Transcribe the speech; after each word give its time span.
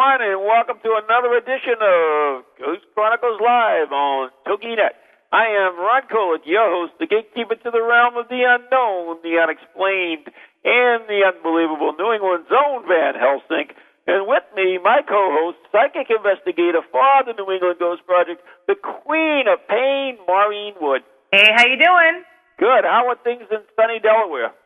everyone, 0.00 0.24
and 0.24 0.40
welcome 0.40 0.80
to 0.80 0.96
another 0.96 1.36
edition 1.36 1.76
of 1.76 2.44
Ghost 2.56 2.88
Chronicles 2.96 3.36
Live 3.36 3.92
on 3.92 4.30
TogiNet. 4.48 4.96
I 5.28 5.44
am 5.60 5.76
Ron 5.76 6.08
Kolick, 6.08 6.48
your 6.48 6.64
host, 6.72 6.96
the 6.96 7.04
gatekeeper 7.04 7.56
to 7.60 7.70
the 7.70 7.84
realm 7.84 8.16
of 8.16 8.24
the 8.32 8.40
unknown, 8.40 9.20
the 9.20 9.36
unexplained, 9.36 10.32
and 10.64 11.04
the 11.04 11.20
unbelievable 11.28 11.92
New 12.00 12.16
England's 12.16 12.48
own 12.48 12.88
Van 12.88 13.12
Helsing. 13.12 13.76
And 14.08 14.24
with 14.24 14.44
me, 14.56 14.80
my 14.80 15.04
co-host, 15.04 15.60
psychic 15.68 16.08
investigator 16.08 16.80
for 16.88 17.20
the 17.28 17.36
New 17.36 17.52
England 17.52 17.76
Ghost 17.76 18.00
Project, 18.08 18.40
the 18.72 18.80
queen 18.80 19.52
of 19.52 19.60
pain, 19.68 20.16
Maureen 20.24 20.80
Wood. 20.80 21.04
Hey, 21.28 21.44
how 21.52 21.68
you 21.68 21.76
doing? 21.76 22.24
Good. 22.56 22.88
How 22.88 23.04
are 23.12 23.20
things 23.20 23.44
in 23.52 23.60
sunny 23.76 24.00
Delaware? 24.00 24.56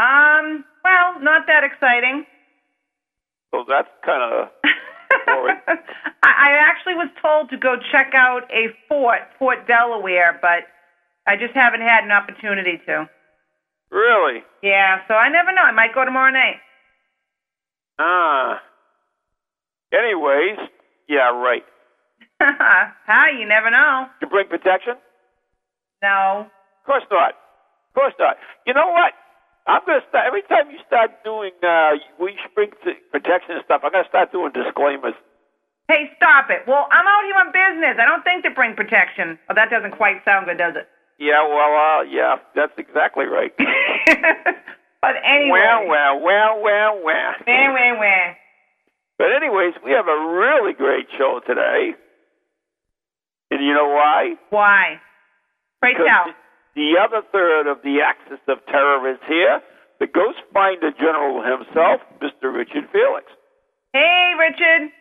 Um, 0.00 0.64
well, 0.80 1.20
not 1.20 1.44
that 1.44 1.60
exciting. 1.68 2.24
So 3.50 3.64
that's 3.68 3.88
kind 4.04 4.22
of 4.22 4.48
boring. 5.26 5.56
I, 5.68 5.76
I 6.22 6.50
actually 6.68 6.94
was 6.94 7.08
told 7.22 7.50
to 7.50 7.56
go 7.56 7.76
check 7.92 8.12
out 8.14 8.50
a 8.50 8.68
fort, 8.88 9.20
Fort 9.38 9.66
Delaware, 9.66 10.38
but 10.40 10.64
I 11.26 11.36
just 11.36 11.54
haven't 11.54 11.80
had 11.80 12.04
an 12.04 12.10
opportunity 12.10 12.80
to. 12.86 13.08
Really? 13.90 14.42
Yeah, 14.62 15.00
so 15.08 15.14
I 15.14 15.28
never 15.30 15.52
know. 15.52 15.62
I 15.62 15.72
might 15.72 15.94
go 15.94 16.04
tomorrow 16.04 16.30
night. 16.30 16.56
Ah. 17.98 18.60
Anyways, 19.92 20.58
yeah, 21.08 21.30
right. 21.32 21.64
Hi, 22.40 23.30
you 23.38 23.46
never 23.48 23.70
know. 23.70 24.06
You 24.20 24.28
bring 24.28 24.48
protection? 24.48 24.94
No. 26.02 26.46
Of 26.46 26.86
course 26.86 27.04
not. 27.10 27.30
Of 27.30 27.94
course 27.94 28.14
not. 28.18 28.36
You 28.66 28.74
know 28.74 28.88
what? 28.88 29.12
I'm 29.68 29.84
gonna 29.84 30.00
start 30.08 30.24
every 30.26 30.42
time 30.48 30.72
you 30.72 30.80
start 30.88 31.12
doing 31.22 31.52
uh 31.62 32.00
we 32.18 32.34
bring 32.56 32.72
protection 33.12 33.60
and 33.60 33.64
stuff. 33.64 33.82
I'm 33.84 33.92
gonna 33.92 34.08
start 34.08 34.32
doing 34.32 34.50
disclaimers. 34.52 35.14
Hey, 35.88 36.10
stop 36.16 36.48
it. 36.50 36.64
Well, 36.66 36.88
I'm 36.90 37.06
out 37.06 37.24
here 37.24 37.36
on 37.36 37.48
business. 37.52 37.96
I 38.00 38.04
don't 38.04 38.24
think 38.24 38.44
to 38.44 38.50
bring 38.50 38.74
protection. 38.74 39.38
Oh, 39.48 39.54
that 39.54 39.70
doesn't 39.70 39.92
quite 39.96 40.24
sound 40.24 40.46
good, 40.46 40.58
does 40.58 40.76
it? 40.76 40.88
Yeah, 41.18 41.42
well, 41.48 41.72
uh, 41.72 42.02
yeah, 42.04 42.36
that's 42.54 42.76
exactly 42.76 43.24
right. 43.24 43.52
but 43.58 45.16
anyway. 45.24 45.58
Well, 45.64 45.88
well, 45.88 46.20
well, 46.20 46.60
well, 46.62 47.00
well. 47.02 47.32
Wah, 47.46 47.72
wah, 47.72 47.94
wah. 47.98 48.34
But 49.16 49.32
anyways, 49.32 49.74
we 49.84 49.92
have 49.92 50.06
a 50.06 50.18
really 50.30 50.74
great 50.74 51.06
show 51.16 51.40
today. 51.46 51.96
And 53.50 53.64
you 53.64 53.72
know 53.72 53.88
why? 53.88 54.34
Why? 54.50 55.00
Pray 55.80 55.94
Because 55.94 56.06
tell. 56.06 56.34
The 56.78 56.94
other 56.94 57.26
third 57.34 57.66
of 57.66 57.82
the 57.82 57.98
axis 58.06 58.38
of 58.46 58.62
terror 58.70 59.02
is 59.10 59.18
here. 59.26 59.58
The 59.98 60.06
Ghost 60.06 60.38
Finder 60.54 60.94
General 60.94 61.42
himself, 61.42 62.06
Mr. 62.22 62.54
Richard 62.54 62.86
Felix. 62.94 63.26
Hey, 63.90 64.30
Richard. 64.38 64.94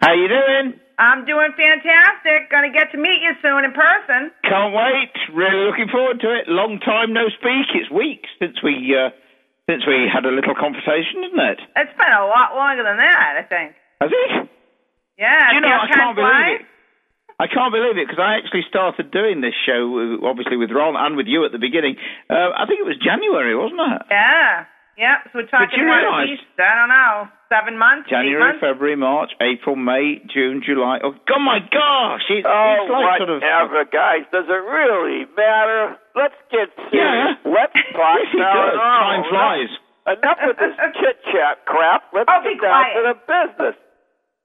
How 0.00 0.16
you 0.16 0.32
doing? 0.32 0.80
I'm 0.96 1.28
doing 1.28 1.52
fantastic. 1.52 2.48
Gonna 2.48 2.72
get 2.72 2.88
to 2.96 2.98
meet 2.98 3.20
you 3.20 3.36
soon 3.44 3.68
in 3.68 3.76
person. 3.76 4.32
Can't 4.48 4.72
wait. 4.72 5.12
Really 5.36 5.68
looking 5.68 5.92
forward 5.92 6.24
to 6.24 6.32
it. 6.32 6.48
Long 6.48 6.80
time 6.80 7.12
no 7.12 7.28
speak. 7.36 7.68
It's 7.76 7.90
weeks 7.92 8.30
since 8.40 8.56
we 8.64 8.96
uh, 8.96 9.12
since 9.68 9.84
we 9.84 10.08
had 10.08 10.24
a 10.24 10.32
little 10.32 10.56
conversation, 10.56 11.20
isn't 11.28 11.44
it? 11.52 11.60
It's 11.76 11.96
been 12.00 12.14
a 12.16 12.24
lot 12.24 12.56
longer 12.56 12.80
than 12.80 12.96
that, 12.96 13.32
I 13.36 13.44
think. 13.44 13.76
Has 14.00 14.08
it? 14.08 14.48
Yeah. 15.18 15.52
Do 15.52 15.54
you 15.56 15.60
know, 15.60 15.68
I 15.68 15.86
can't 15.92 16.16
believe 16.16 16.60
it. 16.60 16.66
I 17.40 17.46
can't 17.50 17.72
believe 17.74 17.98
it 17.98 18.06
because 18.06 18.22
I 18.22 18.38
actually 18.38 18.62
started 18.68 19.10
doing 19.10 19.40
this 19.40 19.54
show, 19.66 19.90
uh, 19.98 20.26
obviously 20.26 20.56
with 20.56 20.70
Ron 20.70 20.94
and 20.94 21.16
with 21.16 21.26
you 21.26 21.44
at 21.44 21.50
the 21.52 21.58
beginning. 21.58 21.96
Uh, 22.30 22.54
I 22.54 22.64
think 22.66 22.78
it 22.78 22.86
was 22.86 22.96
January, 23.02 23.54
wasn't 23.58 23.80
it? 23.82 24.02
Yeah. 24.10 24.64
Yeah. 24.96 25.18
So 25.34 25.42
we're 25.42 25.50
talking 25.50 25.74
you 25.74 25.90
about 25.90 25.98
at 25.98 26.14
realise- 26.14 26.30
least 26.38 26.46
I 26.62 26.74
don't 26.78 26.88
know 26.94 27.26
seven 27.50 27.74
months, 27.78 28.06
January, 28.08 28.38
months. 28.38 28.60
February, 28.62 28.94
March, 28.94 29.34
April, 29.42 29.74
May, 29.74 30.22
June, 30.30 30.62
July. 30.62 31.00
Oh, 31.02 31.14
God, 31.26 31.42
my 31.42 31.58
gosh! 31.58 32.22
It's, 32.30 32.46
Oh, 32.46 32.86
it's 32.86 32.90
like 32.94 33.18
sort 33.18 33.30
of. 33.30 33.42
whatever, 33.42 33.82
guys. 33.90 34.22
Does 34.30 34.46
it 34.46 34.62
really 34.62 35.26
matter? 35.34 35.98
Let's 36.14 36.38
get 36.54 36.70
serious. 36.94 37.34
Yeah. 37.42 37.50
Let's 37.50 37.74
talk 37.98 38.18
Yes, 38.22 38.34
it 38.34 38.38
now. 38.38 38.54
does. 38.54 38.78
Time 38.78 39.22
flies. 39.30 39.70
Enough 40.06 40.38
with 40.46 40.58
this 40.62 40.74
chit 41.02 41.18
chat 41.34 41.66
crap. 41.66 42.02
Let's 42.14 42.30
Oh, 42.30 42.38
be 42.46 42.54
get 42.54 42.62
down 42.62 42.84
quiet. 42.86 42.94
to 42.94 43.02
the 43.02 43.14
business. 43.26 43.76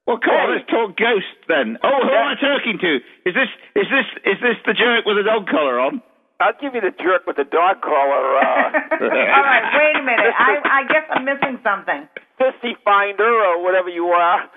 Well, 0.09 0.17
come 0.17 0.33
on, 0.33 0.49
let's 0.57 0.65
talk 0.65 0.97
ghosts 0.97 1.37
then. 1.45 1.77
Oh, 1.85 2.01
who 2.01 2.09
am 2.09 2.33
I 2.33 2.35
talking 2.41 2.81
to? 2.81 2.91
Is 3.29 3.37
this 3.37 3.51
is 3.77 3.85
this 3.93 4.07
is 4.25 4.37
this 4.41 4.57
the 4.65 4.73
jerk 4.73 5.05
with 5.05 5.21
a 5.21 5.23
dog 5.23 5.45
collar 5.45 5.77
on? 5.79 6.01
I'll 6.41 6.57
give 6.57 6.73
you 6.73 6.81
the 6.81 6.95
jerk 6.97 7.27
with 7.29 7.35
the 7.37 7.45
dog 7.45 7.85
collar. 7.85 8.25
Uh, 8.41 9.05
All 9.05 9.45
right. 9.45 9.65
Wait 9.77 9.95
a 10.01 10.03
minute. 10.03 10.33
I 10.33 10.57
I 10.65 10.81
guess 10.89 11.05
I'm 11.13 11.25
missing 11.29 11.61
something. 11.61 12.09
sissy 12.41 12.73
finder 12.81 13.29
or 13.29 13.61
whatever 13.61 13.89
you 13.93 14.07
are. 14.09 14.49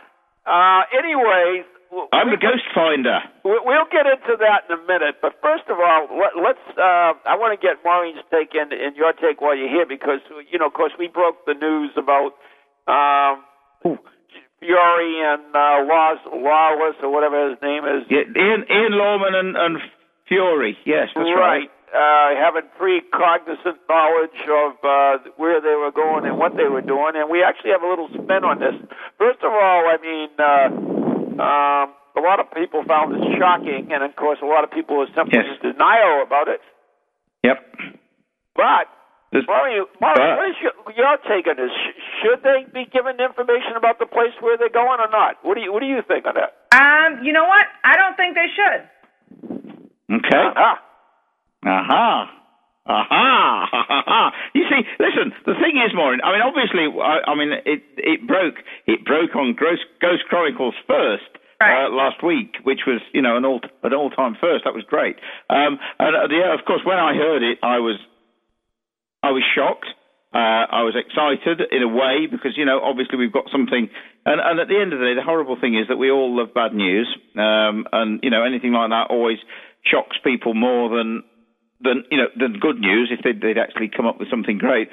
Uh, 0.49 0.83
anyways, 0.97 1.67
w- 1.93 2.09
I'm 2.17 2.31
the 2.33 2.41
ghost 2.41 2.65
finder. 2.73 3.21
We- 3.45 3.61
We'll 3.61 3.91
get 3.93 4.07
into 4.09 4.39
that 4.41 4.65
in 4.73 4.79
a 4.79 4.83
minute, 4.89 5.21
but 5.21 5.37
first 5.43 5.69
of 5.69 5.77
all, 5.79 6.09
let, 6.17 6.33
let's. 6.41 6.65
Uh, 6.81 7.13
I 7.29 7.37
want 7.37 7.53
to 7.53 7.61
get 7.61 7.85
Maureen's 7.85 8.25
take 8.33 8.55
and, 8.57 8.73
and 8.73 8.97
your 8.97 9.13
take 9.13 9.43
while 9.45 9.55
you're 9.55 9.69
here, 9.69 9.85
because 9.87 10.25
you 10.51 10.59
know, 10.59 10.67
of 10.67 10.73
course, 10.73 10.93
we 10.99 11.09
broke 11.09 11.45
the 11.45 11.55
news 11.55 11.93
about 11.99 12.33
um, 12.89 13.45
Fury 14.63 15.19
and 15.27 15.43
uh, 15.51 15.83
Laws, 15.91 16.23
Lawless 16.31 16.95
or 17.03 17.11
whatever 17.11 17.51
his 17.51 17.59
name 17.61 17.83
is. 17.85 18.07
Yeah, 18.07 18.31
Ian 18.31 18.63
Ian 18.71 18.95
Lawman 18.95 19.35
and, 19.35 19.57
and 19.59 19.75
Fury. 20.31 20.79
Yes, 20.87 21.11
that's 21.15 21.27
right. 21.35 21.67
right. 21.67 21.71
Uh, 21.93 22.33
having 22.41 22.65
pre-cognizant 22.79 23.77
knowledge 23.85 24.41
of 24.49 24.73
uh, 24.81 25.19
where 25.37 25.61
they 25.61 25.77
were 25.77 25.93
going 25.93 26.25
and 26.25 26.39
what 26.39 26.57
they 26.57 26.65
were 26.65 26.81
doing, 26.81 27.13
and 27.21 27.29
we 27.29 27.43
actually 27.45 27.69
have 27.71 27.83
a 27.83 27.89
little 27.91 28.09
spin 28.09 28.47
on 28.49 28.57
this. 28.65 28.73
First 29.19 29.45
of 29.45 29.53
all, 29.53 29.85
I 29.85 29.99
mean, 30.01 30.31
uh, 30.41 30.73
um, 31.37 31.93
a 32.17 32.23
lot 32.25 32.41
of 32.41 32.49
people 32.57 32.81
found 32.89 33.13
this 33.13 33.21
shocking, 33.37 33.93
and 33.93 34.03
of 34.03 34.17
course, 34.17 34.39
a 34.43 34.47
lot 34.47 34.65
of 34.65 34.71
people 34.71 35.03
are 35.03 35.11
simply 35.15 35.37
Yes. 35.37 35.59
in 35.61 35.73
denial 35.73 36.23
about 36.25 36.49
it. 36.49 36.61
Yep. 37.45 37.59
But 38.57 38.89
There's- 39.33 39.47
Mario, 39.49 39.89
Mario, 40.01 40.17
But- 40.21 40.37
what 40.39 40.49
is 40.51 40.57
your, 40.61 40.73
your 40.97 41.17
take 41.29 41.47
on 41.49 41.57
this? 41.57 41.73
Should 42.23 42.43
they 42.45 42.67
be 42.73 42.85
given 42.85 43.19
information 43.19 43.77
about 43.77 43.99
the 43.99 44.07
place 44.07 44.33
where 44.41 44.57
they're 44.59 44.69
going 44.69 45.01
or 45.01 45.09
not? 45.11 45.39
What 45.43 45.55
do 45.57 45.63
you 45.63 45.73
What 45.73 45.81
do 45.81 45.87
you 45.87 46.03
think 46.07 46.27
on 46.27 46.35
that? 46.37 46.53
Um, 46.73 47.25
you 47.25 47.33
know 47.33 47.45
what? 47.45 47.67
I 47.83 47.97
don't 47.97 48.17
think 48.17 48.35
they 48.37 48.49
should. 48.53 48.83
Okay. 50.13 50.45
Ah, 50.57 50.79
Aha. 51.65 52.31
Aha. 52.87 53.69
Aha. 53.89 54.33
You 54.55 54.65
see, 54.69 54.83
listen. 54.99 55.33
The 55.47 55.55
thing 55.55 55.81
is, 55.81 55.95
Maureen. 55.95 56.21
I 56.23 56.33
mean, 56.33 56.43
obviously, 56.43 56.85
I, 57.01 57.31
I 57.31 57.35
mean, 57.35 57.53
it 57.65 57.83
it 57.97 58.27
broke. 58.27 58.57
It 58.87 59.05
broke 59.05 59.35
on 59.37 59.55
Ghost, 59.55 59.87
Ghost 60.01 60.25
Chronicles 60.29 60.75
first. 60.87 61.25
Right. 61.61 61.87
Uh, 61.87 61.91
last 61.91 62.25
week, 62.25 62.57
which 62.65 62.81
was 62.89 63.01
you 63.15 63.23
know 63.23 63.37
an 63.37 63.45
all 63.45 63.61
an 63.85 63.95
all 63.95 64.11
time 64.11 64.37
first, 64.41 64.65
that 64.65 64.75
was 64.75 64.83
great. 64.85 65.17
Um, 65.49 65.79
and 66.01 66.17
uh, 66.17 66.27
yeah, 66.29 66.53
of 66.59 66.65
course, 66.67 66.83
when 66.85 66.99
I 66.99 67.15
heard 67.15 67.43
it, 67.45 67.59
I 67.63 67.79
was 67.79 67.97
I 69.23 69.31
was 69.31 69.43
shocked. 69.55 69.87
Uh, 70.33 70.65
I 70.65 70.83
was 70.83 70.97
excited 70.97 71.61
in 71.71 71.83
a 71.83 71.89
way 71.89 72.25
because, 72.25 72.57
you 72.57 72.65
know, 72.65 72.81
obviously 72.81 73.19
we've 73.19 73.33
got 73.33 73.53
something. 73.53 73.89
And, 74.25 74.41
and 74.41 74.61
at 74.61 74.69
the 74.69 74.81
end 74.81 74.93
of 74.93 74.99
the 74.99 75.05
day, 75.05 75.15
the 75.15 75.23
horrible 75.23 75.61
thing 75.61 75.77
is 75.77 75.89
that 75.89 75.97
we 76.01 76.11
all 76.11 76.35
love 76.35 76.55
bad 76.55 76.73
news. 76.73 77.07
Um, 77.37 77.85
and, 77.93 78.21
you 78.23 78.31
know, 78.31 78.43
anything 78.43 78.73
like 78.73 78.89
that 78.91 79.13
always 79.13 79.39
shocks 79.85 80.17
people 80.25 80.55
more 80.55 80.89
than, 80.89 81.23
than, 81.85 82.05
you 82.11 82.17
know, 82.17 82.33
than 82.39 82.59
good 82.61 82.81
news 82.81 83.13
if 83.13 83.21
they'd, 83.23 83.43
they'd 83.45 83.61
actually 83.61 83.91
come 83.95 84.07
up 84.07 84.19
with 84.19 84.31
something 84.31 84.57
great. 84.57 84.89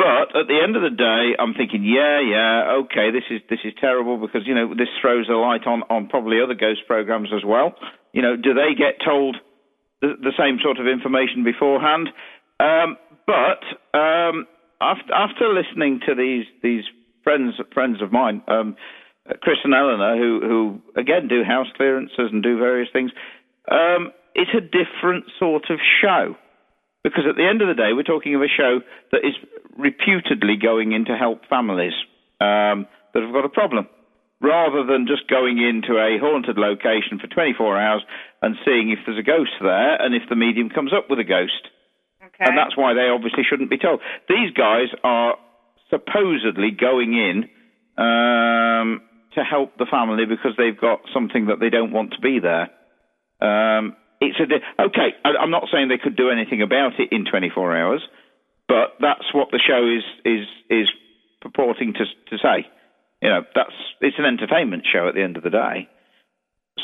But 0.00 0.32
at 0.32 0.48
the 0.48 0.56
end 0.56 0.76
of 0.76 0.82
the 0.82 0.96
day, 0.96 1.36
I'm 1.36 1.52
thinking, 1.52 1.84
yeah, 1.84 2.24
yeah, 2.24 2.80
okay, 2.88 3.12
this 3.12 3.28
is 3.28 3.44
this 3.52 3.60
is 3.68 3.76
terrible 3.76 4.16
because 4.16 4.48
you 4.48 4.54
know 4.54 4.72
this 4.72 4.88
throws 4.96 5.28
a 5.28 5.36
light 5.36 5.66
on 5.66 5.82
on 5.92 6.08
probably 6.08 6.40
other 6.40 6.54
ghost 6.54 6.88
programs 6.88 7.28
as 7.36 7.44
well. 7.44 7.74
You 8.16 8.22
know, 8.22 8.32
do 8.34 8.54
they 8.54 8.72
get 8.72 9.04
told 9.04 9.36
the, 10.00 10.16
the 10.16 10.32
same 10.40 10.56
sort 10.64 10.80
of 10.80 10.88
information 10.88 11.44
beforehand? 11.44 12.08
Um, 12.56 12.96
but 13.30 13.62
um, 13.98 14.46
after, 14.80 15.14
after 15.14 15.54
listening 15.54 16.00
to 16.08 16.14
these 16.14 16.46
these 16.62 16.84
friends 17.22 17.54
friends 17.72 18.02
of 18.02 18.10
mine, 18.10 18.42
um, 18.48 18.76
Chris 19.40 19.58
and 19.62 19.74
Eleanor, 19.74 20.16
who 20.16 20.40
who 20.42 21.00
again 21.00 21.28
do 21.28 21.44
house 21.44 21.68
clearances 21.76 22.30
and 22.32 22.42
do 22.42 22.58
various 22.58 22.88
things, 22.92 23.12
um, 23.70 24.10
it's 24.34 24.50
a 24.50 24.60
different 24.60 25.26
sort 25.38 25.70
of 25.70 25.78
show 26.02 26.34
because 27.04 27.24
at 27.28 27.36
the 27.36 27.46
end 27.46 27.62
of 27.62 27.68
the 27.68 27.74
day, 27.74 27.92
we're 27.92 28.02
talking 28.02 28.34
of 28.34 28.42
a 28.42 28.48
show 28.48 28.80
that 29.12 29.24
is 29.24 29.34
reputedly 29.78 30.56
going 30.60 30.92
in 30.92 31.04
to 31.06 31.16
help 31.16 31.46
families 31.48 31.94
um, 32.40 32.86
that 33.14 33.22
have 33.22 33.32
got 33.32 33.44
a 33.44 33.48
problem, 33.48 33.86
rather 34.40 34.84
than 34.84 35.06
just 35.06 35.28
going 35.28 35.58
into 35.58 35.96
a 35.96 36.18
haunted 36.18 36.58
location 36.58 37.18
for 37.20 37.26
24 37.28 37.78
hours 37.78 38.02
and 38.42 38.56
seeing 38.64 38.90
if 38.90 38.98
there's 39.06 39.18
a 39.18 39.22
ghost 39.22 39.52
there 39.60 40.02
and 40.02 40.14
if 40.14 40.28
the 40.28 40.36
medium 40.36 40.68
comes 40.68 40.92
up 40.92 41.08
with 41.08 41.18
a 41.18 41.24
ghost. 41.24 41.70
Okay. 42.40 42.48
And 42.48 42.56
that's 42.58 42.76
why 42.76 42.94
they 42.94 43.08
obviously 43.12 43.44
shouldn't 43.48 43.68
be 43.68 43.76
told. 43.78 44.00
These 44.28 44.52
guys 44.56 44.88
are 45.04 45.36
supposedly 45.90 46.70
going 46.70 47.12
in 47.12 47.44
um, 48.00 49.02
to 49.34 49.44
help 49.44 49.76
the 49.76 49.86
family 49.90 50.24
because 50.24 50.52
they've 50.56 50.78
got 50.80 51.00
something 51.12 51.46
that 51.46 51.60
they 51.60 51.68
don't 51.68 51.92
want 51.92 52.14
to 52.14 52.20
be 52.20 52.38
there. 52.40 52.70
Um, 53.44 53.96
it's 54.20 54.38
a 54.40 54.46
di- 54.46 54.64
okay. 54.88 55.16
I, 55.24 55.36
I'm 55.40 55.50
not 55.50 55.64
saying 55.72 55.88
they 55.88 55.98
could 56.02 56.16
do 56.16 56.30
anything 56.30 56.62
about 56.62 56.98
it 56.98 57.08
in 57.12 57.24
24 57.24 57.76
hours, 57.76 58.02
but 58.68 58.96
that's 59.00 59.32
what 59.34 59.48
the 59.50 59.60
show 59.60 59.84
is 59.84 60.04
is 60.24 60.46
is 60.68 60.88
purporting 61.40 61.92
to 61.94 62.04
to 62.30 62.38
say. 62.38 62.66
You 63.22 63.28
know, 63.28 63.42
that's 63.54 63.76
it's 64.00 64.16
an 64.18 64.24
entertainment 64.24 64.84
show 64.90 65.08
at 65.08 65.14
the 65.14 65.22
end 65.22 65.36
of 65.36 65.42
the 65.42 65.50
day. 65.50 65.88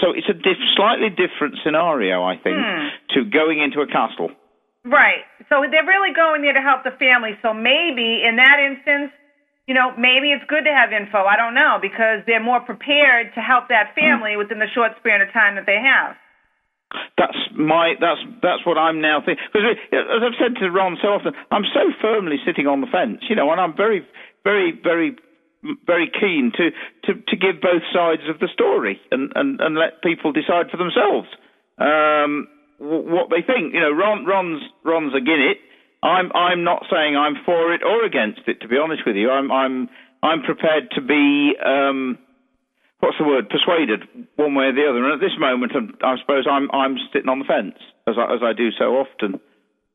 So 0.00 0.12
it's 0.12 0.28
a 0.28 0.34
diff- 0.34 0.74
slightly 0.76 1.08
different 1.08 1.56
scenario, 1.64 2.22
I 2.22 2.36
think, 2.36 2.56
to 3.14 3.24
going 3.24 3.60
into 3.62 3.80
a 3.80 3.86
castle. 3.86 4.30
Right. 4.86 5.26
So 5.50 5.66
they're 5.66 5.86
really 5.86 6.14
going 6.14 6.46
there 6.46 6.54
to 6.54 6.62
help 6.62 6.86
the 6.86 6.94
family. 6.94 7.34
So 7.42 7.50
maybe 7.50 8.22
in 8.22 8.38
that 8.38 8.62
instance, 8.62 9.10
you 9.66 9.74
know, 9.74 9.90
maybe 9.98 10.30
it's 10.30 10.46
good 10.46 10.62
to 10.62 10.70
have 10.70 10.94
info. 10.94 11.26
I 11.26 11.34
don't 11.34 11.58
know 11.58 11.82
because 11.82 12.22
they're 12.26 12.42
more 12.42 12.62
prepared 12.62 13.34
to 13.34 13.42
help 13.42 13.66
that 13.68 13.98
family 13.98 14.38
within 14.38 14.62
the 14.62 14.70
short 14.70 14.94
span 15.02 15.20
of 15.20 15.34
time 15.34 15.58
that 15.58 15.66
they 15.66 15.82
have. 15.82 16.14
That's 17.18 17.36
my 17.58 17.98
that's 17.98 18.22
that's 18.46 18.62
what 18.62 18.78
I'm 18.78 19.02
now 19.02 19.18
thinking. 19.18 19.42
Because 19.50 19.74
as 19.90 20.22
I've 20.22 20.38
said 20.38 20.54
to 20.62 20.70
Ron 20.70 20.96
so 21.02 21.18
often, 21.18 21.34
I'm 21.50 21.66
so 21.74 21.90
firmly 22.00 22.38
sitting 22.46 22.70
on 22.70 22.80
the 22.80 22.86
fence, 22.86 23.26
you 23.28 23.34
know, 23.34 23.50
and 23.50 23.60
I'm 23.60 23.74
very, 23.76 24.06
very, 24.44 24.70
very, 24.70 25.18
very 25.84 26.06
keen 26.14 26.52
to 26.54 26.70
to, 27.10 27.18
to 27.26 27.34
give 27.34 27.58
both 27.60 27.82
sides 27.90 28.22
of 28.30 28.38
the 28.38 28.46
story 28.54 29.00
and, 29.10 29.32
and, 29.34 29.60
and 29.60 29.74
let 29.74 30.00
people 30.00 30.30
decide 30.30 30.70
for 30.70 30.78
themselves 30.78 31.26
um, 31.78 32.46
what 32.78 33.30
they 33.30 33.42
think. 33.42 33.74
You 33.74 33.80
know, 33.80 33.92
Ron 33.92 34.24
Ron's 34.24 34.62
Ron's 34.84 35.14
against 35.14 35.56
it. 35.56 35.58
I'm 36.02 36.30
I'm 36.32 36.64
not 36.64 36.84
saying 36.90 37.16
I'm 37.16 37.36
for 37.44 37.72
it 37.72 37.82
or 37.82 38.04
against 38.04 38.42
it. 38.46 38.60
To 38.60 38.68
be 38.68 38.76
honest 38.76 39.02
with 39.06 39.16
you, 39.16 39.30
I'm 39.30 39.50
I'm 39.50 39.88
I'm 40.22 40.42
prepared 40.42 40.90
to 40.94 41.00
be. 41.00 41.52
Um, 41.64 42.18
what's 43.00 43.18
the 43.18 43.24
word? 43.24 43.48
Persuaded 43.48 44.04
one 44.36 44.54
way 44.54 44.66
or 44.66 44.74
the 44.74 44.86
other. 44.88 45.04
And 45.04 45.14
at 45.14 45.20
this 45.20 45.36
moment, 45.38 45.72
I'm, 45.74 45.94
I 46.02 46.16
suppose 46.20 46.46
I'm 46.50 46.70
I'm 46.70 46.96
sitting 47.12 47.28
on 47.28 47.40
the 47.40 47.48
fence 47.48 47.76
as 48.06 48.16
I, 48.18 48.34
as 48.34 48.40
I 48.42 48.52
do 48.52 48.70
so 48.78 49.02
often. 49.02 49.40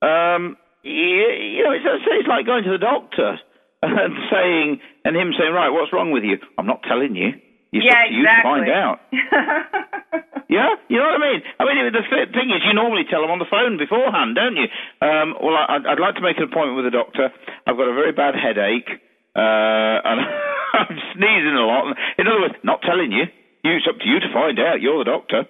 Um, 0.01 0.57
you, 0.83 1.61
you 1.61 1.63
know, 1.63 1.73
it's, 1.73 1.85
it's 1.85 2.27
like 2.27 2.45
going 2.45 2.63
to 2.63 2.71
the 2.71 2.81
doctor 2.81 3.37
and 3.83 4.13
saying 4.31 4.79
and 5.05 5.15
him 5.15 5.33
saying, 5.37 5.53
right, 5.53 5.69
what's 5.69 5.93
wrong 5.93 6.11
with 6.11 6.23
you? 6.23 6.37
I'm 6.57 6.65
not 6.65 6.81
telling 6.83 7.15
you. 7.15 7.33
It's 7.71 7.85
yeah, 7.85 7.91
up 7.91 8.07
to 8.07 8.13
you 8.13 8.23
exactly. 8.23 8.43
to 8.43 8.49
find 8.51 8.67
out. 8.69 8.97
Yeah, 10.51 10.67
you 10.91 10.99
know 10.99 11.07
what 11.07 11.23
I 11.23 11.31
mean. 11.31 11.39
I 11.47 11.63
mean, 11.63 11.79
the 11.95 12.03
thing 12.35 12.51
is, 12.51 12.59
you 12.67 12.75
normally 12.75 13.07
tell 13.07 13.23
them 13.23 13.31
on 13.31 13.39
the 13.39 13.47
phone 13.47 13.79
beforehand, 13.79 14.35
don't 14.35 14.59
you? 14.59 14.67
Um, 14.99 15.31
well, 15.39 15.55
I, 15.55 15.79
I'd 15.79 16.03
like 16.03 16.19
to 16.19 16.21
make 16.21 16.35
an 16.43 16.51
appointment 16.51 16.75
with 16.75 16.91
a 16.91 16.95
doctor. 16.95 17.31
I've 17.63 17.79
got 17.79 17.87
a 17.87 17.95
very 17.95 18.11
bad 18.11 18.35
headache, 18.35 18.91
uh, 19.31 19.95
and 20.03 20.19
I'm 20.75 20.99
sneezing 21.15 21.55
a 21.55 21.63
lot. 21.63 21.95
In 22.19 22.27
other 22.27 22.43
words, 22.43 22.59
not 22.67 22.83
telling 22.83 23.15
you. 23.15 23.31
You, 23.63 23.79
It's 23.79 23.87
up 23.87 23.95
to 23.95 24.07
you 24.11 24.19
to 24.19 24.27
find 24.35 24.59
out. 24.59 24.83
You're 24.83 25.07
the 25.07 25.11
doctor. 25.15 25.47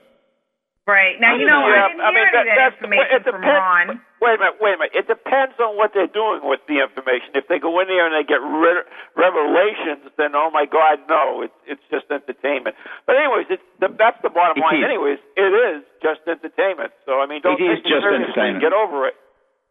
Right. 0.92 1.16
Now, 1.24 1.34
you 1.40 1.48
know, 1.48 1.64
I 1.64 1.88
didn't 1.90 2.04
hear 2.04 2.12
any 2.12 2.22
of 2.28 2.48
that 2.52 2.62
information 2.76 3.08
it 3.16 3.24
from 3.24 3.40
depends. 3.42 3.48
Ron. 3.48 3.88
Wait 4.22 4.36
a 4.36 4.40
minute, 4.44 4.58
wait 4.62 4.76
a 4.76 4.78
minute. 4.78 4.94
It 4.94 5.08
depends 5.10 5.58
on 5.58 5.74
what 5.80 5.96
they're 5.98 6.12
doing 6.12 6.46
with 6.46 6.62
the 6.70 6.78
information. 6.84 7.34
If 7.34 7.50
they 7.50 7.58
go 7.58 7.74
in 7.82 7.90
there 7.90 8.06
and 8.06 8.14
they 8.14 8.22
get 8.28 8.38
re- 8.44 8.86
revelations, 9.18 10.12
then 10.20 10.36
oh 10.36 10.52
my 10.54 10.66
God, 10.70 11.00
no, 11.10 11.42
it's 11.42 11.56
it's 11.66 11.82
just 11.90 12.06
entertainment. 12.12 12.76
But 13.08 13.18
anyways, 13.18 13.48
it's 13.50 13.66
the, 13.80 13.90
that's 13.98 14.20
the 14.22 14.30
bottom 14.30 14.60
It 14.60 14.66
line. 14.68 14.78
is. 14.82 14.86
Anyways, 14.86 15.20
it 15.40 15.52
is 15.56 15.82
just 16.04 16.22
entertainment. 16.28 16.92
So 17.08 17.18
I 17.24 17.26
mean, 17.26 17.42
don't 17.42 17.58
It 17.58 17.66
is 17.66 17.80
take 17.82 17.90
it 17.90 17.96
just 17.98 18.06
entertainment. 18.06 18.62
Get 18.62 18.74
over 18.76 19.08
it. 19.08 19.16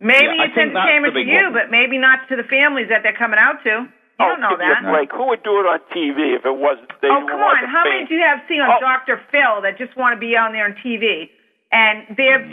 Maybe 0.00 0.32
Yeah, 0.32 0.48
it's 0.48 0.56
think 0.56 0.72
entertainment 0.72 1.12
the 1.14 1.20
to 1.20 1.26
big 1.26 1.30
you, 1.30 1.44
one. 1.50 1.52
but 1.54 1.66
maybe 1.70 1.98
not 2.00 2.24
to 2.32 2.34
the 2.40 2.46
families 2.48 2.88
that 2.88 3.04
they're 3.04 3.16
coming 3.18 3.38
out 3.38 3.60
to. 3.68 3.86
You 4.20 4.26
oh, 4.28 4.36
don't 4.36 4.44
know 4.44 4.52
me 4.60 4.68
a 4.68 4.76
that. 4.76 4.84
break. 4.92 5.08
Who 5.16 5.24
would 5.32 5.42
do 5.42 5.56
it 5.60 5.66
on 5.66 5.80
TV 5.96 6.36
if 6.36 6.44
it 6.44 6.52
wasn't? 6.52 6.92
They 7.00 7.08
Oh, 7.08 7.24
come 7.24 7.40
on. 7.40 7.56
How 7.64 7.84
many 7.88 8.04
do 8.04 8.14
you 8.14 8.20
have 8.20 8.44
seen 8.48 8.60
on 8.60 8.68
Oh. 8.76 8.80
Dr. 8.80 9.16
Phil 9.32 9.64
that 9.64 9.78
just 9.80 9.96
want 9.96 10.12
to 10.12 10.20
be 10.20 10.36
on 10.36 10.52
there 10.52 10.66
on 10.68 10.76
TV? 10.84 11.30
And 11.72 12.04
they're, 12.16 12.44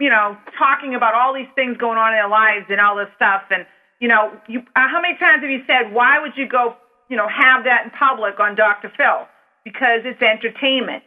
you 0.00 0.10
know, 0.10 0.36
talking 0.58 0.94
about 0.94 1.14
all 1.14 1.32
these 1.32 1.48
things 1.54 1.76
going 1.80 1.96
on 1.96 2.12
in 2.12 2.18
their 2.20 2.28
lives 2.28 2.66
and 2.68 2.76
all 2.80 2.96
this 2.96 3.08
stuff. 3.16 3.42
And, 3.48 3.64
you 4.00 4.08
know, 4.08 4.36
you, 4.48 4.60
uh, 4.76 4.84
how 4.88 5.00
many 5.00 5.16
times 5.16 5.40
have 5.40 5.50
you 5.50 5.64
said, 5.66 5.92
why 5.94 6.18
would 6.20 6.36
you 6.36 6.46
go, 6.46 6.76
you 7.08 7.16
know, 7.16 7.28
have 7.28 7.64
that 7.64 7.84
in 7.88 7.90
public 7.96 8.38
on 8.38 8.54
Dr. 8.54 8.92
Phil? 8.96 9.24
Because 9.64 10.04
it's 10.04 10.20
entertainment. 10.20 11.02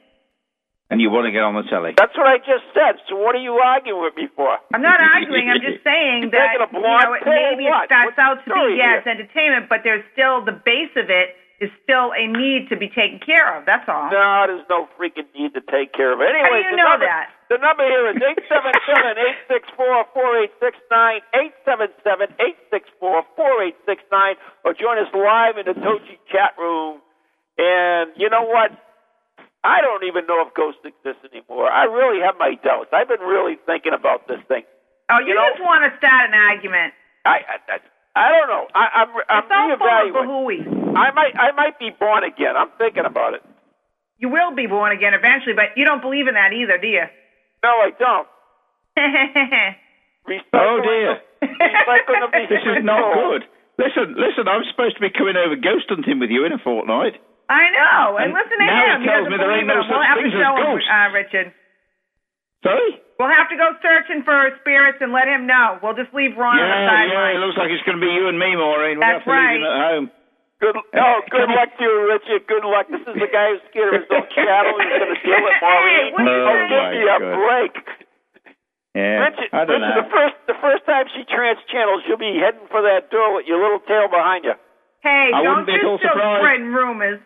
And 0.88 1.04
you 1.04 1.12
want 1.12 1.28
to 1.28 1.36
get 1.36 1.44
on 1.44 1.51
the 1.51 1.68
telly. 1.68 2.00
That's 2.00 2.16
what 2.16 2.31
I 2.31 2.39
just 2.39 2.63
said. 2.72 2.95
So 3.12 3.19
what 3.19 3.36
are 3.36 3.44
you 3.44 3.60
arguing 3.60 4.00
with 4.07 4.16
me 4.16 4.31
for? 4.31 4.56
I'm 4.72 4.80
not 4.80 5.04
arguing. 5.16 5.51
I'm 5.51 5.60
just 5.60 5.84
saying 5.84 6.31
that 6.31 6.56
taking 6.56 6.63
a 6.63 6.69
you 6.72 6.80
blonde 6.80 7.04
know 7.04 7.13
it, 7.19 7.24
pill 7.28 7.36
or 7.36 7.44
maybe 7.51 7.68
it 7.68 7.75
starts 7.92 8.16
What's 8.16 8.24
out 8.24 8.39
to 8.39 8.48
story 8.48 8.80
be 8.80 8.80
yes 8.80 9.04
here? 9.04 9.12
entertainment, 9.19 9.68
but 9.68 9.84
there's 9.84 10.06
still 10.16 10.48
the 10.48 10.56
base 10.56 10.95
of 10.95 11.12
it 11.12 11.36
is 11.60 11.74
still 11.84 12.13
a 12.16 12.24
need 12.30 12.69
to 12.72 12.78
be 12.80 12.88
taken 12.88 13.18
care 13.19 13.57
of. 13.57 13.66
That's 13.68 13.84
all. 13.89 14.07
No, 14.13 14.45
there's 14.48 14.63
no 14.72 14.88
freaking 14.95 15.28
need 15.36 15.51
to 15.57 15.63
take 15.68 15.92
care 15.92 16.13
of 16.16 16.22
it. 16.24 16.30
How 16.31 16.38
do 16.38 16.56
Anyway, 16.56 16.62
you 16.69 16.72
the 16.72 16.80
know 16.80 16.94
number, 16.95 17.10
that? 17.10 17.28
The 17.51 17.57
number 17.60 17.84
here 17.84 18.06
is 18.13 18.18
eight 18.24 18.39
seven 18.48 18.72
seven 18.88 19.13
eight 19.19 19.39
six 19.51 19.67
four 19.75 20.06
four 20.15 20.39
eight 20.39 20.53
six 20.63 20.77
nine 20.88 21.20
eight 21.36 21.51
seven 21.67 21.91
seven 22.06 22.32
eight 22.39 22.56
six 22.72 22.88
four 23.01 23.27
four 23.36 23.60
eight 23.65 23.75
six 23.84 24.00
nine, 24.08 24.39
or 24.63 24.72
join 24.72 25.01
us 25.03 25.12
live 25.12 25.60
in 25.60 25.67
the 25.67 25.75
Togi 25.75 26.15
chat 26.32 26.56
room. 26.56 27.01
And 27.58 28.13
you 28.15 28.29
know 28.29 28.46
what? 28.48 28.72
I 29.63 29.81
don't 29.81 30.03
even 30.05 30.25
know 30.27 30.45
if 30.47 30.53
ghosts 30.53 30.81
exist 30.85 31.19
anymore. 31.27 31.67
I 31.69 31.85
really 31.85 32.21
have 32.23 32.35
my 32.39 32.55
doubts. 32.63 32.89
I've 32.93 33.07
been 33.09 33.21
really 33.25 33.57
thinking 33.65 33.93
about 33.93 34.27
this 34.27 34.39
thing. 34.47 34.63
Oh, 35.09 35.19
you, 35.19 35.29
You 35.29 35.35
know- 35.35 35.49
just 35.51 35.63
want 35.63 35.83
to 35.85 35.91
start 35.97 36.29
an 36.29 36.35
argument. 36.35 36.93
I 37.25 37.43
I, 37.43 37.55
I, 37.67 37.77
I 38.15 38.27
don't 38.31 38.47
know. 38.49 38.65
I, 38.73 38.85
I'm 39.03 39.09
I'm 39.29 39.43
It's 39.43 39.51
all 39.51 39.77
full 39.77 39.87
of 39.87 40.27
reevaluating. 40.49 40.95
I 40.95 41.11
might 41.11 41.33
I 41.35 41.51
might 41.51 41.77
be 41.79 41.89
born 41.91 42.23
again. 42.23 42.55
I'm 42.55 42.69
thinking 42.77 43.05
about 43.05 43.33
it. 43.33 43.43
You 44.17 44.29
will 44.29 44.55
be 44.55 44.65
born 44.65 44.91
again 44.95 45.13
eventually, 45.13 45.53
but 45.53 45.77
you 45.77 45.85
don't 45.85 46.01
believe 46.01 46.27
in 46.27 46.33
that 46.33 46.53
either, 46.53 46.77
do 46.81 46.87
you? 46.87 47.05
No, 47.63 47.69
I 47.69 47.91
don't. 47.99 48.27
Oh 50.53 50.79
dear. 50.83 51.21
Recycling 51.41 52.23
of 52.25 52.31
the 52.31 52.45
This 52.49 52.59
is 52.59 52.83
not 52.83 53.13
good. 53.15 53.43
Listen, 53.79 54.15
listen. 54.19 54.47
I'm 54.47 54.63
supposed 54.71 54.95
to 54.97 55.01
be 55.01 55.09
coming 55.09 55.37
over 55.37 55.55
ghost 55.55 55.85
hunting 55.87 56.19
with 56.19 56.29
you 56.29 56.43
in 56.45 56.51
a 56.51 56.57
fortnight. 56.59 57.15
I 57.50 57.63
know. 57.72 58.18
And 58.20 58.32
And 58.32 58.34
listen 58.36 58.58
to 58.60 58.66
now 58.68 58.96
him. 58.96 59.01
he 59.01 59.08
He 59.08 59.10
tells 59.10 59.24
doesn't 59.27 59.32
me 59.32 59.38
there 59.39 59.48
believe 59.48 59.63
ain't 59.63 59.72
no 59.72 59.80
them. 59.82 59.88
We'll 59.88 60.04
such 60.04 60.12
have 60.12 60.20
to 60.20 60.27
as 60.27 60.36
show 60.36 60.54
him, 60.58 60.66
ghosts. 60.68 60.89
uh, 60.92 61.08
Richard. 61.16 61.48
Sorry. 62.63 62.92
We'll 63.18 63.34
have 63.34 63.50
to 63.50 63.58
go 63.58 63.68
searching 63.82 64.22
for 64.27 64.36
spirits 64.62 65.00
and 65.01 65.10
let 65.13 65.25
him 65.32 65.48
know. 65.48 65.80
We'll 65.82 65.98
just 65.98 66.13
leave 66.13 66.38
Ron 66.38 66.54
on 66.54 66.62
the 66.62 66.70
Yeah, 66.70 67.06
yeah. 67.08 67.36
It 67.38 67.42
looks 67.42 67.58
like 67.58 67.72
it's 67.74 67.82
going 67.88 67.98
to 67.98 68.04
be 68.04 68.12
you 68.13 68.27
and 68.30 68.38
me, 68.38 68.54
Maureen. 68.54 69.00
We'll 69.00 69.08
That's 69.08 69.25
have 69.25 69.30
to 69.30 69.32
leave 69.34 69.58
him 69.58 69.63
right. 69.63 69.74
at 69.74 69.86
home. 69.96 70.06
Good. 70.58 70.74
Oh, 70.77 71.18
good 71.30 71.50
luck 71.54 71.70
to 71.77 71.84
you, 71.86 71.94
Richard. 72.10 72.42
Good 72.50 72.66
luck. 72.66 72.89
This 72.89 73.01
is 73.06 73.13
the 73.18 73.30
guy 73.30 73.54
who's 73.54 73.62
scared 73.70 73.94
of 73.94 74.01
his 74.01 74.10
own 74.10 74.25
shadow. 74.34 74.74
He's 74.74 74.89
going 74.89 75.13
to 75.13 75.22
deal 75.22 75.44
it, 75.46 75.58
Maureen. 75.62 76.06
what 76.18 76.25
are 76.25 76.34
you 76.34 76.46
Oh, 76.46 76.50
oh, 76.50 76.66
give 76.66 76.82
my 76.82 76.89
me 76.98 77.01
a 77.06 77.18
break. 77.38 77.74
Yeah. 78.98 79.30
Richard, 79.30 79.50
I 79.54 79.62
don't 79.70 79.77
Richard, 79.77 79.94
know. 79.94 80.01
the 80.01 80.10
first 80.10 80.36
the 80.50 80.58
first 80.58 80.84
time 80.89 81.06
she 81.13 81.22
trans 81.30 81.62
channels, 81.70 82.01
you'll 82.10 82.18
be 82.18 82.34
heading 82.42 82.66
for 82.74 82.82
that 82.82 83.13
door 83.13 83.38
with 83.38 83.46
your 83.46 83.62
little 83.62 83.82
tail 83.86 84.10
behind 84.10 84.46
you. 84.50 84.58
Hey, 85.06 85.30
I 85.30 85.46
don't 85.46 85.62
wouldn't 85.62 85.70
be 85.70 85.77
at 85.77 85.86
you 85.86 85.98
still 86.01 86.18
spreading 86.42 86.74
rumors. 86.74 87.22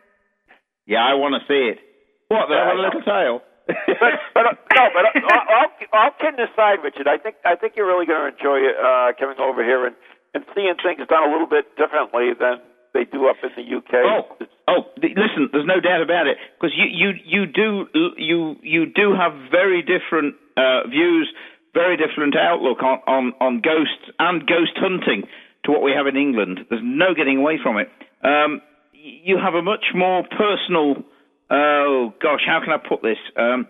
Yeah, 0.86 1.04
I 1.04 1.14
want 1.16 1.36
to 1.38 1.44
see 1.48 1.72
it. 1.72 1.80
What? 2.28 2.48
They 2.50 2.56
have 2.56 2.78
a 2.78 2.82
little 2.82 3.04
tail. 3.04 3.42
But 4.02 4.18
but 4.34 4.46
uh, 4.46 4.54
no, 4.74 4.84
but 4.92 5.04
uh, 5.06 5.32
all, 5.32 5.46
all, 5.54 5.70
all 5.94 6.12
kidding 6.20 6.42
aside, 6.42 6.82
Richard, 6.84 7.08
I 7.08 7.18
think 7.22 7.36
I 7.46 7.56
think 7.56 7.74
you're 7.78 7.88
really 7.88 8.06
going 8.10 8.20
to 8.26 8.34
enjoy 8.36 8.60
uh, 8.74 9.14
coming 9.16 9.38
over 9.40 9.64
here 9.64 9.86
and 9.86 9.96
and 10.34 10.44
seeing 10.56 10.74
things 10.82 11.08
done 11.08 11.30
a 11.30 11.32
little 11.32 11.48
bit 11.48 11.70
differently 11.78 12.34
than 12.36 12.60
they 12.94 13.06
do 13.06 13.28
up 13.28 13.38
in 13.44 13.52
the 13.56 13.64
UK. 13.78 13.94
Oh, 14.04 14.24
oh, 14.68 14.82
th- 15.00 15.16
listen, 15.16 15.50
there's 15.54 15.68
no 15.68 15.80
doubt 15.80 16.02
about 16.02 16.28
it 16.28 16.38
because 16.60 16.74
you, 16.76 16.88
you, 16.90 17.10
you 17.24 17.46
do 17.46 17.88
you 18.18 18.56
you 18.62 18.86
do 18.88 19.14
have 19.16 19.32
very 19.52 19.82
different 19.82 20.36
uh, 20.58 20.88
views, 20.88 21.32
very 21.74 21.96
different 21.98 22.36
outlook 22.36 22.84
on, 22.84 23.00
on, 23.08 23.34
on 23.40 23.62
ghosts 23.62 24.12
and 24.20 24.46
ghost 24.48 24.76
hunting 24.76 25.24
to 25.66 25.72
what 25.72 25.82
we 25.82 25.92
have 25.92 26.08
in 26.08 26.18
England. 26.18 26.62
There's 26.70 26.84
no 26.84 27.14
getting 27.16 27.38
away 27.38 27.60
from 27.62 27.78
it. 27.78 27.88
Um, 28.24 28.62
you 29.02 29.38
have 29.38 29.54
a 29.54 29.62
much 29.62 29.86
more 29.96 30.24
personal. 30.24 31.04
Oh 31.50 32.14
gosh, 32.22 32.42
how 32.46 32.60
can 32.64 32.74
I 32.74 32.78
put 32.78 33.02
this? 33.02 33.18
Um, 33.38 33.68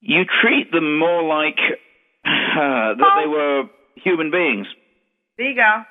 you 0.00 0.22
treat 0.42 0.70
them 0.70 0.98
more 0.98 1.22
like 1.22 1.58
uh, 2.24 2.94
that 2.98 3.22
they 3.22 3.28
were 3.28 3.64
human 3.96 4.30
beings. 4.30 4.66
There 5.38 5.50
you 5.50 5.56
go. 5.56 5.82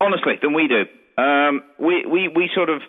Honestly, 0.00 0.34
than 0.40 0.54
we 0.54 0.68
do. 0.68 0.84
Um, 1.20 1.62
we, 1.78 2.04
we, 2.06 2.28
we 2.28 2.50
sort 2.54 2.68
of, 2.68 2.82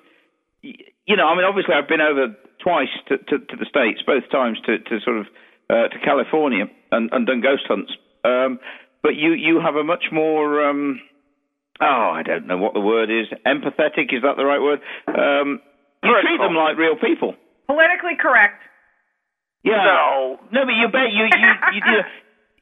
you 0.62 1.15
know, 1.15 1.27
I 1.27 1.36
mean, 1.36 1.46
obviously 1.46 1.75
I've 1.75 1.88
been 1.88 2.01
over 2.01 2.36
twice 2.63 2.89
to, 3.10 3.18
to, 3.18 3.39
to 3.39 3.56
the 3.58 3.65
States, 3.70 4.01
both 4.06 4.24
times 4.32 4.58
to, 4.65 4.80
to 4.80 5.00
sort 5.04 5.20
of, 5.20 5.25
uh, 5.70 5.88
to 5.89 6.00
California 6.04 6.65
and, 6.92 7.10
and 7.12 7.27
done 7.27 7.42
ghost 7.42 7.63
hunts. 7.68 7.92
Um, 8.24 8.60
but 9.04 9.15
you, 9.15 9.34
you 9.34 9.62
have 9.63 9.75
a 9.75 9.84
much 9.84 10.06
more, 10.12 10.68
um, 10.68 11.00
oh, 11.82 12.12
I 12.13 12.24
don't 12.24 12.48
know 12.48 12.58
what 12.58 12.74
the 12.74 12.82
word 12.82 13.10
is, 13.10 13.27
empathetic, 13.46 14.13
is 14.13 14.22
that 14.24 14.38
the 14.38 14.46
right 14.46 14.62
word? 14.62 14.79
Um, 15.08 15.60
you 16.03 16.13
treat 16.22 16.38
them 16.38 16.55
like 16.55 16.77
real 16.77 16.96
people. 16.96 17.36
Politically 17.67 18.15
correct. 18.20 18.62
Yeah. 19.63 19.82
No. 19.82 20.38
No, 20.53 20.62
but 20.65 20.77
you 20.77 20.88
bet 20.94 21.10
you 21.10 21.25
you 21.25 21.50
you 21.74 21.82
you 21.82 22.00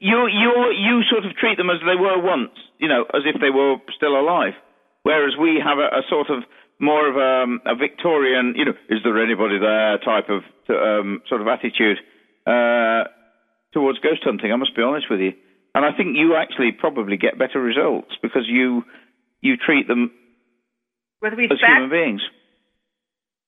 you 0.00 0.18
you, 0.32 0.50
you 0.72 0.94
sort 1.10 1.26
of 1.26 1.36
treat 1.36 1.58
them 1.58 1.68
as 1.68 1.80
they 1.84 2.00
were 2.00 2.20
once, 2.20 2.56
you 2.78 2.88
know, 2.88 3.04
as 3.12 3.22
if 3.28 3.40
they 3.40 3.50
were 3.50 3.76
still 3.94 4.18
alive. 4.18 4.54
Whereas 5.02 5.36
we 5.38 5.60
have 5.60 5.76
a, 5.76 6.00
a 6.00 6.02
sort 6.08 6.30
of 6.30 6.44
more 6.80 7.08
of 7.08 7.16
a, 7.16 7.44
um, 7.44 7.60
a 7.66 7.76
Victorian, 7.76 8.54
you 8.56 8.64
know, 8.64 8.74
is 8.88 9.00
there 9.04 9.22
anybody 9.22 9.58
there 9.60 9.98
type 9.98 10.28
of 10.32 10.42
um, 10.70 11.22
sort 11.28 11.40
of 11.40 11.46
attitude 11.46 11.98
uh, 12.46 13.04
towards 13.72 13.98
ghost 14.00 14.24
hunting. 14.24 14.52
I 14.52 14.56
must 14.56 14.74
be 14.74 14.82
honest 14.82 15.06
with 15.10 15.20
you, 15.20 15.32
and 15.74 15.84
I 15.84 15.92
think 15.96 16.16
you 16.16 16.36
actually 16.36 16.72
probably 16.72 17.16
get 17.16 17.38
better 17.38 17.60
results 17.60 18.16
because 18.22 18.46
you 18.48 18.82
you 19.44 19.60
treat 19.60 19.86
them 19.86 20.10
With 21.20 21.36
as 21.36 21.60
human 21.60 21.92
beings. 21.92 22.22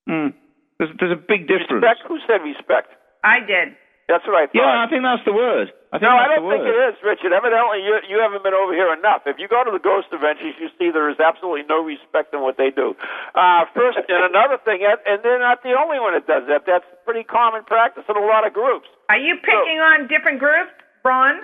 Mm. 0.07 0.31
There's, 0.79 0.93
there's 1.01 1.17
a 1.17 1.19
big 1.21 1.49
difference. 1.49 1.81
Respect? 1.83 2.05
Who 2.07 2.21
said 2.29 2.45
respect? 2.45 2.93
I 3.25 3.41
did. 3.41 3.75
That's 4.07 4.23
what 4.23 4.39
I 4.39 4.47
thought. 4.47 4.55
Yeah, 4.55 4.71
I 4.71 4.87
think 4.87 5.03
that's 5.03 5.27
the 5.27 5.35
word. 5.35 5.75
I 5.91 5.99
think 5.99 6.07
No, 6.07 6.15
I 6.15 6.31
don't 6.31 6.47
think 6.47 6.63
word. 6.63 6.71
it 6.71 6.79
is, 6.95 6.95
Richard. 7.03 7.35
Evidently, 7.35 7.83
you 7.83 7.99
you 8.07 8.23
haven't 8.23 8.47
been 8.47 8.55
over 8.55 8.71
here 8.71 8.95
enough. 8.95 9.27
If 9.27 9.43
you 9.43 9.51
go 9.51 9.67
to 9.67 9.75
the 9.75 9.83
ghost 9.83 10.15
adventures, 10.15 10.55
you 10.63 10.71
see 10.79 10.95
there 10.95 11.11
is 11.11 11.19
absolutely 11.19 11.67
no 11.67 11.83
respect 11.83 12.31
in 12.31 12.39
what 12.39 12.55
they 12.55 12.71
do. 12.71 12.95
Uh, 13.35 13.67
first, 13.75 13.99
and 13.99 14.23
another 14.31 14.63
thing, 14.63 14.87
and 14.87 15.03
and 15.11 15.27
they're 15.27 15.43
not 15.43 15.67
the 15.67 15.75
only 15.75 15.99
one 15.99 16.15
that 16.15 16.23
does 16.31 16.47
that. 16.47 16.71
That's 16.71 16.87
pretty 17.03 17.27
common 17.27 17.67
practice 17.67 18.07
in 18.07 18.15
a 18.15 18.23
lot 18.23 18.47
of 18.47 18.55
groups. 18.55 18.87
Are 19.11 19.19
you 19.19 19.43
picking 19.43 19.83
on 19.83 20.07
different 20.07 20.39
groups, 20.39 20.71
Ron? 21.03 21.43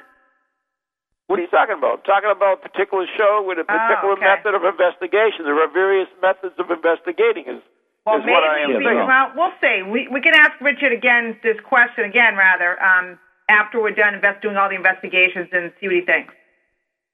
What 1.29 1.39
are 1.39 1.43
you 1.43 1.49
talking 1.49 1.77
about? 1.79 2.05
talking 2.05 2.31
about 2.31 2.61
a 2.61 2.69
particular 2.69 3.07
show 3.17 3.43
with 3.47 3.59
a 3.59 3.65
particular 3.65 4.15
Oh, 4.15 4.21
okay. 4.21 4.27
method 4.27 4.55
of 4.55 4.65
investigation. 4.65 5.45
There 5.45 5.57
are 5.63 5.71
various 5.73 6.09
methods 6.21 6.55
of 6.59 6.71
investigating. 6.71 7.47
Is 7.49 7.63
Well, 8.05 8.19
is 8.19 8.27
maybe 8.27 8.33
what 8.33 8.45
I 8.45 8.59
am 8.61 8.69
we, 8.77 8.85
saying. 8.85 9.07
well, 9.07 9.27
we'll 9.37 9.55
see. 9.63 9.83
We 9.83 10.09
we 10.09 10.21
can 10.21 10.35
ask 10.35 10.53
Richard 10.61 10.93
again 10.93 11.39
this 11.43 11.57
question 11.61 12.05
again, 12.05 12.37
rather, 12.37 12.77
um, 12.83 13.19
after 13.49 13.81
we're 13.81 13.95
done 13.97 14.15
invest, 14.15 14.43
doing 14.43 14.57
all 14.57 14.69
the 14.69 14.75
investigations 14.77 15.49
and 15.53 15.73
see 15.81 15.87
what 15.89 15.97
he 15.97 16.03
thinks. 16.03 16.35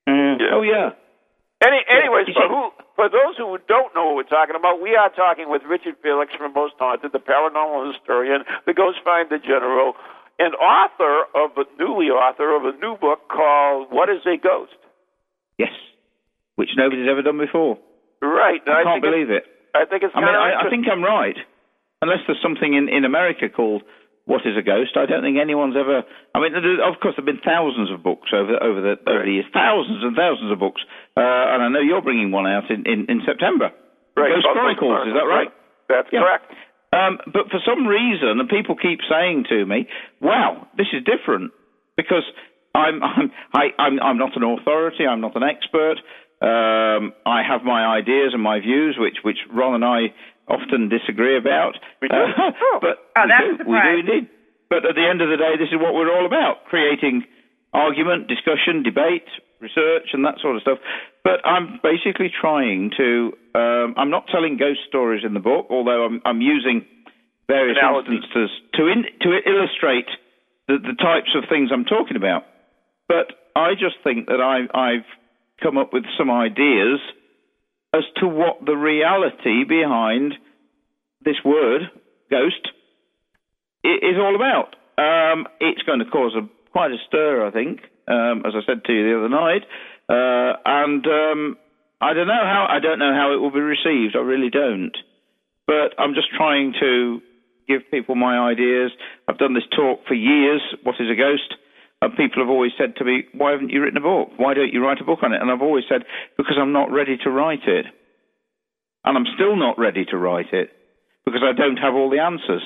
Mm. 0.09 0.41
Yeah. 0.41 0.55
Oh 0.57 0.63
yeah. 0.63 0.91
Any, 1.61 1.83
anyways, 1.91 2.29
You 2.29 2.35
for 2.35 2.47
who, 2.49 2.71
for 2.95 3.09
those 3.11 3.35
who 3.37 3.59
don't 3.67 3.93
know 3.95 4.07
what 4.07 4.15
we're 4.15 4.31
talking 4.31 4.55
about, 4.55 4.81
we 4.81 4.95
are 4.95 5.11
talking 5.11 5.49
with 5.51 5.63
Richard 5.67 5.97
Felix 6.03 6.33
from 6.39 6.53
Most 6.55 6.75
Haunted, 6.79 7.11
the 7.13 7.19
paranormal 7.19 7.93
historian, 7.93 8.45
the 8.65 8.73
Ghost 8.73 8.99
Finder 9.05 9.39
General, 9.43 9.95
and 10.39 10.55
author 10.55 11.27
of 11.35 11.51
a 11.59 11.65
newly 11.79 12.07
author 12.07 12.55
of 12.55 12.63
a 12.65 12.79
new 12.79 12.97
book 12.97 13.29
called 13.29 13.89
"What 13.91 14.09
Is 14.09 14.23
a 14.27 14.37
Ghost." 14.37 14.77
Yes. 15.59 15.75
Which 16.57 16.71
nobody's 16.77 17.09
ever 17.11 17.23
done 17.23 17.39
before. 17.39 17.79
Right. 18.23 18.61
I, 18.67 18.83
can't 18.83 19.03
believe 19.03 19.31
it. 19.31 19.45
I 19.75 19.85
think 19.85 20.03
it's 20.03 20.13
I 20.15 20.21
mean, 20.21 20.35
I, 20.35 20.67
I 20.67 20.71
think 20.71 20.87
I'm 20.91 21.03
right. 21.03 21.37
Unless 22.03 22.27
there's 22.27 22.43
something 22.43 22.75
in, 22.75 22.89
in 22.89 23.05
America 23.05 23.49
called 23.49 23.83
"What 24.25 24.43
Is 24.47 24.57
a 24.59 24.63
Ghost," 24.63 24.97
I 24.97 25.07
don't 25.07 25.23
think 25.23 25.39
anyone's 25.39 25.75
ever. 25.79 26.03
I 26.35 26.39
mean, 26.39 26.55
of 26.55 26.99
course, 27.03 27.15
there've 27.19 27.27
been 27.27 27.43
thousands 27.43 27.91
of 27.91 28.03
books 28.03 28.31
over 28.35 28.55
over 28.59 28.81
the 28.81 28.95
over 29.07 29.23
the 29.27 29.35
years, 29.43 29.47
thousands 29.55 30.03
and 30.03 30.15
thousands 30.15 30.51
of 30.51 30.59
books, 30.59 30.83
uh, 31.17 31.23
and 31.23 31.63
I 31.63 31.69
know 31.69 31.81
you're 31.83 32.03
bringing 32.03 32.31
one 32.31 32.47
out 32.47 32.71
in 32.71 32.87
in, 32.87 33.07
in 33.11 33.23
September. 33.27 33.71
Right, 34.17 34.31
Ghost 34.35 34.47
Ghost 34.47 34.55
Chronicles, 34.55 35.11
is 35.11 35.15
that 35.15 35.27
right? 35.27 35.51
That's 35.89 36.09
Yeah. 36.11 36.23
correct. 36.27 36.51
Um, 36.93 37.19
but 37.27 37.51
for 37.51 37.61
some 37.67 37.87
reason, 37.87 38.41
and 38.41 38.49
people 38.49 38.75
keep 38.77 39.01
saying 39.11 39.45
to 39.51 39.67
me, 39.67 39.87
"Wow, 40.21 40.67
this 40.77 40.87
is 40.93 41.05
different," 41.05 41.53
because 41.97 42.25
I'm 42.75 43.03
I'm 43.03 43.31
I, 43.53 43.65
I'm, 43.79 44.01
I'm 44.01 44.19
not 44.19 44.37
an 44.37 44.43
authority. 44.43 45.07
I'm 45.07 45.21
not 45.21 45.37
an 45.37 45.43
expert. 45.43 45.97
Um, 46.41 47.13
I 47.27 47.43
have 47.43 47.65
my 47.65 47.85
ideas 47.99 48.31
and 48.33 48.43
my 48.43 48.61
views, 48.61 48.97
which 48.99 49.19
which 49.23 49.39
Ron 49.53 49.75
and 49.75 49.85
I 49.85 50.15
often 50.49 50.89
disagree 50.89 51.37
about. 51.37 51.75
We 52.01 52.09
do? 52.09 52.15
Uh, 52.15 52.53
Oh. 52.63 52.79
but 52.81 52.97
Oh, 53.17 53.23
we 53.25 53.29
that's 53.29 53.59
do, 53.59 53.71
we 53.71 53.79
do 53.81 53.99
indeed. 54.01 54.29
But 54.71 54.85
at 54.85 54.95
the 54.95 55.05
end 55.05 55.21
of 55.21 55.29
the 55.29 55.37
day, 55.37 55.57
this 55.59 55.69
is 55.73 55.81
what 55.81 55.95
we're 55.95 56.13
all 56.15 56.27
about: 56.27 56.65
creating 56.71 57.25
argument, 57.75 58.29
discussion, 58.29 58.83
debate, 58.83 59.29
research, 59.61 60.09
and 60.13 60.25
that 60.25 60.39
sort 60.41 60.57
of 60.57 60.63
stuff. 60.63 60.79
But 61.29 61.45
I'm 61.45 61.79
basically 61.83 62.33
trying 62.41 62.91
to. 62.97 63.33
Um, 63.55 63.95
I'm 63.99 64.09
not 64.09 64.29
telling 64.33 64.57
ghost 64.57 64.81
stories 64.89 65.25
in 65.27 65.35
the 65.35 65.41
book, 65.41 65.67
although 65.69 66.07
I'm, 66.07 66.23
I'm 66.25 66.41
using 66.41 66.87
various 67.47 67.77
Analogies. 67.79 68.25
instances 68.25 68.51
to 68.75 68.87
in, 68.87 69.05
to 69.21 69.37
illustrate 69.45 70.09
the, 70.69 70.79
the 70.81 70.97
types 70.97 71.29
of 71.37 71.45
things 71.51 71.69
I'm 71.71 71.85
talking 71.85 72.17
about. 72.17 72.45
But 73.09 73.29
I 73.55 73.75
just 73.75 73.97
think 74.03 74.29
that 74.29 74.41
I, 74.41 74.73
I've 74.73 75.05
come 75.63 75.77
up 75.77 75.93
with 75.93 76.05
some 76.17 76.31
ideas 76.31 76.99
as 77.93 78.05
to 78.23 78.27
what 78.27 78.65
the 78.65 78.77
reality 78.77 79.65
behind 79.69 80.33
this 81.27 81.37
word, 81.45 81.91
ghost, 82.31 82.73
is 83.85 84.17
all 84.17 84.35
about. 84.35 84.77
Um, 84.97 85.47
it's 85.61 85.83
going 85.83 85.99
to 85.99 86.07
cause 86.07 86.33
a, 86.35 86.49
quite 86.73 86.91
a 86.91 86.97
stir, 87.07 87.47
I 87.47 87.51
think, 87.51 87.81
um, 88.09 88.45
as 88.47 88.55
I 88.57 88.65
said 88.67 88.85
to 88.87 88.93
you 88.95 89.11
the 89.11 89.19
other 89.19 89.29
night. 89.29 89.63
Uh, 90.09 90.57
and 90.65 91.07
um, 91.07 91.57
I 92.01 92.15
don't 92.15 92.27
know 92.27 92.45
how 92.45 92.67
I 92.69 92.81
don't 92.81 92.99
know 92.99 93.13
how 93.13 93.33
it 93.35 93.41
will 93.41 93.51
be 93.51 93.61
received. 93.61 94.17
I 94.17 94.21
really 94.21 94.51
don't. 94.51 94.97
But 95.67 95.93
I'm 95.99 96.15
just 96.15 96.29
trying 96.37 96.73
to 96.81 97.21
give 97.69 97.83
people 97.91 98.15
my 98.15 98.39
ideas. 98.39 98.91
I've 99.29 99.39
done 99.39 99.55
this 99.55 99.69
talk 99.77 100.01
for 100.09 100.15
years. 100.15 100.63
What 100.83 100.97
is 100.99 101.11
a 101.11 101.15
ghost? 101.15 101.55
And 102.01 102.17
people 102.17 102.41
have 102.41 102.49
always 102.49 102.73
said 102.79 102.97
to 102.97 103.05
me, 103.05 103.25
"Why 103.35 103.53
haven't 103.53 103.71
you 103.71 103.83
written 103.83 103.99
a 103.99 104.01
book? 104.01 104.31
Why 104.37 104.55
don't 104.55 104.73
you 104.73 104.83
write 104.83 105.01
a 105.01 105.05
book 105.05 105.21
on 105.23 105.33
it?" 105.33 105.43
And 105.43 105.51
I've 105.51 105.63
always 105.63 105.85
said, 105.89 106.05
"Because 106.37 106.57
I'm 106.59 106.73
not 106.73 106.91
ready 106.91 107.19
to 107.25 107.31
write 107.31 107.67
it." 107.67 107.87
And 109.05 109.17
I'm 109.17 109.27
still 109.35 109.57
not 109.57 109.79
ready 109.79 110.05
to 110.07 110.17
write 110.17 110.53
it 110.53 110.71
because 111.25 111.43
I 111.45 111.53
don't 111.53 111.77
have 111.77 111.95
all 111.95 112.09
the 112.09 112.21
answers, 112.21 112.63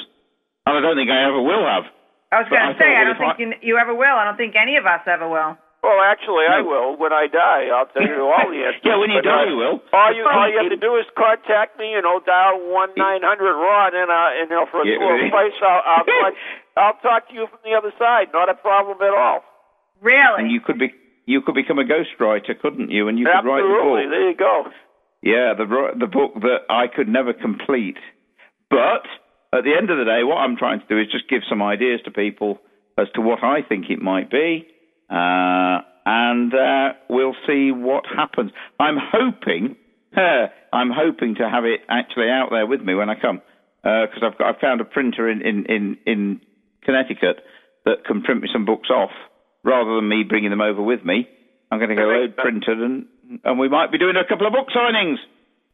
and 0.66 0.76
I 0.76 0.80
don't 0.80 0.96
think 0.96 1.11
I 1.11 1.25
ever 1.26 1.42
will 1.42 1.66
have. 1.66 1.84
I 2.30 2.40
was 2.40 2.49
going 2.49 2.64
to 2.64 2.78
say, 2.80 2.96
I 2.96 3.04
don't 3.04 3.18
think 3.18 3.61
you, 3.61 3.75
you 3.75 3.76
ever 3.76 3.94
will. 3.94 4.16
I 4.16 4.25
don't 4.25 4.38
think 4.38 4.54
any 4.56 4.76
of 4.76 4.87
us 4.87 5.02
ever 5.06 5.28
will. 5.28 5.58
Well, 5.82 5.98
actually, 5.98 6.46
I 6.46 6.62
will 6.62 6.94
when 6.96 7.10
I 7.12 7.26
die. 7.26 7.66
I'll 7.74 7.90
tell 7.90 8.06
you 8.06 8.22
all 8.22 8.46
the 8.46 8.62
answers. 8.70 8.86
Yeah, 8.86 8.96
when 9.02 9.10
you 9.10 9.18
die, 9.20 9.50
you 9.50 9.56
will. 9.58 9.82
All 9.92 10.14
you 10.14 10.22
all 10.30 10.46
you 10.46 10.62
have 10.62 10.70
to 10.70 10.78
do 10.78 10.94
is 10.96 11.06
contact 11.18 11.74
me. 11.78 11.90
You 11.98 12.02
know, 12.02 12.22
dial 12.22 12.62
one 12.70 12.90
nine 12.96 13.22
hundred 13.26 13.50
Ron, 13.50 13.90
and 13.90 14.06
uh, 14.06 14.38
and 14.38 14.46
you 14.50 14.56
know, 14.56 14.66
for 14.70 14.82
a 14.82 14.86
Yeah. 14.86 15.02
small 15.02 15.18
price, 15.34 15.52
I'll 15.58 15.82
I'll, 15.82 16.04
talk, 16.22 16.32
I'll 16.78 16.98
talk 17.02 17.28
to 17.28 17.34
you 17.34 17.46
from 17.50 17.58
the 17.66 17.74
other 17.74 17.90
side. 17.98 18.30
Not 18.32 18.48
a 18.48 18.54
problem 18.54 19.02
at 19.02 19.10
all. 19.10 19.42
Really? 20.00 20.38
And 20.46 20.50
you 20.50 20.60
could 20.60 20.78
be 20.78 20.94
you 21.26 21.42
could 21.42 21.56
become 21.58 21.78
a 21.82 21.84
ghostwriter, 21.84 22.54
couldn't 22.62 22.90
you? 22.90 23.08
And 23.08 23.18
you 23.18 23.26
could 23.26 23.42
write 23.46 23.62
the 23.66 23.74
Absolutely. 23.74 24.06
book. 24.06 24.10
There 24.14 24.30
you 24.30 24.36
go. 24.38 24.54
Yeah, 25.22 25.54
the 25.58 25.66
the 25.98 26.06
book 26.06 26.34
that 26.46 26.62
I 26.70 26.86
could 26.86 27.08
never 27.08 27.32
complete. 27.32 27.98
But 28.70 29.02
at 29.52 29.64
the 29.64 29.74
end 29.76 29.90
of 29.90 29.98
the 29.98 30.04
day, 30.06 30.22
what 30.22 30.38
I'm 30.38 30.56
trying 30.56 30.80
to 30.80 30.86
do 30.86 30.98
is 30.98 31.10
just 31.10 31.28
give 31.28 31.42
some 31.48 31.60
ideas 31.62 32.00
to 32.04 32.10
people 32.10 32.58
as 32.98 33.08
to 33.14 33.20
what 33.20 33.42
I 33.42 33.62
think 33.62 33.86
it 33.90 34.00
might 34.00 34.30
be, 34.30 34.66
uh, 35.12 35.85
and 36.04 36.52
uh, 36.54 36.95
we'll 37.09 37.37
see 37.47 37.71
what 37.71 38.04
happens. 38.07 38.50
I'm 38.81 38.97
hoping, 38.97 39.76
I'm 40.16 40.90
hoping 40.90 41.37
to 41.37 41.49
have 41.49 41.64
it 41.64 41.81
actually 41.88 42.31
out 42.31 42.49
there 42.50 42.66
with 42.66 42.81
me 42.81 42.95
when 42.95 43.11
I 43.11 43.14
come, 43.21 43.42
because 43.83 44.23
I've 44.25 44.38
got 44.38 44.54
I've 44.54 44.61
found 44.61 44.81
a 44.81 44.85
printer 44.85 45.28
in, 45.31 45.42
in, 45.42 45.66
in, 45.66 45.99
in 46.07 46.40
Connecticut 46.83 47.45
that 47.85 48.04
can 48.07 48.23
print 48.23 48.42
me 48.42 48.49
some 48.52 48.64
books 48.64 48.90
off 48.90 49.11
rather 49.64 49.97
than 49.97 50.09
me 50.09 50.25
bringing 50.28 50.50
them 50.50 50.61
over 50.61 50.83
with 50.83 51.04
me. 51.04 51.28
I'm 51.71 51.78
going 51.78 51.90
to 51.90 51.97
go 51.97 52.09
That 52.09 52.14
load 52.14 52.31
makes 52.31 52.42
printed 52.42 52.83
and 52.83 53.07
and 53.45 53.59
we 53.59 53.69
might 53.69 53.90
be 53.90 53.99
doing 53.99 54.16
a 54.16 54.28
couple 54.28 54.47
of 54.47 54.52
book 54.52 54.69
signings. 54.76 55.16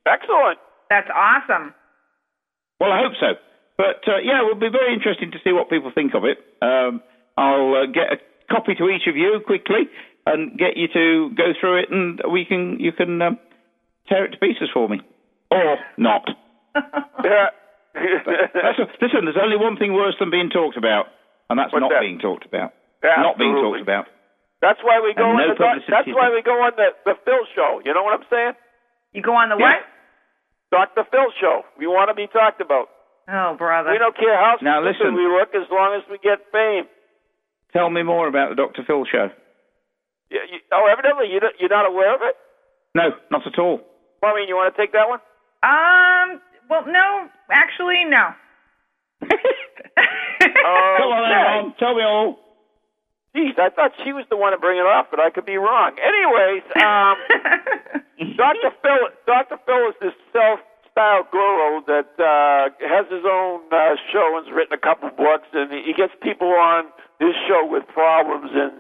Excellent. 0.07 0.59
That's 0.91 1.09
awesome. 1.11 1.75
Well, 2.81 2.93
I 2.93 3.03
hope 3.03 3.19
so. 3.19 3.35
But 3.77 4.07
uh, 4.07 4.19
yeah, 4.23 4.43
it 4.43 4.47
will 4.47 4.61
be 4.61 4.71
very 4.71 4.95
interesting 4.95 5.31
to 5.33 5.39
see 5.43 5.53
what 5.53 5.71
people 5.71 5.91
think 5.95 6.15
of 6.15 6.25
it. 6.25 6.39
Um, 6.63 7.03
I'll 7.37 7.75
uh, 7.75 7.87
get 7.87 8.13
a 8.13 8.19
copy 8.51 8.75
to 8.75 8.89
each 8.89 9.07
of 9.07 9.17
you 9.17 9.41
quickly, 9.47 9.89
and 10.27 10.59
get 10.59 10.77
you 10.77 10.89
to 10.89 11.31
go 11.37 11.53
through 11.61 11.79
it, 11.83 11.91
and 11.91 12.21
we 12.31 12.45
can 12.45 12.79
you 12.81 12.93
can 12.93 13.21
um, 13.23 13.39
tear 14.09 14.25
it 14.25 14.33
to 14.33 14.39
pieces 14.39 14.69
for 14.73 14.89
me, 14.89 15.01
or 15.51 15.79
not. 15.97 16.29
Yeah. 17.25 17.51
Listen, 19.03 19.25
there's 19.27 19.41
only 19.43 19.57
one 19.57 19.77
thing 19.77 19.93
worse 19.93 20.15
than 20.21 20.31
being 20.31 20.51
talked 20.51 20.77
about, 20.77 21.07
and 21.51 21.59
that's 21.59 21.73
What's 21.73 21.83
not 21.83 21.91
that? 21.91 22.01
being 22.01 22.19
talked 22.21 22.47
about. 22.47 22.73
Not 23.03 23.39
being 23.39 23.55
talked 23.59 23.81
about. 23.83 24.07
That's 24.63 24.79
why 24.83 25.01
we 25.03 25.15
go 25.15 25.27
And 25.31 25.39
on 25.41 25.49
no 25.49 25.55
the 25.55 25.83
that's 25.91 26.07
why 26.07 26.31
we 26.31 26.43
go 26.43 26.63
on 26.63 26.73
the 26.77 26.95
the 27.05 27.15
Phil 27.25 27.43
show. 27.55 27.81
You 27.85 27.95
know 27.95 28.03
what 28.05 28.15
I'm 28.15 28.27
saying? 28.31 28.53
You 29.15 29.23
go 29.23 29.35
on 29.35 29.49
the 29.51 29.57
Yeah. 29.59 29.83
what? 30.71 30.95
Dr. 30.95 31.09
Phil 31.11 31.31
show. 31.41 31.63
We 31.79 31.87
want 31.87 32.11
to 32.11 32.15
be 32.15 32.27
talked 32.27 32.61
about. 32.61 32.91
Oh, 33.29 33.55
brother. 33.59 33.91
We 33.91 33.99
don't 33.99 34.17
care 34.17 34.37
how 34.37 34.57
Now, 34.63 34.81
stupid 34.83 34.99
listen. 34.99 35.15
we 35.15 35.27
look 35.27 35.55
as 35.55 35.67
long 35.71 35.95
as 35.99 36.03
we 36.11 36.19
get 36.19 36.39
fame. 36.53 36.85
Tell 37.73 37.91
me 37.91 38.03
more 38.03 38.29
about 38.29 38.51
the 38.51 38.57
Dr. 38.57 38.83
Phil 38.87 39.05
show. 39.11 39.29
You, 40.31 40.41
you, 40.53 40.59
oh, 40.73 40.89
evidently 40.91 41.27
you 41.33 41.41
don't- 41.41 41.55
you're 41.61 41.69
not 41.71 41.87
aware 41.87 42.15
of 42.15 42.21
it. 42.23 42.37
No, 42.95 43.11
not 43.31 43.47
at 43.47 43.59
all. 43.59 43.81
Maureen, 44.23 44.49
you 44.49 44.57
want 44.57 44.75
to 44.75 44.81
take 44.81 44.93
that 44.93 45.09
one? 45.09 45.21
Um. 45.63 46.41
Well, 46.69 46.85
no. 46.87 47.29
Actually, 47.51 48.05
no. 48.05 48.29
Come 50.41 50.51
on, 51.13 51.25
Okay. 51.25 51.33
Aaron, 51.33 51.75
tell 51.79 51.95
me 51.95 52.03
all. 52.03 52.39
Jeez, 53.37 53.59
I 53.59 53.69
thought 53.71 53.93
she 54.05 54.13
was 54.13 54.25
the 54.31 54.37
one 54.37 54.53
to 54.53 54.59
bring 54.59 54.79
it 54.79 54.87
up, 54.87 55.09
but 55.11 55.21
I 55.21 55.31
could 55.31 55.45
be 55.47 55.57
wrong. 55.57 55.93
Anyways, 56.01 56.65
um, 56.83 57.17
Dr. 58.37 58.71
Phil, 58.83 59.09
Dr. 59.27 59.59
Phil 59.67 59.89
is 59.91 59.95
this 60.01 60.15
self-styled 60.33 61.31
guru 61.31 61.85
that 61.87 62.11
uh, 62.19 62.71
has 62.89 63.07
his 63.13 63.25
own 63.25 63.61
uh, 63.71 63.95
show 64.13 64.37
and 64.39 64.47
has 64.47 64.55
written 64.55 64.73
a 64.73 64.81
couple 64.81 65.11
books, 65.11 65.47
and 65.53 65.71
he 65.73 65.93
gets 65.93 66.13
people 66.23 66.49
on 66.49 66.87
his 67.19 67.35
show 67.47 67.67
with 67.67 67.87
problems, 67.89 68.51
and 68.55 68.73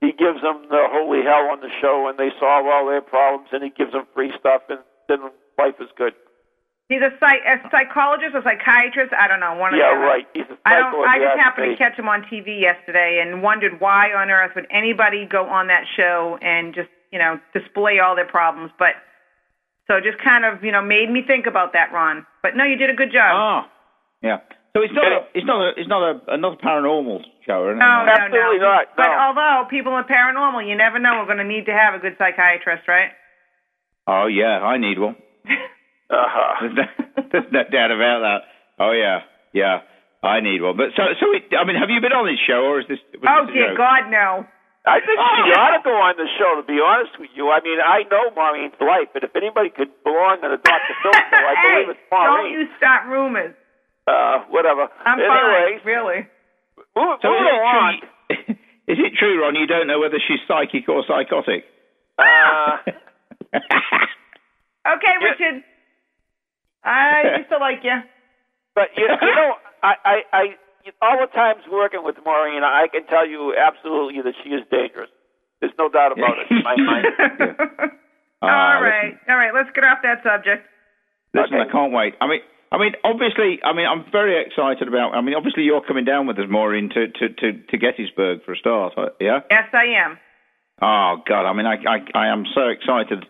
he 0.00 0.12
gives 0.12 0.42
them 0.42 0.66
the 0.68 0.84
holy 0.90 1.22
hell 1.22 1.48
on 1.50 1.60
the 1.60 1.70
show, 1.80 2.08
and 2.08 2.18
they 2.18 2.30
solve 2.38 2.66
all 2.66 2.86
their 2.86 3.00
problems, 3.00 3.48
and 3.52 3.62
he 3.62 3.70
gives 3.70 3.92
them 3.92 4.06
free 4.14 4.32
stuff, 4.38 4.62
and 4.68 4.78
then 5.08 5.18
life 5.58 5.74
is 5.80 5.88
good. 5.96 6.12
He's 6.88 7.02
a, 7.02 7.10
psych- 7.18 7.42
a 7.44 7.68
psychologist, 7.70 8.36
a 8.36 8.42
psychiatrist. 8.44 9.12
I 9.12 9.26
don't 9.26 9.40
know. 9.40 9.54
One 9.56 9.74
of 9.74 9.78
Yeah, 9.80 9.90
the 9.90 9.96
other. 9.96 10.06
right. 10.06 10.26
He's 10.34 10.44
a 10.46 10.56
I 10.64 10.76
don't. 10.78 10.94
I 11.08 11.18
just 11.18 11.38
happened 11.40 11.72
to 11.72 11.76
catch 11.76 11.98
him 11.98 12.08
on 12.08 12.22
TV 12.22 12.60
yesterday 12.60 13.18
and 13.20 13.42
wondered 13.42 13.80
why 13.80 14.12
on 14.14 14.30
earth 14.30 14.52
would 14.54 14.68
anybody 14.70 15.26
go 15.26 15.46
on 15.48 15.66
that 15.66 15.82
show 15.96 16.38
and 16.40 16.74
just 16.74 16.88
you 17.10 17.18
know 17.18 17.40
display 17.52 17.98
all 17.98 18.14
their 18.14 18.26
problems. 18.28 18.70
But 18.78 18.94
so 19.88 19.96
it 19.96 20.04
just 20.04 20.18
kind 20.22 20.44
of 20.44 20.62
you 20.62 20.70
know 20.70 20.80
made 20.80 21.10
me 21.10 21.22
think 21.26 21.46
about 21.46 21.72
that, 21.72 21.90
Ron. 21.92 22.24
But 22.40 22.54
no, 22.54 22.62
you 22.62 22.76
did 22.76 22.90
a 22.90 22.94
good 22.94 23.10
job. 23.10 23.32
Ah, 23.34 23.70
yeah. 24.22 24.38
So 24.76 24.84
it's 24.84 24.92
not 24.92 25.08
a, 25.08 25.20
it's 25.32 25.48
not 25.48 25.56
a, 25.64 25.68
it's 25.80 25.88
not 25.88 26.02
a, 26.04 26.12
another 26.36 26.60
paranormal 26.60 27.24
show, 27.48 27.64
or 27.64 27.72
anything 27.72 27.80
no, 27.80 28.04
like 28.04 28.12
no, 28.12 28.28
Absolutely 28.28 28.60
no. 28.60 28.68
not, 28.68 28.84
But 28.92 29.08
no. 29.08 29.16
although 29.24 29.64
people 29.72 29.96
are 29.96 30.04
paranormal, 30.04 30.68
you 30.68 30.76
never 30.76 31.00
know. 31.00 31.16
We're 31.24 31.32
going 31.32 31.40
to 31.40 31.48
need 31.48 31.64
to 31.64 31.72
have 31.72 31.96
a 31.96 31.98
good 31.98 32.20
psychiatrist, 32.20 32.84
right? 32.84 33.16
Oh 34.04 34.28
yeah, 34.28 34.60
I 34.60 34.76
need 34.76 35.00
one. 35.00 35.16
Uh-huh. 36.06 36.62
There's 36.62 36.76
no, 36.78 36.86
there's 37.34 37.50
no 37.50 37.62
doubt 37.66 37.90
about 37.90 38.18
that. 38.22 38.40
Oh 38.78 38.94
yeah, 38.94 39.26
yeah, 39.50 39.82
I 40.22 40.38
need 40.38 40.62
one. 40.62 40.78
But 40.78 40.94
so, 40.94 41.02
so 41.18 41.34
it, 41.34 41.50
I 41.50 41.66
mean, 41.66 41.74
have 41.74 41.90
you 41.90 41.98
been 41.98 42.14
on 42.14 42.30
this 42.30 42.38
show, 42.46 42.62
or 42.62 42.78
is 42.78 42.86
this? 42.86 43.02
Oh 43.26 43.42
this 43.42 43.50
dear 43.50 43.74
joke? 43.74 43.82
God, 43.82 44.06
no. 44.06 44.46
I 44.86 45.02
think 45.02 45.18
she 45.18 45.50
ought 45.50 45.74
to 45.74 45.82
go 45.82 45.98
on 45.98 46.14
the 46.14 46.30
show. 46.38 46.54
To 46.54 46.62
be 46.62 46.78
honest 46.78 47.18
with 47.18 47.34
you, 47.34 47.50
I 47.50 47.58
mean, 47.58 47.82
I 47.82 48.06
know 48.06 48.30
Maureen's 48.38 48.78
life, 48.78 49.10
but 49.10 49.26
if 49.26 49.34
anybody 49.34 49.74
could 49.74 49.90
belong 50.06 50.38
on 50.46 50.54
a 50.54 50.62
Dr. 50.62 50.94
Phil 51.02 51.10
show, 51.10 51.42
I 51.42 51.54
hey, 51.58 51.90
believe 51.90 51.98
it's 51.98 52.06
don't 52.14 52.54
you 52.54 52.70
start 52.78 53.10
rumors. 53.10 53.58
Uh, 54.06 54.44
whatever. 54.50 54.86
I'm 55.04 55.18
Anyways, 55.18 55.82
fine, 55.82 55.86
really. 55.86 56.20
move, 56.94 57.18
So 57.22 57.28
is 57.34 57.40
moving 57.42 57.58
it, 57.58 58.00
true, 58.46 58.54
is 58.94 58.98
it 59.02 59.12
true, 59.18 59.42
Ron? 59.42 59.54
You 59.56 59.66
don't 59.66 59.86
know 59.86 59.98
whether 60.00 60.18
she's 60.26 60.38
psychic 60.46 60.88
or 60.88 61.02
psychotic? 61.06 61.64
Uh, 62.18 62.78
Okay, 64.86 65.14
Yeah. 65.20 65.26
Richard. 65.28 65.64
I 66.84 67.38
used 67.38 67.50
to 67.50 67.58
like 67.58 67.82
you. 67.82 67.98
but 68.76 68.88
you, 68.96 69.02
you 69.02 69.34
know, 69.34 69.54
I, 69.82 69.94
I, 70.04 70.16
I, 70.32 70.44
all 71.02 71.18
the 71.18 71.26
times 71.34 71.62
working 71.70 72.04
with 72.04 72.14
Maureen, 72.24 72.62
I 72.62 72.86
can 72.92 73.04
tell 73.06 73.26
you 73.26 73.54
absolutely 73.58 74.22
that 74.22 74.34
she 74.44 74.50
is 74.50 74.62
dangerous. 74.70 75.10
There's 75.60 75.72
no 75.78 75.88
doubt 75.88 76.12
about 76.12 76.38
it 76.38 76.46
in 76.50 76.62
my 76.62 76.76
mind. 76.78 77.06
Ah, 78.42 78.76
all 78.76 78.82
right, 78.82 79.18
all 79.28 79.36
right. 79.36 79.50
Let's 79.52 79.70
get 79.74 79.82
off 79.82 79.98
that 80.04 80.22
subject. 80.22 80.62
Listen, 81.34 81.54
Okay. 81.58 81.68
I 81.68 81.72
can't 81.72 81.92
wait. 81.92 82.14
I 82.20 82.28
mean, 82.28 82.40
I 82.72 82.78
mean, 82.78 82.92
obviously, 83.04 83.60
I 83.64 83.72
mean, 83.72 83.86
I'm 83.86 84.04
very 84.10 84.42
excited 84.44 84.88
about. 84.88 85.14
I 85.14 85.20
mean, 85.20 85.34
obviously, 85.34 85.62
you're 85.62 85.80
coming 85.86 86.04
down 86.04 86.26
with 86.26 86.38
us, 86.38 86.46
Maureen, 86.48 86.88
to 86.90 87.06
to 87.08 87.28
to, 87.28 87.52
to 87.70 87.76
Gettysburg 87.78 88.44
for 88.44 88.52
a 88.52 88.56
start. 88.56 88.94
uh, 88.96 89.10
Yeah. 89.20 89.40
Yes, 89.50 89.68
I 89.72 89.86
am. 90.04 90.18
Oh 90.82 91.22
God, 91.26 91.46
I 91.48 91.52
mean, 91.54 91.66
I 91.66 91.76
I, 91.86 91.98
I 92.14 92.26
am 92.32 92.44
so 92.54 92.68
excited 92.68 93.24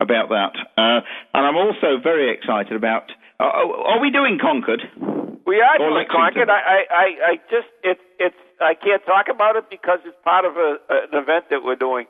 about 0.00 0.30
that, 0.30 0.52
uh, 0.80 1.00
and 1.34 1.46
I'm 1.46 1.56
also 1.56 2.00
very 2.02 2.32
excited 2.32 2.72
about. 2.74 3.12
Uh, 3.38 3.44
are 3.44 4.00
we 4.00 4.10
doing 4.10 4.38
Concord? 4.40 4.80
We 5.46 5.60
are 5.60 5.78
doing 5.78 5.94
Lexington. 5.94 6.46
Concord. 6.46 6.48
I, 6.50 6.60
I, 6.60 6.78
I, 6.92 7.06
I 7.32 7.36
just, 7.50 7.68
it's, 7.82 8.00
it's, 8.20 8.36
I 8.60 8.74
can't 8.74 9.04
talk 9.06 9.26
about 9.32 9.56
it 9.56 9.64
because 9.70 9.98
it's 10.04 10.16
part 10.22 10.44
of 10.44 10.56
a, 10.56 10.76
an 10.88 11.16
event 11.16 11.46
that 11.50 11.64
we're 11.64 11.76
doing 11.80 12.04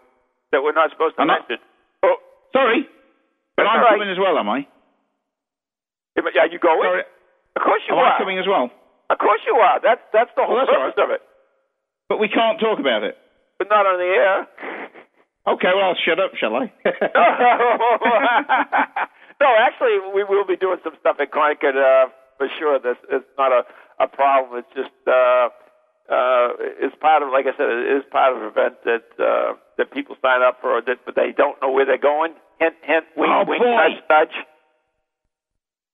that 0.52 0.62
we're 0.62 0.72
not 0.74 0.90
supposed 0.90 1.14
to 1.16 1.22
I'm 1.22 1.28
not- 1.28 1.48
mention. 1.48 1.64
Oh, 2.02 2.16
Sorry, 2.52 2.86
but 3.56 3.66
I'm 3.66 3.78
all 3.78 3.84
right. 3.86 3.94
coming 3.98 4.10
as 4.10 4.18
well, 4.18 4.36
am 4.38 4.48
I? 4.48 4.66
Yeah, 6.16 6.46
you 6.50 6.58
going? 6.58 6.80
Sorry, 6.82 7.02
Of 7.56 7.62
course 7.62 7.82
you 7.88 7.94
am 7.94 8.00
are. 8.00 8.14
I 8.14 8.18
coming 8.18 8.38
as 8.38 8.46
well? 8.46 8.70
Of 9.10 9.18
course 9.18 9.40
you 9.46 9.54
are. 9.56 9.80
That's 9.82 10.00
that's 10.12 10.30
the 10.36 10.44
whole 10.44 10.56
Well, 10.56 10.66
purpose 10.66 10.98
of 11.02 11.10
it. 11.10 11.20
But 12.08 12.18
we 12.18 12.28
can't 12.28 12.58
talk 12.60 12.78
about 12.78 13.02
it. 13.02 13.16
But 13.58 13.68
not 13.68 13.86
on 13.86 13.98
the 13.98 14.04
air. 14.10 14.46
Okay, 15.46 15.68
well, 15.74 15.84
I'll 15.90 15.96
shut 16.04 16.18
up, 16.20 16.32
shall 16.36 16.54
I? 16.56 16.70
no, 19.40 19.48
actually, 19.58 19.98
we 20.14 20.22
will 20.24 20.44
be 20.46 20.56
doing 20.56 20.78
some 20.84 20.94
stuff 21.00 21.16
at 21.20 21.30
Concord 21.32 21.76
uh, 21.76 22.06
for 22.38 22.48
sure. 22.58 22.78
This 22.78 22.96
it's 23.10 23.24
not 23.38 23.52
a, 23.52 23.62
a 24.02 24.06
problem. 24.08 24.58
It's 24.62 24.74
just 24.76 24.94
uh, 25.08 25.48
uh, 26.12 26.48
it's 26.82 26.94
part 27.00 27.22
of, 27.22 27.30
like 27.32 27.46
I 27.46 27.56
said, 27.56 27.68
it 27.70 27.96
is 27.98 28.04
part 28.12 28.36
of 28.36 28.42
an 28.42 28.48
event 28.48 28.74
that 28.84 29.06
uh, 29.18 29.54
that 29.78 29.90
people 29.92 30.16
sign 30.20 30.42
up 30.42 30.58
for, 30.60 30.80
that 30.86 30.98
but 31.06 31.14
they 31.16 31.32
don't 31.36 31.56
know 31.62 31.70
where 31.72 31.86
they're 31.86 31.98
going. 32.00 32.34
Hint, 32.60 32.74
hint, 32.84 33.06
wink, 33.16 33.32
Oh, 33.32 33.44
wink, 33.48 33.62
boy. 33.62 33.70
nudge, 33.72 34.02
nudge. 34.10 34.36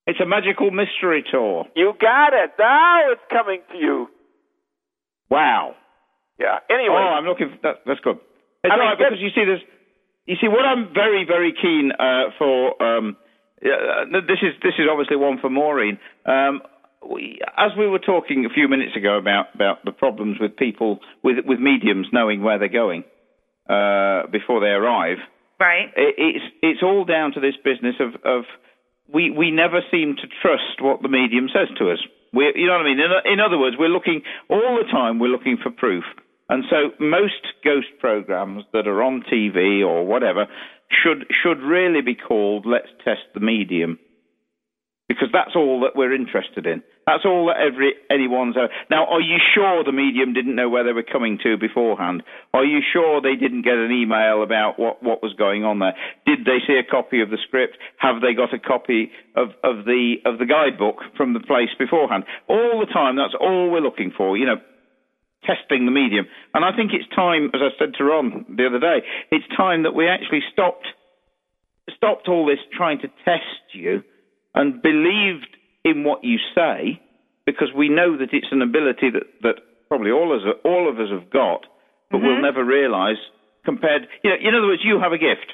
It's 0.06 0.20
a 0.20 0.26
magical 0.26 0.70
mystery 0.70 1.24
tour. 1.30 1.66
You 1.74 1.92
got 2.00 2.32
it. 2.32 2.52
Now 2.58 3.12
it's 3.12 3.20
coming 3.30 3.60
to 3.72 3.76
you. 3.78 4.06
Wow. 5.30 5.74
Yeah. 6.38 6.58
Anyway, 6.70 6.94
Oh, 6.96 7.14
I'm 7.18 7.24
looking. 7.24 7.50
For, 7.50 7.58
that, 7.62 7.76
that's 7.86 8.00
good. 8.00 8.18
It's 8.62 8.72
I 8.72 8.76
mean, 8.76 8.86
right 8.86 8.98
because 8.98 9.18
you 9.18 9.30
see, 9.30 9.44
there's. 9.44 9.62
You 10.26 10.34
see, 10.40 10.48
what 10.48 10.64
I'm 10.64 10.92
very, 10.92 11.24
very 11.24 11.52
keen 11.54 11.92
uh, 11.92 12.30
for. 12.38 12.82
Um, 12.82 13.16
uh, 13.64 14.04
this 14.26 14.38
is 14.42 14.52
this 14.62 14.74
is 14.78 14.86
obviously 14.90 15.16
one 15.16 15.38
for 15.40 15.48
Maureen. 15.48 15.98
Um, 16.26 16.60
we, 17.08 17.38
as 17.56 17.70
we 17.78 17.86
were 17.88 18.00
talking 18.00 18.44
a 18.44 18.52
few 18.52 18.68
minutes 18.68 18.96
ago 18.96 19.16
about 19.18 19.46
about 19.54 19.84
the 19.84 19.92
problems 19.92 20.38
with 20.40 20.56
people 20.56 20.98
with 21.22 21.36
with 21.46 21.58
mediums 21.60 22.08
knowing 22.12 22.42
where 22.42 22.58
they're 22.58 22.68
going 22.68 23.04
uh, 23.68 24.26
before 24.30 24.60
they 24.60 24.74
arrive. 24.74 25.18
Right. 25.58 25.88
it, 25.96 26.14
it's 26.18 26.44
it's 26.60 26.82
all 26.82 27.04
down 27.04 27.32
to 27.32 27.40
this 27.40 27.54
business 27.64 27.94
of 28.00 28.14
of 28.24 28.44
we 29.12 29.30
we 29.30 29.50
never 29.50 29.80
seem 29.90 30.16
to 30.16 30.28
trust 30.42 30.80
what 30.80 31.02
the 31.02 31.08
medium 31.08 31.48
says 31.52 31.68
to 31.78 31.90
us. 31.90 31.98
We 32.32 32.52
you 32.54 32.66
know 32.66 32.72
what 32.72 32.82
I 32.82 32.84
mean. 32.84 33.00
In, 33.00 33.32
in 33.32 33.40
other 33.40 33.58
words, 33.58 33.76
we're 33.78 33.88
looking 33.88 34.22
all 34.48 34.78
the 34.82 34.90
time. 34.90 35.18
We're 35.18 35.28
looking 35.28 35.58
for 35.62 35.70
proof, 35.70 36.04
and 36.48 36.64
so 36.70 36.90
most 36.98 37.42
ghost 37.64 37.88
programs 38.00 38.64
that 38.72 38.86
are 38.86 39.02
on 39.02 39.24
TV 39.32 39.86
or 39.86 40.06
whatever 40.06 40.46
should 40.90 41.26
should 41.42 41.60
really 41.60 42.02
be 42.02 42.14
called 42.14 42.66
"Let's 42.66 42.90
Test 43.04 43.22
the 43.34 43.40
Medium." 43.40 43.98
Because 45.08 45.28
that's 45.32 45.54
all 45.54 45.80
that 45.82 45.94
we're 45.94 46.14
interested 46.14 46.66
in. 46.66 46.82
That's 47.06 47.24
all 47.24 47.46
that 47.46 47.62
every 47.62 47.94
anyone's. 48.10 48.56
Uh, 48.56 48.66
now, 48.90 49.06
are 49.06 49.20
you 49.20 49.38
sure 49.54 49.84
the 49.84 49.92
medium 49.92 50.34
didn't 50.34 50.56
know 50.56 50.68
where 50.68 50.82
they 50.82 50.92
were 50.92 51.06
coming 51.06 51.38
to 51.44 51.56
beforehand? 51.56 52.24
Are 52.52 52.64
you 52.64 52.80
sure 52.92 53.22
they 53.22 53.36
didn't 53.36 53.62
get 53.62 53.74
an 53.74 53.92
email 53.92 54.42
about 54.42 54.74
what, 54.76 55.04
what 55.04 55.22
was 55.22 55.32
going 55.38 55.62
on 55.62 55.78
there? 55.78 55.94
Did 56.26 56.44
they 56.44 56.58
see 56.66 56.74
a 56.74 56.82
copy 56.82 57.22
of 57.22 57.30
the 57.30 57.38
script? 57.46 57.78
Have 57.98 58.22
they 58.22 58.34
got 58.34 58.52
a 58.52 58.58
copy 58.58 59.12
of, 59.36 59.50
of 59.62 59.84
the 59.84 60.16
of 60.26 60.38
the 60.38 60.46
guidebook 60.46 60.96
from 61.16 61.32
the 61.32 61.40
place 61.40 61.70
beforehand? 61.78 62.24
All 62.48 62.82
the 62.84 62.92
time, 62.92 63.14
that's 63.14 63.38
all 63.38 63.70
we're 63.70 63.86
looking 63.86 64.10
for. 64.10 64.36
You 64.36 64.46
know, 64.46 64.60
testing 65.46 65.86
the 65.86 65.94
medium. 65.94 66.26
And 66.54 66.64
I 66.64 66.74
think 66.74 66.90
it's 66.92 67.06
time, 67.14 67.54
as 67.54 67.62
I 67.62 67.70
said 67.78 67.94
to 67.98 68.04
Ron 68.04 68.44
the 68.56 68.66
other 68.66 68.80
day, 68.80 69.06
it's 69.30 69.46
time 69.56 69.84
that 69.84 69.94
we 69.94 70.08
actually 70.08 70.42
stopped 70.52 70.88
stopped 71.96 72.26
all 72.26 72.44
this 72.44 72.58
trying 72.76 72.98
to 72.98 73.08
test 73.24 73.62
you 73.72 74.02
and 74.56 74.82
believed 74.82 75.55
in 75.86 76.02
what 76.02 76.24
you 76.26 76.36
say 76.54 77.00
because 77.46 77.70
we 77.70 77.88
know 77.88 78.18
that 78.18 78.34
it's 78.34 78.50
an 78.50 78.60
ability 78.60 79.08
that, 79.14 79.22
that 79.42 79.56
probably 79.88 80.10
all 80.10 80.34
of 80.34 80.42
us 80.42 80.58
all 80.66 80.90
of 80.90 80.98
us 80.98 81.08
have 81.14 81.30
got, 81.30 81.62
but 82.10 82.18
we'll 82.20 82.42
never 82.42 82.64
realise 82.64 83.22
compared. 83.64 84.10
You 84.26 84.30
know, 84.30 84.36
in 84.42 84.52
other 84.58 84.66
words, 84.66 84.82
you 84.84 84.98
have 84.98 85.12
a 85.14 85.18
gift 85.18 85.46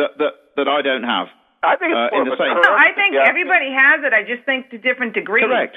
that 0.00 0.16
that, 0.16 0.32
that 0.56 0.68
I 0.68 0.80
don't 0.80 1.04
have. 1.04 1.28
I 1.62 1.76
think 1.76 1.92
it's 1.92 2.12
uh, 2.12 2.16
in 2.16 2.24
the 2.28 2.36
same- 2.40 2.56
No, 2.62 2.72
I 2.72 2.92
think 2.96 3.12
yeah. 3.14 3.28
everybody 3.28 3.68
has 3.72 4.00
it. 4.04 4.12
I 4.12 4.22
just 4.22 4.44
think 4.46 4.70
to 4.70 4.78
different 4.78 5.14
degrees. 5.14 5.44
Correct. 5.44 5.76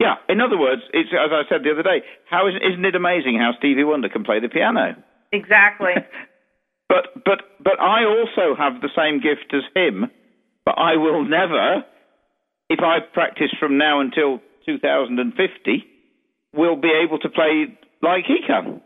Yeah. 0.00 0.16
In 0.28 0.40
other 0.40 0.58
words, 0.58 0.82
it's 0.92 1.08
as 1.12 1.32
I 1.32 1.42
said 1.48 1.64
the 1.64 1.72
other 1.72 1.82
day. 1.84 2.04
How 2.28 2.48
is, 2.48 2.54
isn't 2.60 2.84
it 2.84 2.94
amazing 2.94 3.38
how 3.38 3.52
Stevie 3.58 3.84
Wonder 3.84 4.08
can 4.08 4.24
play 4.24 4.40
the 4.40 4.48
piano? 4.48 4.94
Exactly. 5.32 5.96
But 6.88 7.24
but 7.24 7.40
but 7.58 7.80
I 7.80 8.04
also 8.06 8.54
have 8.56 8.80
the 8.80 8.90
same 8.94 9.18
gift 9.20 9.50
as 9.52 9.64
him. 9.74 10.06
But 10.64 10.78
I 10.78 10.96
will 10.96 11.24
never, 11.24 11.82
if 12.68 12.80
I 12.80 12.98
practice 13.00 13.50
from 13.58 13.78
now 13.78 14.00
until 14.00 14.40
2050, 14.66 15.84
will 16.54 16.76
be 16.76 16.90
able 16.90 17.18
to 17.20 17.28
play 17.28 17.66
like 18.02 18.24
he 18.26 18.38
can 18.46 18.80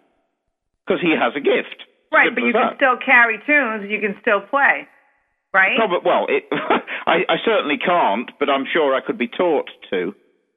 because 0.85 1.01
he 1.01 1.14
has 1.16 1.33
a 1.37 1.40
gift. 1.40 1.87
Right, 2.12 2.27
Simple 2.27 2.43
but 2.43 2.47
you 2.47 2.55
as 2.59 2.75
can 2.75 2.77
still 2.77 2.99
carry 2.99 3.38
tunes. 3.47 3.87
You 3.88 4.01
can 4.03 4.19
still 4.21 4.43
play, 4.43 4.88
right? 5.55 5.79
Probably, 5.79 6.03
well, 6.05 6.27
it, 6.29 6.45
I, 7.07 7.23
I 7.31 7.37
certainly 7.47 7.79
can't, 7.79 8.31
but 8.38 8.51
I'm 8.51 8.66
sure 8.66 8.95
I 8.95 9.01
could 9.01 9.16
be 9.16 9.29
taught 9.29 9.71
to, 9.95 10.12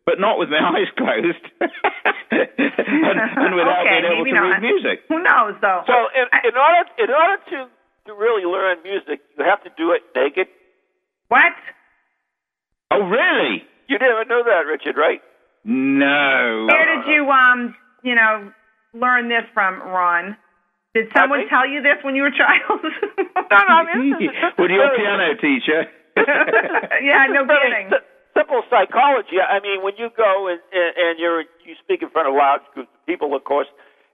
but 0.05 0.17
not 0.17 0.39
with 0.41 0.49
my 0.49 0.57
eyes 0.73 0.89
closed 0.97 1.45
and, 1.61 3.17
and 3.21 3.53
without 3.53 3.85
okay, 3.85 4.01
being 4.01 4.09
able 4.09 4.25
to 4.25 4.33
not. 4.33 4.49
read 4.57 4.61
music. 4.65 5.05
Who 5.07 5.21
knows, 5.21 5.53
though? 5.61 5.85
So 5.85 5.93
in, 6.17 6.25
in 6.49 6.55
order 6.57 6.83
in 6.97 7.09
order 7.13 7.37
to 7.53 7.57
to 8.09 8.11
really 8.17 8.43
learn 8.43 8.81
music, 8.83 9.21
you 9.37 9.45
have 9.45 9.63
to 9.63 9.69
do 9.77 9.93
it 9.93 10.01
naked. 10.17 10.47
what? 11.29 11.53
Oh, 12.93 13.07
really? 13.07 13.63
You 13.87 13.97
never 13.99 14.25
know 14.25 14.43
that, 14.43 14.65
Richard, 14.69 14.95
right? 14.97 15.21
No. 15.65 16.67
Where 16.69 16.85
did 16.97 17.07
you, 17.11 17.29
um, 17.29 17.75
you 18.03 18.15
know, 18.15 18.51
learn 18.93 19.29
this 19.29 19.43
from, 19.53 19.79
Ron? 19.81 20.37
Did 20.93 21.07
someone 21.15 21.39
me? 21.39 21.45
tell 21.49 21.67
you 21.67 21.81
this 21.81 21.97
when 22.03 22.15
you 22.15 22.21
were 22.23 22.29
a 22.29 22.37
child? 22.37 22.79
No, 23.49 23.57
no, 23.69 23.75
I 23.81 23.95
mean, 23.97 24.11
this 24.11 24.21
is- 24.21 24.29
this 24.29 24.53
With 24.57 24.71
your 24.71 24.89
piano 24.95 25.33
teacher. 25.41 25.89
yeah, 27.01 27.25
no 27.29 27.45
very 27.45 27.69
kidding. 27.69 27.89
si- 27.89 28.05
simple 28.37 28.61
psychology. 28.69 29.37
I 29.41 29.59
mean, 29.59 29.81
when 29.83 29.93
you 29.97 30.09
go 30.15 30.47
and, 30.47 30.59
and, 30.71 30.91
and 30.97 31.19
you're 31.19 31.41
you 31.65 31.73
speak 31.83 32.01
in 32.03 32.09
front 32.09 32.27
of 32.29 32.35
large 32.35 32.61
groups 32.73 32.89
of 32.93 33.05
people, 33.05 33.33
of 33.35 33.43
course, 33.43 33.67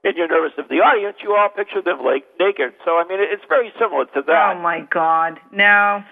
and 0.04 0.16
you're 0.16 0.28
nervous 0.28 0.52
of 0.56 0.68
the 0.68 0.76
audience, 0.80 1.16
you 1.22 1.34
all 1.36 1.48
picture 1.50 1.82
them 1.82 2.00
like 2.04 2.24
naked. 2.40 2.72
So 2.84 2.96
I 2.96 3.04
mean, 3.08 3.20
it- 3.20 3.28
it's 3.32 3.44
very 3.48 3.72
similar 3.78 4.06
to 4.16 4.22
that. 4.26 4.56
Oh 4.56 4.60
my 4.60 4.80
God, 4.90 5.38
no. 5.52 6.02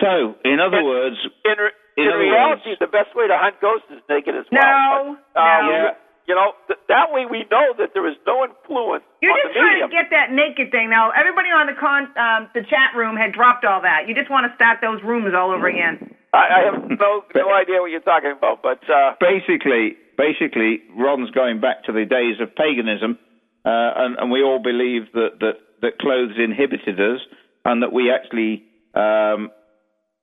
So, 0.00 0.34
in 0.44 0.60
other 0.60 0.78
And- 0.78 0.86
words, 0.86 1.16
in 1.44 1.56
re- 1.58 1.70
In 1.96 2.04
in 2.12 2.18
reality, 2.18 2.70
words- 2.70 2.80
the 2.80 2.86
best 2.92 3.14
way 3.14 3.26
to 3.26 3.36
hunt 3.36 3.60
ghosts 3.60 3.88
is 3.90 4.02
naked 4.08 4.34
as 4.36 4.44
well. 4.52 4.60
No, 4.62 5.16
But, 5.34 5.40
uh, 5.40 5.62
no. 5.62 5.70
Yeah. 5.70 5.94
You 6.26 6.34
know, 6.34 6.52
th- 6.66 6.80
that 6.88 7.12
way 7.12 7.24
we 7.24 7.46
know 7.50 7.72
that 7.78 7.94
there 7.94 8.04
is 8.08 8.16
no 8.26 8.42
influence 8.44 9.04
You're 9.22 9.30
on 9.30 9.38
just 9.38 9.54
the 9.54 9.60
trying 9.60 9.72
medium. 9.74 9.90
to 9.90 9.96
get 9.96 10.10
that 10.10 10.32
naked 10.32 10.70
thing. 10.72 10.90
Now, 10.90 11.10
everybody 11.10 11.50
on 11.50 11.66
the 11.68 11.72
con, 11.74 12.10
um, 12.18 12.50
the 12.52 12.62
chat 12.64 12.96
room 12.96 13.16
had 13.16 13.30
dropped 13.32 13.64
all 13.64 13.80
that. 13.82 14.08
You 14.08 14.14
just 14.14 14.28
want 14.28 14.44
to 14.50 14.54
start 14.56 14.80
those 14.82 15.00
rooms 15.04 15.32
all 15.34 15.52
over 15.52 15.68
again. 15.68 16.14
I, 16.34 16.48
I 16.50 16.60
have 16.64 16.82
no 16.90 17.24
no 17.34 17.54
idea 17.54 17.80
what 17.80 17.92
you're 17.92 18.00
talking 18.00 18.32
about, 18.32 18.60
but 18.60 18.82
uh, 18.90 19.14
basically, 19.20 19.96
basically, 20.18 20.82
Ron's 20.96 21.30
going 21.30 21.60
back 21.60 21.84
to 21.84 21.92
the 21.92 22.04
days 22.04 22.40
of 22.40 22.54
paganism, 22.56 23.18
uh, 23.64 23.68
and, 23.96 24.18
and 24.18 24.30
we 24.30 24.42
all 24.42 24.58
believe 24.58 25.12
that, 25.14 25.38
that, 25.40 25.58
that 25.82 25.98
clothes 26.00 26.34
inhibited 26.38 27.00
us, 27.00 27.20
and 27.64 27.82
that 27.84 27.92
we 27.92 28.10
actually 28.10 28.64
um, 28.94 29.50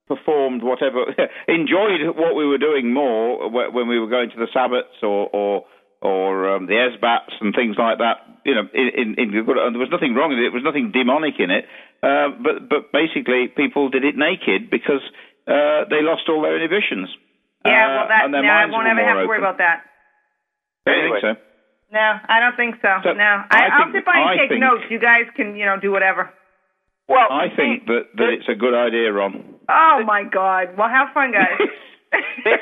performed 0.08 0.64
whatever, 0.64 1.06
enjoyed 1.48 2.02
what 2.16 2.36
we 2.36 2.46
were 2.46 2.58
doing 2.58 2.94
more 2.94 3.50
when 3.50 3.88
we 3.88 4.00
were 4.00 4.08
going 4.10 4.30
to 4.32 4.38
the 4.38 4.48
sabbats 4.56 5.02
or 5.02 5.30
or, 5.34 5.66
or 6.02 6.56
um, 6.56 6.66
the 6.68 6.76
esbats 6.78 7.34
and 7.42 7.54
things 7.56 7.76
like 7.78 7.98
that. 8.00 8.18
You 8.46 8.56
know, 8.56 8.68
in, 8.74 8.88
in, 8.96 9.08
in 9.18 9.32
there 9.32 9.44
was 9.80 9.88
nothing 9.92 10.14
wrong 10.16 10.30
with 10.30 10.40
it. 10.40 10.52
There 10.52 10.60
was 10.60 10.68
nothing 10.68 10.92
demonic 10.92 11.36
in 11.40 11.50
it. 11.50 11.64
Uh, 12.04 12.36
but 12.44 12.68
but 12.68 12.92
basically, 12.92 13.48
people 13.56 13.88
did 13.90 14.04
it 14.04 14.16
naked 14.18 14.70
because 14.70 15.00
uh, 15.48 15.88
they 15.90 16.04
lost 16.04 16.28
all 16.28 16.42
their 16.44 16.56
inhibitions. 16.60 17.08
Yeah, 17.66 17.72
Uh, 17.72 17.88
well, 17.96 18.08
that 18.12 18.22
and 18.26 18.34
their 18.34 18.44
no, 18.44 18.50
I 18.52 18.66
won't 18.68 18.88
ever 18.88 19.00
more 19.00 19.08
have 19.08 19.24
to 19.24 19.28
worry 19.28 19.38
open. 19.40 19.48
about 19.48 19.58
that. 19.64 19.78
Don't 20.86 21.00
Anyway. 21.00 21.20
think 21.24 21.40
so? 21.40 21.44
No, 21.96 22.08
I 22.28 22.40
don't 22.44 22.58
think 22.60 22.76
so. 22.82 22.92
So, 23.08 23.14
no, 23.16 23.24
I 23.24 23.48
I, 23.48 23.60
I'll 23.72 23.84
think- 23.88 23.96
sit 23.96 24.06
by 24.06 24.20
and 24.20 24.28
I 24.28 24.36
take 24.36 24.50
think- 24.52 24.60
notes. 24.60 24.84
You 24.92 25.00
guys 25.00 25.32
can, 25.38 25.56
you 25.56 25.64
know, 25.64 25.80
do 25.80 25.92
whatever. 25.96 26.28
well, 27.08 27.32
I 27.32 27.48
think 27.56 27.86
that, 27.88 28.12
that 28.20 28.30
it's 28.36 28.50
a 28.52 28.56
good 28.60 28.74
idea, 28.76 29.08
Ron. 29.14 29.53
Oh 29.70 30.04
my 30.06 30.24
God! 30.24 30.76
Well, 30.78 30.90
have 30.90 31.14
fun, 31.14 31.32
guys. 31.32 31.56
there 32.44 32.60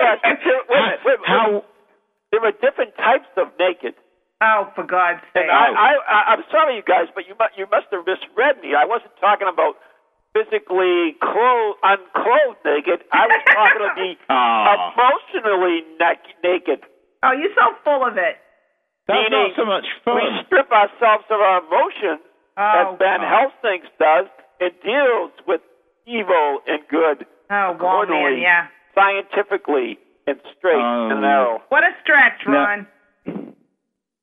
are, 0.00 0.18
there, 0.22 0.62
wait, 0.70 0.80
minute, 0.80 1.00
wait, 1.04 1.18
a 1.18 1.50
minute. 1.50 1.64
There 2.32 2.42
are 2.44 2.56
different 2.62 2.94
types 2.96 3.28
of 3.36 3.48
naked. 3.58 3.94
oh, 4.40 4.70
for 4.74 4.84
God's 4.84 5.20
sake! 5.34 5.46
And 5.46 5.50
I, 5.50 5.68
I, 5.74 5.90
I, 6.06 6.18
I'm 6.34 6.44
sorry, 6.50 6.76
you 6.76 6.84
guys, 6.86 7.08
but 7.14 7.26
you 7.28 7.34
mu- 7.38 7.54
you 7.56 7.66
must 7.70 7.86
have 7.92 8.06
misread 8.06 8.60
me. 8.62 8.74
I 8.78 8.84
wasn't 8.86 9.12
talking 9.20 9.48
about 9.50 9.76
physically 10.34 11.16
clothed, 11.22 11.80
unclothed 11.82 12.60
naked. 12.64 13.00
I 13.12 13.24
was 13.26 13.40
talking 13.48 13.82
to 13.88 13.92
be 13.96 14.10
Ah. 14.28 14.92
emotionally 14.92 15.82
nak- 15.98 16.36
naked. 16.44 16.84
oh, 17.24 17.32
you're 17.32 17.54
so 17.56 17.72
full 17.84 18.04
of 18.04 18.16
it. 18.20 18.36
That's 19.08 19.30
Meaning 19.30 19.54
not 19.54 19.56
so 19.56 19.64
much 19.64 19.86
We 20.04 20.18
fun. 20.18 20.44
strip 20.46 20.68
ourselves 20.72 21.24
of 21.30 21.38
our 21.40 21.62
emotions, 21.62 22.20
Oh, 22.58 22.62
as 22.92 22.98
Van 22.98 23.20
God. 23.22 23.28
Helsing 23.30 23.82
does, 24.02 24.26
and 24.60 24.72
deals 24.82 25.30
with 25.46 25.60
evil 26.06 26.60
and 26.66 26.80
good 26.88 27.26
Oh, 27.50 27.76
well, 27.78 28.06
man, 28.06 28.38
yeah. 28.42 28.66
scientifically 28.94 29.98
and 30.26 30.40
straight 30.58 30.82
Oh. 30.82 31.10
and 31.10 31.20
narrow. 31.20 31.62
What 31.68 31.84
a 31.84 31.90
stretch, 32.02 32.40
No. 32.46 32.54
Ron. 32.54 32.86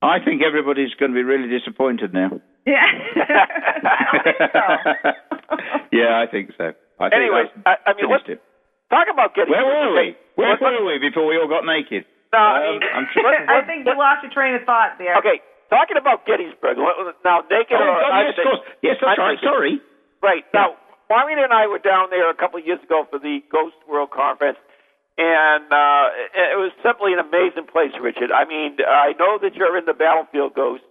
I 0.02 0.20
think 0.20 0.42
everybody's 0.44 0.94
going 1.00 1.12
to 1.12 1.16
be 1.16 1.24
really 1.24 1.48
disappointed 1.48 2.14
now. 2.14 2.32
Yeah. 2.66 2.80
I 2.80 4.24
so. 4.56 5.52
yeah, 5.92 6.16
I 6.16 6.26
think 6.32 6.52
so. 6.58 6.72
I 7.00 7.10
think 7.12 7.20
Anyway, 7.20 7.44
that's 7.52 7.68
I, 7.68 7.92
I 7.92 7.94
mean, 7.94 8.08
finished 8.08 8.24
let's 8.32 8.40
it. 8.40 8.42
talk 8.90 9.08
about 9.12 9.36
getting. 9.36 9.52
Where 9.52 9.68
were 9.68 9.92
we? 10.00 10.16
Where 10.36 10.56
What- 10.56 10.62
what- 10.62 10.74
were 10.80 10.86
we 10.88 10.96
before 11.00 11.28
we 11.28 11.36
all 11.36 11.48
got 11.52 11.66
naked? 11.68 12.06
No, 12.32 12.40
I 12.40 12.64
Um, 12.68 12.80
mean, 12.80 12.82
I'm 12.96 13.08
sure- 13.12 13.24
what- 13.24 13.36
I 13.52 13.54
what- 13.60 13.68
think 13.68 13.84
you 13.86 13.92
lost 14.00 14.24
your 14.24 14.32
train 14.32 14.56
of 14.56 14.64
thought 14.64 14.96
there. 14.98 15.16
Okay, 15.20 15.42
talking 15.70 15.98
about 16.00 16.24
Gettysburg. 16.26 16.78
Now, 17.28 17.44
naked 17.52 17.76
Oh, 17.76 17.84
or 17.84 18.00
God, 18.00 18.12
I 18.16 18.22
yes, 18.32 18.38
of 18.40 18.44
course. 18.48 18.60
Yes, 18.82 18.96
that's 19.04 19.20
I 19.20 19.22
right. 19.22 19.40
think- 19.40 19.52
Sorry. 19.52 19.82
Right. 20.24 20.46
Now, 20.56 20.76
Maureen 21.14 21.38
and 21.38 21.54
I 21.54 21.70
were 21.70 21.78
down 21.78 22.10
there 22.10 22.26
a 22.30 22.34
couple 22.34 22.58
of 22.58 22.66
years 22.66 22.82
ago 22.82 23.06
for 23.06 23.20
the 23.22 23.46
Ghost 23.54 23.78
World 23.86 24.10
Conference, 24.10 24.58
and 25.22 25.70
uh, 25.70 26.06
it 26.34 26.58
it 26.58 26.58
was 26.58 26.74
simply 26.82 27.14
an 27.14 27.22
amazing 27.22 27.70
place, 27.70 27.94
Richard. 28.02 28.34
I 28.34 28.50
mean, 28.50 28.82
I 28.82 29.14
know 29.22 29.38
that 29.46 29.54
you're 29.54 29.78
in 29.78 29.86
the 29.86 29.94
battlefield 29.94 30.58
ghost, 30.58 30.82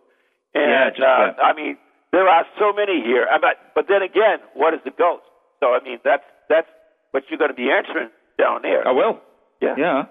and 0.55 0.71
Yeah, 0.71 0.91
just 0.95 1.03
uh, 1.03 1.35
that. 1.35 1.43
I 1.43 1.51
mean, 1.59 1.75
there 2.15 2.29
are 2.31 2.47
so 2.63 2.71
many 2.73 3.03
here. 3.03 3.27
I 3.27 3.43
But 3.43 3.59
but 3.75 3.85
then 3.91 4.03
again, 4.07 4.39
what 4.55 4.75
is 4.79 4.81
the 4.87 4.95
ghost? 4.95 5.27
So 5.59 5.75
I 5.75 5.83
mean, 5.83 5.99
that's 6.07 6.25
that's 6.49 6.71
what 7.11 7.25
you're 7.29 7.39
going 7.43 7.51
to 7.51 7.59
be 7.59 7.71
answering 7.71 8.11
down 8.39 8.63
there. 8.63 8.87
I 8.87 8.93
will. 8.93 9.19
Yeah. 9.61 9.75
Yeah. 9.77 10.03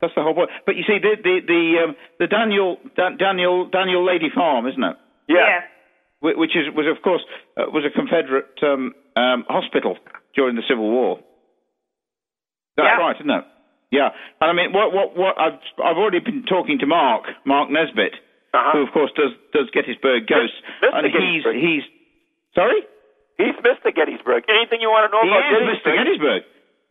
That's 0.00 0.14
the 0.14 0.22
whole 0.22 0.34
point. 0.34 0.50
But 0.66 0.76
you 0.76 0.84
see, 0.86 0.98
the 1.00 1.16
the 1.22 1.34
the, 1.46 1.62
um, 1.84 1.96
the 2.20 2.26
Daniel 2.26 2.76
Dan, 2.96 3.16
Daniel 3.16 3.64
Daniel 3.70 4.04
Lady 4.04 4.28
Farm, 4.34 4.66
isn't 4.68 4.82
it? 4.82 4.96
Yeah. 5.28 5.60
Wh- 5.60 5.73
Which 6.24 6.56
is 6.56 6.72
was 6.72 6.88
of 6.88 7.02
course 7.04 7.20
uh, 7.60 7.68
was 7.68 7.84
a 7.84 7.92
Confederate 7.92 8.48
um, 8.64 8.94
um, 9.14 9.44
hospital 9.48 9.98
during 10.34 10.56
the 10.56 10.64
Civil 10.68 10.88
War. 10.90 11.20
That's 12.76 12.88
Yeah. 12.88 12.96
right, 13.04 13.16
isn't 13.20 13.30
it? 13.30 13.44
Yeah. 13.92 14.08
And 14.40 14.48
I 14.50 14.54
mean, 14.56 14.72
what 14.72 14.92
what 14.92 15.16
what 15.16 15.34
I've 15.38 15.60
I've 15.78 15.98
already 16.00 16.20
been 16.20 16.44
talking 16.48 16.78
to 16.80 16.86
Mark 16.86 17.28
Mark 17.44 17.68
Nesbitt, 17.70 18.14
Uh-huh. 18.54 18.72
who 18.72 18.80
of 18.86 18.90
course 18.92 19.12
does 19.14 19.32
does 19.52 19.68
Gettysburg 19.70 20.26
Ghosts, 20.26 20.56
Mr. 20.82 20.96
and 20.96 21.06
he's 21.12 21.44
he's 21.44 21.84
sorry. 22.54 22.82
He's 23.36 23.54
Mr. 23.66 23.90
Gettysburg. 23.94 24.44
Anything 24.48 24.80
you 24.80 24.88
want 24.88 25.10
to 25.10 25.12
know 25.12 25.22
He 25.22 25.28
about 25.28 25.44
is 25.44 25.58
Gettysburg? 25.58 25.94
Mr. 25.94 25.98
Gettysburg. 25.98 26.42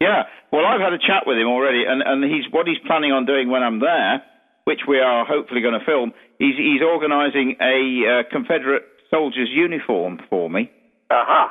Yeah. 0.02 0.24
Well, 0.52 0.66
I've 0.68 0.82
had 0.84 0.92
a 0.94 1.00
chat 1.00 1.24
with 1.26 1.38
him 1.40 1.48
already, 1.48 1.86
and, 1.88 2.04
and 2.04 2.20
he's 2.24 2.44
what 2.52 2.68
he's 2.68 2.80
planning 2.86 3.12
on 3.16 3.26
doing 3.26 3.50
when 3.50 3.64
I'm 3.64 3.80
there, 3.80 4.22
which 4.66 4.82
we 4.86 5.00
are 5.00 5.24
hopefully 5.26 5.62
going 5.62 5.80
to 5.80 5.86
film. 5.86 6.12
He's 6.40 6.56
he's 6.60 6.82
organising 6.84 7.56
a 7.64 7.76
uh, 8.04 8.24
Confederate 8.30 8.84
soldier's 9.14 9.50
uniform 9.52 10.20
for 10.30 10.50
me, 10.50 10.72
Uh-huh. 11.12 11.48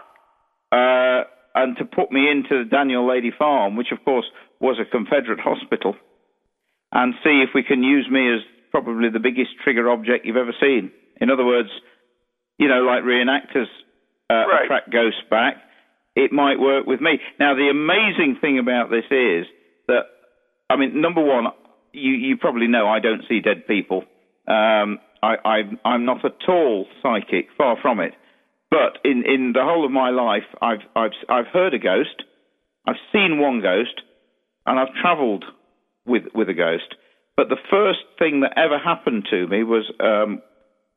uh, 0.77 1.25
and 1.55 1.77
to 1.77 1.85
put 1.85 2.11
me 2.11 2.29
into 2.31 2.65
the 2.65 2.69
Daniel 2.71 3.07
Lady 3.07 3.31
Farm, 3.31 3.77
which 3.77 3.93
of 3.93 4.05
course 4.05 4.27
was 4.61 4.79
a 4.81 4.85
Confederate 4.85 5.41
hospital, 5.41 5.95
and 6.93 7.15
see 7.23 7.43
if 7.43 7.51
we 7.55 7.63
can 7.63 7.83
use 7.83 8.09
me 8.11 8.33
as 8.35 8.41
probably 8.71 9.09
the 9.11 9.21
biggest 9.21 9.51
trigger 9.63 9.91
object 9.91 10.25
you've 10.25 10.37
ever 10.37 10.55
seen. 10.61 10.91
In 11.21 11.31
other 11.31 11.45
words, 11.45 11.69
you 12.59 12.69
know, 12.69 12.83
like 12.83 13.03
reenactors 13.05 13.69
uh, 14.31 14.35
Right. 14.47 14.65
attract 14.65 14.91
ghosts 14.91 15.23
back. 15.31 15.57
It 16.17 16.33
might 16.33 16.59
work 16.59 16.87
with 16.87 17.01
me. 17.01 17.21
Now, 17.39 17.55
the 17.55 17.69
amazing 17.71 18.37
thing 18.41 18.59
about 18.59 18.91
this 18.91 19.05
is 19.11 19.47
that, 19.89 20.05
I 20.71 20.77
mean, 20.77 21.01
number 21.01 21.23
one, 21.23 21.47
you, 21.93 22.13
you 22.13 22.37
probably 22.37 22.67
know 22.67 22.89
I 22.89 22.99
don't 23.01 23.23
see 23.29 23.41
dead 23.41 23.67
people. 23.67 24.05
Um, 24.49 24.99
I, 25.23 25.35
I, 25.45 25.89
I'm 25.89 26.05
not 26.05 26.25
at 26.25 26.49
all 26.49 26.87
psychic, 27.03 27.47
far 27.57 27.77
from 27.81 28.01
it. 28.01 28.13
But 28.71 28.99
in, 29.05 29.25
in 29.27 29.53
the 29.55 29.63
whole 29.63 29.85
of 29.85 29.93
my 29.93 30.11
life, 30.11 30.49
I've, 30.61 30.81
I've, 30.97 31.11
I've 31.29 31.47
heard 31.53 31.75
a 31.75 31.79
ghost, 31.79 32.25
I've 32.87 32.97
seen 33.13 33.39
one 33.39 33.61
ghost, 33.61 34.01
and 34.67 34.79
I've 34.79 34.95
travelled 35.01 35.45
with, 36.07 36.25
with 36.35 36.49
a 36.49 36.55
ghost. 36.55 36.95
But 37.37 37.49
the 37.49 37.61
first 37.71 38.01
thing 38.19 38.41
that 38.41 38.59
ever 38.59 38.79
happened 38.79 39.27
to 39.31 39.47
me 39.47 39.63
was, 39.63 39.91
um, 40.01 40.43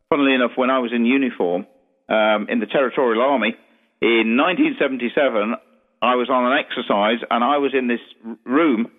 funnily 0.09 0.33
enough, 0.33 0.51
when 0.55 0.69
I 0.69 0.79
was 0.79 0.91
in 0.93 1.05
uniform 1.05 1.67
um, 2.09 2.47
in 2.49 2.59
the 2.59 2.65
Territorial 2.65 3.21
Army 3.21 3.55
in 4.01 4.38
1977, 4.38 5.55
I 6.01 6.15
was 6.15 6.29
on 6.29 6.51
an 6.51 6.57
exercise 6.59 7.25
and 7.29 7.43
I 7.43 7.57
was 7.57 7.73
in 7.73 7.88
this 7.88 8.03
room 8.45 8.91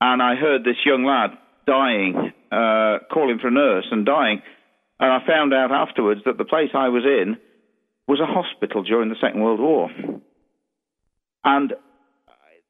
and 0.00 0.22
I 0.22 0.34
heard 0.34 0.64
this 0.64 0.80
young 0.84 1.04
lad 1.04 1.30
dying, 1.66 2.32
uh, 2.54 2.98
calling 3.12 3.38
for 3.40 3.48
a 3.48 3.50
nurse 3.50 3.86
and 3.90 4.06
dying. 4.06 4.42
And 5.00 5.12
I 5.12 5.26
found 5.26 5.52
out 5.52 5.72
afterwards 5.72 6.20
that 6.24 6.38
the 6.38 6.44
place 6.44 6.70
I 6.74 6.88
was 6.88 7.04
in 7.04 7.36
was 8.06 8.20
a 8.20 8.26
hospital 8.26 8.82
during 8.82 9.08
the 9.08 9.16
Second 9.20 9.42
World 9.42 9.60
War. 9.60 9.90
And 11.44 11.72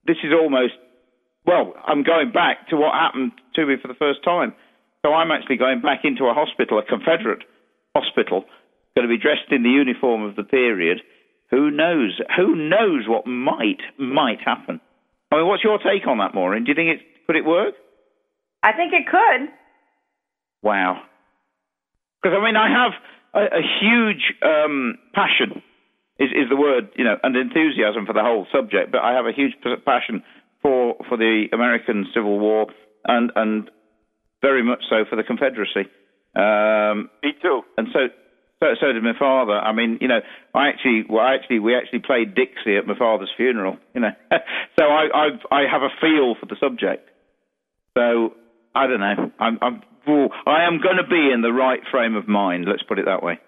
this 0.07 0.17
is 0.25 0.33
almost, 0.33 0.75
well, 1.47 1.75
I'm 1.87 2.03
going 2.03 2.33
back 2.33 2.69
to 2.69 2.77
what 2.77 2.95
happened 2.95 3.33
to 3.55 3.67
me 3.67 3.75
for 3.81 3.89
the 3.89 3.95
first 3.95 4.25
time. 4.25 4.55
So 5.05 5.13
I'm 5.13 5.31
actually 5.31 5.57
going 5.57 5.83
back 5.83 6.01
into 6.05 6.25
a 6.25 6.35
hospital, 6.35 6.79
a 6.79 6.83
Confederate 6.83 7.45
hospital, 7.95 8.45
going 8.97 9.07
to 9.07 9.15
be 9.15 9.21
dressed 9.21 9.51
in 9.51 9.63
the 9.63 9.71
uniform 9.71 10.23
of 10.23 10.37
the 10.37 10.45
period. 10.45 11.01
Who 11.51 11.71
knows? 11.71 12.19
Who 12.37 12.57
knows 12.57 13.05
what 13.07 13.27
might 13.27 13.83
might 13.99 14.41
happen? 14.41 14.81
I 15.31 15.37
mean, 15.37 15.47
what's 15.47 15.63
your 15.63 15.79
take 15.79 16.07
on 16.07 16.19
that, 16.19 16.35
Maureen? 16.35 16.65
Do 16.65 16.71
you 16.71 16.75
think 16.75 17.01
it 17.01 17.27
could 17.27 17.37
it 17.37 17.45
work? 17.45 17.75
I 18.63 18.73
think 18.73 18.93
it 18.93 19.07
could. 19.07 19.51
Wow. 20.65 21.03
Because 22.23 22.37
I 22.41 22.45
mean, 22.45 22.57
I 22.57 22.69
have 22.73 22.93
a, 23.35 23.59
a 23.59 23.63
huge 23.81 24.35
um, 24.43 24.99
passion 25.15 25.63
is, 26.19 26.31
is 26.31 26.49
the 26.49 26.57
word, 26.57 26.89
you 26.97 27.05
know, 27.05 27.17
and 27.23 27.37
enthusiasm 27.37 28.07
for 28.07 28.15
the 28.15 28.23
whole 28.23 28.47
subject. 28.51 28.91
But 28.91 29.03
I 29.03 29.13
have 29.13 29.27
a 29.27 29.33
huge 29.33 29.53
passion 29.85 30.25
for 30.63 30.97
for 31.09 31.19
the 31.19 31.47
American 31.53 32.07
Civil 32.15 32.39
War 32.41 32.67
and 33.05 33.31
and 33.37 33.71
very 34.41 34.63
much 34.63 34.83
so 34.89 35.05
for 35.09 35.17
the 35.17 35.23
Confederacy. 35.23 35.89
Um, 36.37 37.11
Me 37.23 37.33
too. 37.41 37.63
And 37.79 37.89
so, 37.93 38.09
so, 38.61 38.67
so 38.81 38.93
did 38.93 39.03
my 39.03 39.17
father. 39.19 39.53
I 39.53 39.73
mean, 39.73 39.99
you 40.01 40.09
know, 40.09 40.21
I 40.55 40.69
actually, 40.69 41.05
well, 41.09 41.25
I 41.25 41.35
actually, 41.35 41.61
we 41.61 41.77
actually 41.77 42.01
played 42.01 42.35
Dixie 42.35 42.77
at 42.77 42.87
my 42.87 42.97
father's 42.99 43.31
funeral. 43.37 43.79
You 43.95 44.03
know, 44.03 44.11
so 44.79 44.85
I, 44.85 45.07
I, 45.15 45.27
I 45.51 45.61
have 45.71 45.83
a 45.83 45.89
feel 46.01 46.35
for 46.39 46.47
the 46.47 46.57
subject. 46.61 47.09
So 47.97 48.35
I 48.75 48.87
don't 48.87 49.01
know. 49.01 49.31
I'm, 49.39 49.59
I'm, 49.63 49.83
ooh, 50.09 50.29
I 50.47 50.65
am 50.67 50.81
going 50.81 50.97
to 50.97 51.09
be 51.09 51.31
in 51.33 51.43
the 51.43 51.53
right 51.53 51.81
frame 51.91 52.17
of 52.17 52.29
mind. 52.29 52.67
Let's 52.69 52.83
put 52.83 52.99
it 52.99 53.07
that 53.07 53.23
way. 53.23 53.39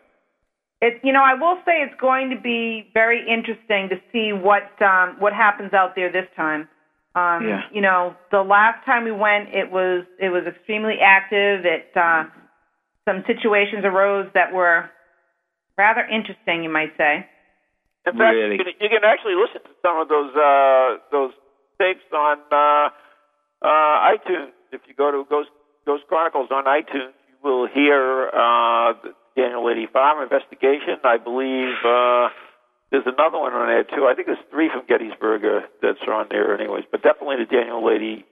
It, 0.82 1.00
you 1.02 1.12
know, 1.12 1.22
I 1.24 1.34
will 1.34 1.56
say 1.64 1.80
it's 1.80 1.98
going 2.00 2.30
to 2.30 2.40
be 2.40 2.90
very 2.92 3.20
interesting 3.26 3.88
to 3.88 3.96
see 4.12 4.32
what 4.32 4.70
um, 4.82 5.16
what 5.18 5.32
happens 5.32 5.72
out 5.72 5.94
there 5.96 6.12
this 6.12 6.28
time. 6.36 6.68
Um, 7.14 7.48
Yeah. 7.48 7.62
You 7.72 7.80
know, 7.80 8.14
the 8.30 8.42
last 8.42 8.84
time 8.84 9.04
we 9.04 9.12
went, 9.12 9.48
it 9.54 9.72
was 9.72 10.04
it 10.20 10.28
was 10.28 10.44
extremely 10.46 10.96
active. 11.00 11.64
It 11.64 11.88
uh, 11.96 12.24
some 13.08 13.24
situations 13.26 13.84
arose 13.84 14.28
that 14.34 14.52
were 14.52 14.90
rather 15.78 16.04
interesting, 16.04 16.62
you 16.62 16.70
might 16.70 16.92
say. 16.98 17.24
In 18.06 18.12
fact, 18.12 18.34
Really? 18.34 18.56
you, 18.56 18.64
can, 18.64 18.74
you 18.80 18.88
can 18.88 19.04
actually 19.04 19.34
listen 19.34 19.62
to 19.64 19.74
some 19.82 19.96
of 19.96 20.08
those 20.08 20.30
uh, 20.36 21.00
those 21.10 21.32
tapes 21.80 22.04
on 22.12 22.38
uh, 22.52 22.88
uh, 23.64 24.12
iTunes. 24.12 24.52
If 24.72 24.82
you 24.86 24.94
go 24.94 25.10
to 25.10 25.24
Ghost 25.28 25.48
Ghost 25.48 25.55
Chronicles 26.08 26.48
on 26.50 26.64
iTunes, 26.64 27.12
you 27.28 27.36
will 27.42 27.66
hear 27.68 28.28
uh, 28.32 28.92
the 29.02 29.10
Daniel 29.36 29.66
Lady 29.66 29.86
Farm 29.92 30.22
investigation. 30.22 30.96
I 31.04 31.18
believe 31.18 31.74
uh, 31.84 32.28
there's 32.90 33.06
another 33.06 33.38
one 33.38 33.52
on 33.52 33.66
there 33.68 33.84
too. 33.84 34.06
I 34.06 34.14
think 34.14 34.26
there's 34.26 34.42
three 34.50 34.70
from 34.72 34.86
Gettysburg 34.88 35.44
uh, 35.44 35.66
that's 35.82 36.00
on 36.08 36.26
there, 36.30 36.54
anyways. 36.58 36.84
But 36.90 37.02
definitely 37.02 37.36
the 37.44 37.50
Daniel 37.50 37.84
Lady 37.84 38.24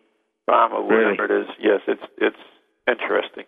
Farm 0.46 0.72
or 0.72 0.86
Really? 0.88 1.12
whatever 1.12 1.24
it 1.26 1.42
is. 1.42 1.48
Yes, 1.60 1.80
it's 1.86 2.02
it's 2.18 2.42
interesting. 2.88 3.44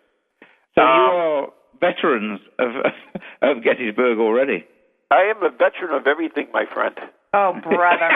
So 0.75 0.81
Um, 0.81 0.87
you 0.87 1.17
are 1.17 1.47
veterans 1.79 2.39
of 2.59 2.69
of 3.41 3.63
Gettysburg 3.63 4.19
already. 4.19 4.65
I 5.09 5.31
am 5.31 5.41
a 5.41 5.49
veteran 5.49 5.93
of 5.95 6.05
everything, 6.05 6.47
my 6.53 6.65
friend. 6.73 6.95
Oh, 7.33 7.53
brother. 7.63 8.11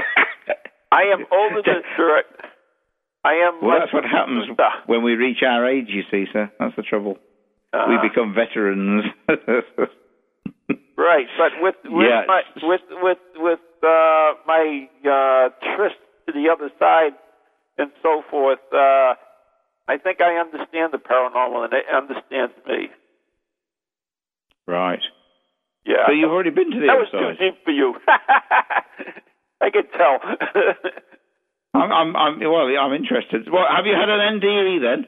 I 0.91 1.03
am 1.13 1.23
older 1.31 1.61
than 1.65 1.81
dirt. 1.97 2.25
I 3.23 3.33
am. 3.47 3.59
Well, 3.61 3.79
that's 3.79 3.93
what 3.93 4.03
happens 4.03 4.49
when 4.87 5.03
we 5.03 5.13
reach 5.15 5.43
our 5.45 5.67
age, 5.69 5.87
you 5.89 6.01
see, 6.09 6.25
sir. 6.33 6.49
That's 6.59 6.75
the 6.75 6.81
trouble. 6.83 7.17
Uh, 7.73 7.85
We 7.87 8.09
become 8.09 8.33
veterans. 8.33 9.05
right, 10.97 11.27
but 11.37 11.51
with 11.61 11.75
with 11.85 12.07
Yes. 12.09 12.25
my 12.27 12.41
with 12.63 12.81
with 12.89 13.17
with 13.37 13.59
uh, 13.83 14.33
my 14.47 14.89
uh, 15.05 15.49
tryst 15.75 15.95
to 16.27 16.33
the 16.33 16.49
other 16.51 16.69
side 16.79 17.13
and 17.77 17.91
so 18.03 18.23
forth. 18.29 18.59
Uh, 18.73 19.13
I 19.87 19.97
think 19.97 20.21
I 20.21 20.35
understand 20.39 20.93
the 20.93 20.97
paranormal, 20.99 21.65
and 21.65 21.73
it 21.73 21.85
understands 21.93 22.53
me. 22.67 22.89
right. 24.67 25.01
Yeah. 25.85 26.05
So 26.07 26.11
you've 26.13 26.29
already 26.31 26.51
been 26.51 26.69
to 26.71 26.79
the 26.79 26.85
that 26.87 26.91
other 26.93 26.99
was 27.01 27.11
too 27.11 27.17
side. 27.17 27.39
deep 27.39 27.63
for 27.65 27.71
you. 27.71 27.95
I 29.61 29.69
could 29.69 29.91
tell. 29.93 30.19
I'm, 32.21 32.33
I'm, 32.35 32.41
I'm, 32.41 32.51
well, 32.51 32.67
I'm 32.69 32.93
interested. 32.93 33.49
Well, 33.51 33.65
have 33.69 33.85
you 33.85 33.93
had 33.97 34.09
an 34.09 34.39
NDE 34.39 34.81
then? 34.81 34.99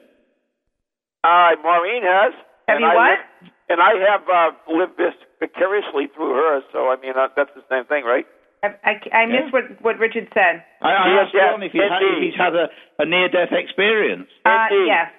uh, 1.24 1.56
Maureen 1.62 2.04
has. 2.04 2.34
Have 2.68 2.78
and 2.78 2.84
you 2.84 2.90
I 2.90 2.96
what? 2.96 3.10
live- 3.10 3.52
and 3.70 3.80
I 3.82 3.92
have 4.12 4.24
uh, 4.28 4.52
lived 4.72 4.98
this 4.98 5.14
vicariously 5.40 6.08
through 6.14 6.34
her. 6.36 6.62
So 6.72 6.90
I 6.90 6.98
mean, 7.02 7.14
uh, 7.16 7.28
that's 7.36 7.50
the 7.56 7.64
same 7.72 7.86
thing, 7.86 8.04
right? 8.04 8.26
I, 8.62 8.68
I, 8.84 8.94
I 9.16 9.26
missed 9.26 9.52
what 9.54 9.64
what 9.82 10.00
Richard 10.00 10.28
said. 10.34 10.64
I, 10.82 10.92
I 10.92 11.08
Yes, 11.08 11.20
asked 11.26 11.34
yes, 11.34 11.48
Ron 11.52 11.64
if 11.64 11.72
he's 11.72 11.82
had, 11.82 12.02
if 12.04 12.24
he's 12.24 12.38
had 12.40 12.54
a, 12.56 12.68
a 13.00 13.06
near-death 13.06 13.52
experience. 13.52 14.28
Uh, 14.46 14.68
Indeed. 14.72 14.88
yes. 14.88 15.12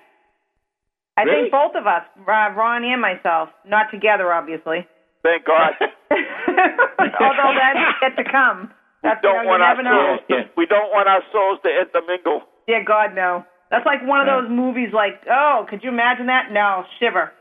I 1.17 1.23
Really? 1.23 1.49
think 1.49 1.53
both 1.53 1.75
of 1.77 1.87
us, 1.87 2.03
uh, 2.21 2.51
Ron 2.57 2.85
and 2.85 3.01
myself, 3.01 3.49
not 3.65 3.91
together, 3.91 4.33
obviously. 4.33 4.87
Thank 5.23 5.45
God. 5.45 5.73
Although 6.11 7.55
that's 7.57 7.97
yet 8.03 8.17
to 8.17 8.25
come. 8.31 8.73
That's 9.05 9.21
don't 9.21 9.37
you, 9.37 9.43
know, 9.45 9.49
want 9.53 9.63
our 9.63 9.77
souls. 9.77 10.21
To, 10.29 10.35
Yeah. 10.35 10.43
We 10.57 10.65
don't 10.67 10.89
want 10.91 11.07
our 11.09 11.23
souls 11.31 11.61
to 11.63 11.71
intermingle. 11.71 12.43
Yeah, 12.67 12.81
God 12.83 13.15
no. 13.15 13.45
That's 13.71 13.85
like 13.85 14.01
one 14.07 14.21
of 14.21 14.27
those 14.27 14.49
movies. 14.49 14.91
Like, 14.93 15.21
oh, 15.29 15.67
could 15.69 15.83
you 15.85 15.91
imagine 15.91 16.27
that? 16.27 16.49
No, 16.53 16.85
shiver. 16.99 17.33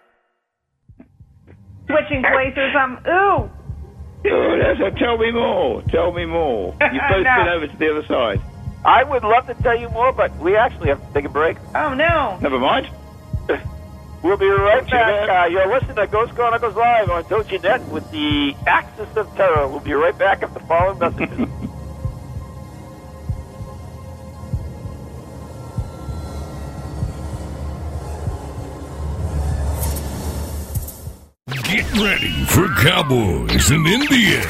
Switching 1.88 2.23
places 2.23 2.58
or 2.58 2.71
something. 2.76 3.04
Ooh. 3.08 3.49
Oh, 4.26 4.56
yeah, 4.56 4.73
so 4.80 4.89
tell 4.97 5.17
me 5.17 5.32
more. 5.32 5.84
Tell 5.91 6.12
me 6.13 6.26
more. 6.26 6.76
You've 6.82 7.04
both 7.12 7.23
No. 7.28 7.36
been 7.38 7.49
over 7.54 7.67
to 7.67 7.78
the 7.78 7.88
other 7.91 8.06
side. 8.08 8.39
I 8.86 9.04
would 9.04 9.23
love 9.23 9.47
to 9.47 9.56
tell 9.63 9.78
you 9.80 9.89
more, 9.89 10.12
but 10.15 10.32
we 10.43 10.56
actually 10.58 10.89
have 10.89 10.99
to 10.99 11.13
take 11.13 11.26
a 11.26 11.30
break. 11.32 11.58
Oh 11.76 11.93
no. 11.93 12.39
Never 12.41 12.60
mind. 12.60 12.88
We'll 14.23 14.38
be 14.38 14.47
right 14.47 14.79
Talk 14.79 14.86
to 14.88 14.91
back. 14.91 15.27
then. 15.27 15.29
Uh, 15.29 15.45
you're 15.47 15.67
listening 15.67 15.95
to 15.97 16.07
Ghost 16.07 16.33
Chronicles 16.33 16.75
Live 16.75 17.09
on 17.09 17.23
TogiNet 17.25 17.89
with 17.89 18.09
the 18.12 18.55
Axis 18.65 19.09
of 19.17 19.33
Terror. 19.36 19.67
We'll 19.67 19.81
be 19.81 19.91
right 19.93 20.17
back 20.17 20.41
after 20.43 20.59
the 20.59 20.65
following 20.65 20.97
messages. 20.99 21.49
Get 31.63 31.91
ready 31.93 32.12
for 32.31 32.67
Cowboys 32.75 33.69
and 33.71 33.86
Indians. 33.86 34.45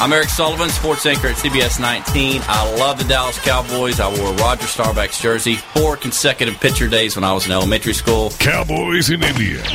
I'm 0.00 0.12
Eric 0.12 0.30
Sullivan, 0.30 0.70
sports 0.70 1.04
anchor 1.04 1.28
at 1.28 1.36
CBS 1.36 1.78
19. 1.78 2.40
I 2.46 2.76
love 2.78 2.98
the 2.98 3.04
Dallas 3.04 3.38
Cowboys. 3.38 4.00
I 4.00 4.08
wore 4.08 4.32
a 4.32 4.36
Roger 4.36 4.66
Staubach's 4.66 5.20
jersey 5.20 5.56
four 5.56 5.96
consecutive 5.96 6.58
pitcher 6.58 6.88
days 6.88 7.16
when 7.16 7.22
I 7.22 7.32
was 7.34 7.44
in 7.44 7.52
elementary 7.52 7.92
school. 7.92 8.30
Cowboys 8.38 9.10
and 9.10 9.22
Indians. 9.22 9.68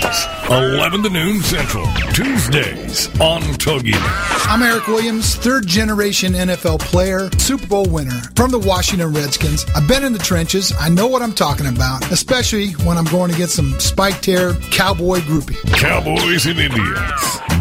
11 0.50 1.04
to 1.04 1.10
noon 1.10 1.42
Central. 1.42 1.86
Tuesdays 2.14 3.08
on 3.22 3.42
TogiNet. 3.44 4.48
I'm 4.48 4.64
Eric 4.64 4.88
Williams, 4.88 5.36
third 5.36 5.68
generation 5.68 6.34
NFL 6.34 6.80
player, 6.80 7.30
Super 7.38 7.68
Bowl 7.68 7.86
winner 7.86 8.20
from 8.36 8.50
the 8.50 8.60
Washington 8.60 9.14
Redskins. 9.14 9.64
I've 9.76 9.88
been 9.88 10.04
in 10.04 10.12
the 10.12 10.20
trenches. 10.20 10.74
I 10.80 10.90
know 10.90 11.08
what 11.08 11.22
I'm 11.22 11.34
talking 11.34 11.68
about, 11.68 12.12
especially 12.12 12.72
when 12.84 12.98
I'm 12.98 13.06
going 13.06 13.32
to 13.32 13.38
get 13.38 13.50
some 13.50 13.80
spiked 13.80 14.26
hair 14.26 14.54
cowboy 14.72 15.20
groupie. 15.20 15.62
Cowboys 15.74 16.48
and 16.48 16.60
Indians. 16.60 17.05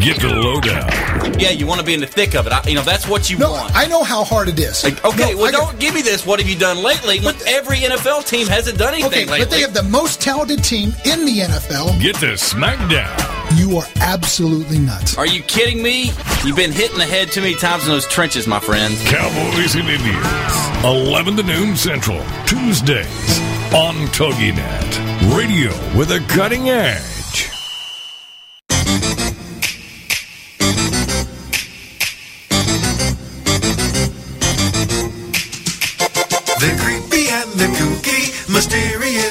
Get 0.01 0.19
the 0.21 0.27
lowdown. 0.29 1.39
Yeah, 1.39 1.49
you 1.49 1.65
want 1.65 1.79
to 1.79 1.85
be 1.85 1.93
in 1.93 1.99
the 1.99 2.05
thick 2.07 2.35
of 2.35 2.45
it. 2.45 2.53
I, 2.53 2.61
you 2.67 2.75
know, 2.75 2.83
that's 2.83 3.07
what 3.07 3.29
you 3.29 3.37
No, 3.39 3.51
want. 3.51 3.75
I 3.75 3.87
know 3.87 4.03
how 4.03 4.23
hard 4.23 4.47
it 4.49 4.59
is. 4.59 4.83
Like, 4.83 5.03
okay, 5.03 5.31
No, 5.31 5.37
well, 5.37 5.45
I 5.47 5.51
got- 5.51 5.69
don't 5.71 5.79
give 5.79 5.95
me 5.95 6.01
this. 6.03 6.25
What 6.25 6.39
have 6.39 6.47
you 6.47 6.55
done 6.57 6.83
lately? 6.83 7.19
When 7.21 7.35
every 7.47 7.77
NFL 7.79 8.27
team 8.27 8.45
hasn't 8.47 8.77
done 8.77 8.93
anything 8.93 9.07
Okay, 9.07 9.25
lately. 9.25 9.39
but 9.39 9.49
they 9.49 9.61
have 9.61 9.73
the 9.73 9.83
most 9.83 10.21
talented 10.21 10.63
team 10.63 10.93
in 11.05 11.25
the 11.25 11.39
NFL. 11.41 11.99
Get 12.01 12.17
the 12.17 12.33
smackdown. 12.37 13.57
You 13.57 13.77
are 13.77 13.87
absolutely 14.01 14.79
nuts. 14.79 15.17
Are 15.17 15.25
you 15.25 15.41
kidding 15.43 15.81
me? 15.81 16.11
You've 16.43 16.57
been 16.57 16.71
hit 16.71 16.91
in 16.91 16.97
the 16.99 17.05
head 17.05 17.31
too 17.31 17.41
many 17.41 17.55
times 17.55 17.85
in 17.85 17.89
those 17.89 18.05
trenches, 18.07 18.45
my 18.47 18.59
friend. 18.59 18.95
Cowboys 19.05 19.75
and 19.75 19.87
Indians. 19.89 20.27
11 20.83 21.37
to 21.37 21.43
noon 21.43 21.75
Central. 21.75 22.21
Tuesdays 22.45 23.39
on 23.73 23.95
TogiNet. 24.13 25.35
Radio 25.37 25.71
with 25.97 26.11
a 26.11 26.19
cutting 26.27 26.69
edge. 26.69 27.01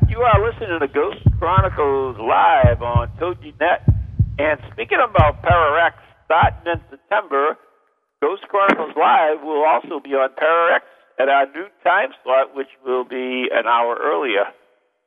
back. 0.00 0.10
You 0.10 0.18
are 0.20 0.38
listening 0.44 0.78
to 0.80 0.88
Ghost 0.88 1.22
Chronicles 1.38 2.16
live 2.18 2.82
on 2.82 3.08
TogiNet. 3.20 3.86
And 4.38 4.58
speaking 4.72 4.98
about 4.98 5.42
Pararex, 5.42 5.92
starting 6.24 6.72
in 6.72 6.80
September, 6.90 7.56
Ghost 8.20 8.42
Chronicles 8.48 8.94
Live 8.96 9.42
will 9.42 9.64
also 9.64 10.00
be 10.02 10.10
on 10.10 10.30
Pararex 10.34 10.80
at 11.20 11.28
our 11.28 11.46
new 11.46 11.66
time 11.84 12.10
slot, 12.24 12.54
which 12.56 12.68
will 12.84 13.04
be 13.04 13.46
an 13.52 13.66
hour 13.66 13.96
earlier, 14.02 14.44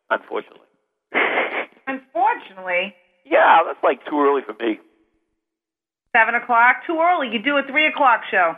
unfortunately. 0.10 0.63
Unfortunately, 1.88 2.93
Yeah, 3.26 3.63
that's 3.65 3.80
like 3.84 4.04
too 4.10 4.19
early 4.19 4.41
for 4.45 4.54
me. 4.62 4.80
seven 6.12 6.36
o'clock 6.36 6.84
too 6.86 7.00
early. 7.00 7.28
You 7.32 7.39
do 7.41 7.56
a 7.58 7.63
three 7.63 7.88
o'clock 7.88 8.21
show. 8.30 8.56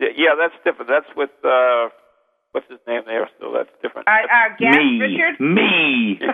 Yeah, 0.00 0.08
yeah 0.16 0.34
that's 0.38 0.54
different. 0.64 0.90
That's 0.90 1.06
with, 1.16 1.30
uh, 1.44 1.88
what's 2.56 2.70
his 2.72 2.80
name 2.88 3.02
there? 3.04 3.28
So 3.38 3.52
that's 3.52 3.68
different. 3.84 4.08
Our, 4.08 4.24
our 4.32 4.56
guest 4.56 4.78
Me. 4.80 4.98
Richard. 5.00 5.36
Me. 5.40 6.18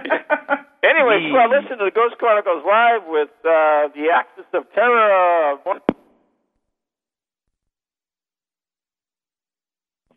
Anyway, 0.85 1.21
Me. 1.27 1.31
well, 1.33 1.49
listen 1.49 1.79
to 1.79 1.85
the 1.85 1.93
Ghost 1.95 2.17
Chronicles 2.19 2.65
Live 2.67 3.03
with 3.07 3.31
uh, 3.47 3.87
the 3.95 4.11
Axis 4.13 4.45
of 4.53 4.65
Terror. 4.75 5.55
I've 5.55 5.65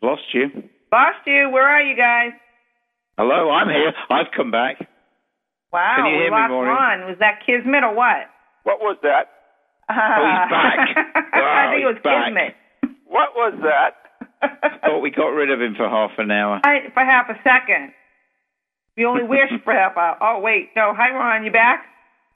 lost 0.02 0.22
you. 0.34 0.50
Lost 0.92 1.18
you. 1.26 1.50
Where 1.50 1.62
are 1.68 1.82
you 1.82 1.96
guys? 1.96 2.32
Hello, 3.16 3.50
I'm 3.50 3.68
here. 3.68 3.92
I've 4.10 4.26
come 4.36 4.50
back. 4.50 4.88
Wow, 5.72 5.94
Can 5.98 6.06
you 6.06 6.12
we 6.12 6.18
hear 6.18 6.30
me, 6.32 6.36
lost 6.36 6.50
Maureen? 6.50 6.74
one. 6.74 7.00
Was 7.10 7.16
that 7.20 7.40
Kismet 7.46 7.84
or 7.84 7.94
what? 7.94 8.26
What 8.64 8.80
was 8.80 8.96
that? 9.02 9.30
Oh, 9.88 9.94
he's 9.94 10.50
back. 10.50 10.78
I 11.32 11.40
Wow, 11.40 11.70
think 11.70 11.82
it 11.82 11.86
was 11.86 11.96
he's 11.96 12.02
back. 12.02 12.26
Kismet. 12.26 12.54
What 13.06 13.28
was 13.36 13.54
that? 13.62 14.05
Thought 14.40 15.00
we 15.00 15.10
got 15.10 15.28
rid 15.28 15.50
of 15.50 15.60
him 15.60 15.74
for 15.76 15.88
half 15.88 16.12
an 16.18 16.30
hour. 16.30 16.60
I, 16.64 16.90
for 16.92 17.04
half 17.04 17.28
a 17.28 17.38
second. 17.42 17.92
We 18.96 19.04
only 19.04 19.24
wish 19.28 19.52
for 19.64 19.72
half 19.72 19.96
hour. 19.96 20.16
Oh 20.20 20.40
wait, 20.40 20.70
no. 20.76 20.92
Hi 20.96 21.10
Ron, 21.10 21.44
you 21.44 21.52
back? 21.52 21.84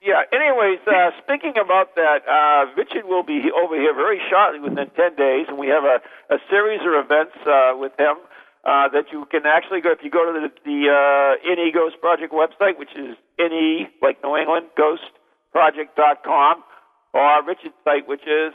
Yeah. 0.01 0.25
Anyways, 0.33 0.79
uh, 0.87 1.11
speaking 1.23 1.53
about 1.61 1.93
that, 1.95 2.25
uh, 2.25 2.73
Richard 2.75 3.05
will 3.05 3.23
be 3.23 3.51
over 3.53 3.75
here 3.75 3.93
very 3.93 4.19
shortly, 4.29 4.59
within 4.59 4.89
ten 4.97 5.15
days, 5.15 5.45
and 5.47 5.57
we 5.57 5.67
have 5.67 5.83
a, 5.83 6.01
a 6.33 6.37
series 6.49 6.81
of 6.81 7.05
events 7.05 7.37
uh, 7.45 7.77
with 7.77 7.93
him 7.99 8.17
uh, 8.65 8.89
that 8.89 9.05
you 9.11 9.25
can 9.29 9.45
actually 9.45 9.81
go 9.81 9.91
if 9.91 9.99
you 10.03 10.09
go 10.09 10.25
to 10.25 10.33
the, 10.37 10.49
the 10.65 10.89
uh, 10.89 11.37
NE 11.45 11.71
Ghost 11.73 12.01
Project 12.01 12.33
website, 12.33 12.77
which 12.77 12.93
is 12.97 13.15
NE 13.37 13.87
like 14.01 14.21
New 14.23 14.35
England 14.37 14.67
Ghost 14.77 15.05
Project.com, 15.51 16.63
or 17.13 17.43
Richard's 17.45 17.75
site, 17.83 18.07
which 18.07 18.25
is 18.25 18.53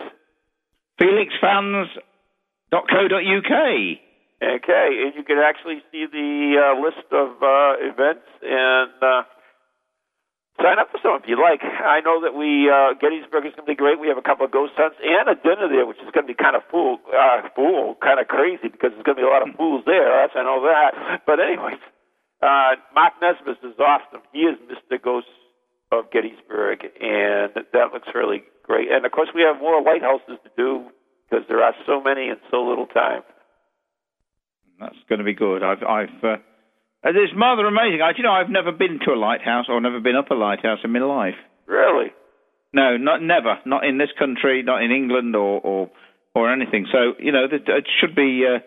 FelixFans.co.uk. 2.72 3.98
Okay, 4.36 4.88
and 5.00 5.14
you 5.16 5.24
can 5.24 5.38
actually 5.38 5.80
see 5.90 6.04
the 6.04 6.60
uh, 6.60 6.76
list 6.76 7.08
of 7.08 7.40
uh, 7.40 7.80
events 7.80 8.28
and 8.44 8.92
uh, 9.00 9.22
sign 10.60 10.76
up 10.76 10.92
for 10.92 11.00
some 11.00 11.16
if 11.16 11.24
you 11.24 11.40
like. 11.40 11.64
I 11.64 12.04
know 12.04 12.20
that 12.20 12.36
we 12.36 12.68
uh, 12.68 12.92
Gettysburg 13.00 13.48
is 13.48 13.56
going 13.56 13.64
to 13.64 13.72
be 13.72 13.80
great. 13.80 13.96
We 13.96 14.12
have 14.12 14.20
a 14.20 14.26
couple 14.26 14.44
of 14.44 14.52
ghost 14.52 14.76
hunts 14.76 15.00
and 15.00 15.24
a 15.32 15.40
dinner 15.40 15.72
there, 15.72 15.88
which 15.88 15.96
is 16.04 16.12
going 16.12 16.28
to 16.28 16.32
be 16.32 16.36
kind 16.36 16.52
of 16.52 16.68
fool, 16.68 17.00
uh, 17.08 17.48
fool, 17.56 17.96
kind 18.04 18.20
of 18.20 18.28
crazy 18.28 18.68
because 18.68 18.92
there's 18.92 19.08
going 19.08 19.16
to 19.16 19.24
be 19.24 19.28
a 19.28 19.32
lot 19.32 19.40
of 19.40 19.56
fools 19.56 19.88
there. 19.88 20.04
That's 20.04 20.36
I 20.36 20.44
know 20.44 20.60
that. 20.68 21.24
But 21.24 21.40
anyways, 21.40 21.80
uh, 22.44 22.76
Mark 22.92 23.16
Nesbitt 23.24 23.64
is 23.64 23.80
awesome. 23.80 24.20
He 24.36 24.44
is 24.44 24.60
Mr. 24.68 25.00
Ghost 25.00 25.32
of 25.96 26.12
Gettysburg, 26.12 26.84
and 27.00 27.56
that 27.56 27.96
looks 27.96 28.12
really 28.12 28.44
great. 28.68 28.92
And 28.92 29.08
of 29.08 29.12
course, 29.16 29.32
we 29.32 29.40
have 29.48 29.64
more 29.64 29.80
lighthouses 29.80 30.36
to 30.44 30.50
do 30.60 30.92
because 31.28 31.44
there 31.48 31.62
are 31.62 31.74
so 31.86 32.02
many 32.02 32.28
in 32.28 32.36
so 32.50 32.62
little 32.62 32.86
time. 32.86 33.22
That's 34.78 34.96
going 35.08 35.18
to 35.18 35.24
be 35.24 35.34
good. 35.34 35.62
I've, 35.62 35.82
I've, 35.82 36.22
uh, 36.22 36.36
it's 37.04 37.32
rather 37.36 37.66
amazing. 37.66 38.02
I, 38.02 38.12
you 38.16 38.22
know, 38.22 38.32
I've 38.32 38.50
never 38.50 38.72
been 38.72 38.98
to 39.06 39.12
a 39.12 39.18
lighthouse 39.18 39.66
or 39.68 39.80
never 39.80 40.00
been 40.00 40.16
up 40.16 40.30
a 40.30 40.34
lighthouse 40.34 40.78
in 40.84 40.92
my 40.92 41.00
life. 41.00 41.38
Really? 41.66 42.12
No, 42.72 42.96
not 42.96 43.22
never. 43.22 43.58
Not 43.64 43.86
in 43.86 43.98
this 43.98 44.10
country, 44.18 44.62
not 44.62 44.82
in 44.82 44.90
England 44.90 45.34
or 45.34 45.60
or, 45.60 45.90
or 46.34 46.52
anything. 46.52 46.86
So 46.92 47.14
you 47.18 47.32
know, 47.32 47.46
it 47.50 47.86
should 48.00 48.14
be 48.14 48.44
uh, 48.44 48.58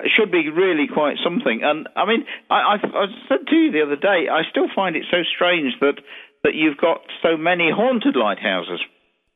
it 0.00 0.10
should 0.16 0.30
be 0.30 0.50
really 0.50 0.86
quite 0.92 1.16
something. 1.24 1.60
And 1.62 1.88
I 1.96 2.04
mean, 2.04 2.24
I, 2.50 2.54
I, 2.54 2.74
I 2.76 3.06
said 3.28 3.46
to 3.48 3.56
you 3.56 3.72
the 3.72 3.82
other 3.82 3.96
day, 3.96 4.28
I 4.30 4.42
still 4.50 4.68
find 4.74 4.96
it 4.96 5.04
so 5.10 5.22
strange 5.34 5.74
that 5.80 5.96
that 6.44 6.54
you've 6.54 6.76
got 6.76 7.00
so 7.22 7.36
many 7.36 7.70
haunted 7.72 8.16
lighthouses. 8.16 8.80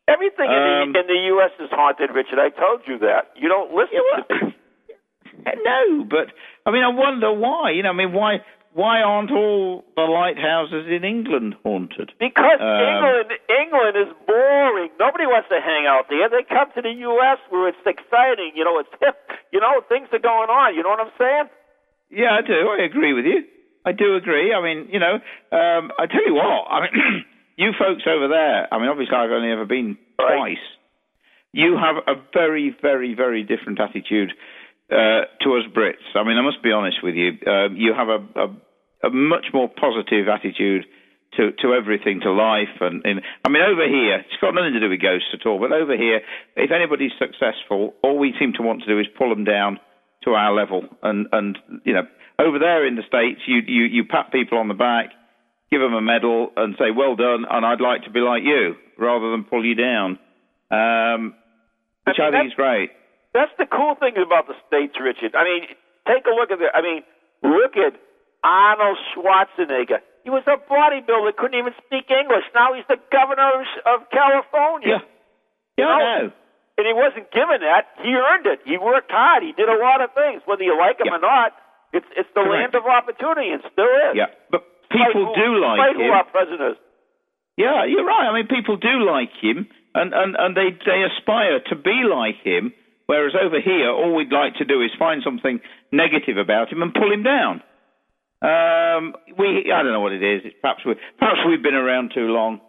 Everything 0.09 0.51
Um, 0.51 0.57
in, 0.57 0.93
the, 0.93 1.01
in 1.01 1.07
the 1.07 1.21
U.S. 1.39 1.53
is 1.61 1.71
haunted, 1.71 2.11
Richard. 2.11 2.39
I 2.39 2.51
told 2.51 2.83
you 2.87 2.99
that. 3.01 3.31
You 3.37 3.49
don't 3.49 3.73
listen 3.73 3.95
Yeah, 3.95 4.23
to 4.23 4.25
well, 4.35 4.51
me. 4.51 4.55
no, 5.65 6.05
but 6.11 6.27
I 6.67 6.71
mean, 6.71 6.83
I 6.83 6.89
wonder 6.91 7.33
why. 7.33 7.71
You 7.71 7.83
know, 7.85 7.91
I 7.91 7.93
mean, 7.95 8.13
why 8.13 8.43
why 8.75 9.03
aren't 9.03 9.31
all 9.31 9.85
the 9.97 10.03
lighthouses 10.09 10.89
in 10.89 11.05
England 11.05 11.55
haunted? 11.63 12.11
Because 12.19 12.57
Um, 12.59 12.81
England, 12.89 13.31
England 13.49 13.95
is 14.01 14.11
boring. 14.27 14.91
Nobody 14.99 15.27
wants 15.27 15.49
to 15.51 15.61
hang 15.61 15.85
out 15.87 16.07
there. 16.09 16.29
They 16.29 16.43
come 16.49 16.73
to 16.75 16.83
the 16.83 16.91
U.S. 17.13 17.39
where 17.51 17.69
it's 17.69 17.85
exciting. 17.87 18.53
You 18.57 18.65
know, 18.65 18.79
it's 18.81 18.89
hip. 19.01 19.17
You 19.53 19.61
know, 19.61 19.83
things 19.89 20.09
are 20.13 20.19
going 20.25 20.49
on. 20.49 20.75
You 20.75 20.83
know 20.83 20.89
what 20.89 21.01
I'm 21.01 21.13
saying? 21.19 21.47
Yeah, 22.11 22.33
I 22.33 22.41
do. 22.43 22.59
I 22.73 22.83
agree 22.85 23.13
with 23.13 23.25
you. 23.27 23.45
I 23.85 23.93
do 23.93 24.15
agree. 24.17 24.55
I 24.55 24.61
mean, 24.63 24.89
you 24.91 24.99
know, 25.01 25.15
um, 25.53 25.93
I 25.99 26.07
tell 26.07 26.25
you 26.27 26.35
what. 26.35 26.65
I 26.71 26.81
mean, 26.89 27.25
you 27.63 27.73
folks 27.79 28.03
over 28.07 28.29
there. 28.29 28.73
I 28.73 28.79
mean, 28.79 28.89
obviously, 28.89 29.15
I've 29.17 29.31
only 29.31 29.51
ever 29.51 29.65
been 29.65 29.97
Right. 30.19 30.37
twice. 30.37 30.67
You 31.53 31.77
have 31.77 31.97
a 32.07 32.21
very, 32.33 32.75
very, 32.81 33.15
very 33.15 33.43
different 33.43 33.81
attitude 33.81 34.33
uh, 34.91 35.27
to 35.43 35.57
us 35.57 35.65
Brits. 35.75 36.05
I 36.15 36.23
mean, 36.25 36.37
I 36.37 36.43
must 36.43 36.63
be 36.63 36.73
honest 36.73 36.99
with 37.03 37.15
you. 37.15 37.33
Um, 37.47 37.77
you 37.77 37.93
have 37.95 38.09
a, 38.09 38.21
a, 38.37 39.09
a 39.09 39.11
much 39.11 39.47
more 39.53 39.69
positive 39.69 40.29
attitude 40.29 40.85
to, 41.37 41.51
to 41.63 41.73
everything, 41.75 42.21
to 42.21 42.31
life, 42.31 42.77
and, 42.81 43.01
and 43.07 43.23
I 43.45 43.49
mean, 43.49 43.63
over 43.63 43.89
here, 43.89 44.17
it's 44.21 44.37
got 44.41 44.53
nothing 44.55 44.75
to 44.75 44.81
do 44.81 44.91
with 44.91 45.01
ghosts 45.01 45.29
at 45.33 45.47
all. 45.47 45.59
But 45.59 45.73
over 45.73 45.97
here, 45.97 46.21
if 46.57 46.71
anybody's 46.71 47.13
successful, 47.19 47.95
all 48.03 48.19
we 48.19 48.35
seem 48.39 48.53
to 48.55 48.63
want 48.63 48.83
to 48.83 48.87
do 48.87 48.99
is 49.01 49.07
pull 49.17 49.31
them 49.31 49.45
down 49.45 49.81
to 50.25 50.33
our 50.33 50.53
level. 50.53 50.85
And 51.03 51.27
and 51.33 51.59
you 51.85 51.95
know, 51.95 52.07
over 52.39 52.59
there 52.59 52.87
in 52.87 52.97
the 52.97 53.03
states, 53.09 53.41
you 53.47 53.61
you 53.67 53.85
you 53.85 54.05
pat 54.05 54.31
people 54.31 54.59
on 54.59 54.69
the 54.69 54.75
back, 54.75 55.07
give 55.73 55.81
them 55.81 55.95
a 55.97 56.05
medal, 56.05 56.53
and 56.57 56.77
say, 56.79 56.93
"Well 56.93 57.17
done," 57.17 57.47
and 57.49 57.65
I'd 57.65 57.81
like 57.81 58.05
to 58.05 58.11
be 58.13 58.21
like 58.21 58.45
you, 58.45 58.77
rather 59.01 59.33
than 59.33 59.45
pull 59.49 59.65
you 59.65 59.75
down. 59.75 60.19
Um, 60.71 61.35
which 62.05 62.21
I 62.21 62.29
I, 62.29 62.31
think 62.31 62.53
is 62.53 62.55
great. 62.55 62.91
That's 63.33 63.53
the 63.59 63.65
cool 63.67 63.95
thing 63.97 64.15
about 64.21 64.47
the 64.47 64.55
states, 64.69 64.95
Richard. 65.01 65.35
I 65.35 65.45
mean, 65.45 65.63
take 66.07 66.27
a 66.29 66.35
look 66.37 66.51
at 66.53 66.59
the. 66.61 66.69
I 66.75 66.83
mean, 66.85 67.03
look 67.43 67.77
at 67.81 67.97
Arnold 68.45 68.99
Schwarzenegger. 69.17 70.01
He 70.25 70.31
was 70.31 70.45
a 70.47 70.55
bodybuilder, 70.71 71.35
couldn't 71.37 71.59
even 71.59 71.75
speak 71.87 72.07
English. 72.11 72.45
Now 72.55 72.75
he's 72.75 72.87
the 72.87 73.01
governor 73.11 73.65
of, 73.87 74.07
California. 74.15 75.03
Yeah, 75.03 75.83
You 75.83 75.85
I 75.91 75.99
know, 75.99 76.27
know. 76.29 76.33
And 76.79 76.87
he 76.87 76.95
wasn't 76.95 77.27
given 77.35 77.59
that. 77.67 77.91
He 78.03 78.15
earned 78.15 78.47
it. 78.47 78.61
He 78.65 78.79
worked 78.79 79.11
hard. 79.11 79.43
He 79.43 79.51
did 79.53 79.69
a 79.69 79.77
lot 79.83 80.01
of 80.01 80.15
things, 80.15 80.43
whether 80.47 80.63
you 80.63 80.79
like 80.79 81.01
him 81.01 81.07
Yeah. 81.11 81.17
or 81.17 81.21
not. 81.21 81.53
It's 81.93 82.07
it's 82.17 82.29
the 82.35 82.41
Correct. 82.47 82.73
land 82.73 82.75
of 82.79 82.87
opportunity, 82.87 83.51
and 83.51 83.61
still 83.73 83.85
is. 84.09 84.15
Yeah, 84.17 84.31
but 84.51 84.63
people 84.93 85.33
do 85.35 85.49
like 85.61 85.97
him. 85.97 86.11
our 86.13 86.71
is. 86.73 86.77
Yeah, 87.57 87.85
you're 87.85 88.05
right. 88.05 88.29
I 88.29 88.35
mean, 88.35 88.47
people 88.49 88.77
do 88.77 89.05
like 89.05 89.31
him, 89.41 89.67
and, 89.95 90.13
and, 90.15 90.37
and 90.39 90.57
they 90.57 90.71
they 90.85 91.05
aspire 91.05 91.61
to 91.69 91.77
be 91.77 92.03
like 92.09 92.37
him. 92.45 92.73
Whereas 93.07 93.35
over 93.37 93.61
here, 93.61 93.91
all 93.91 94.15
we'd 94.15 94.33
like 94.33 94.55
to 94.57 94.65
do 94.65 94.81
is 94.81 94.91
find 94.99 95.21
something 95.25 95.61
negative 95.91 96.39
about 96.39 96.73
him 96.73 96.81
and 96.83 96.95
pull 96.95 97.13
him 97.13 97.23
down. 97.23 97.61
Um, 98.41 99.15
we 99.39 99.71
I 99.71 99.83
don't 99.83 99.93
know 99.93 100.01
what 100.01 100.13
it 100.13 100.23
is. 100.23 100.43
It's 100.45 100.57
perhaps 100.61 100.81
we 100.87 100.95
perhaps 101.19 101.41
we've 101.47 101.63
been 101.63 101.75
around 101.75 102.13
too 102.15 102.27
long 102.33 102.61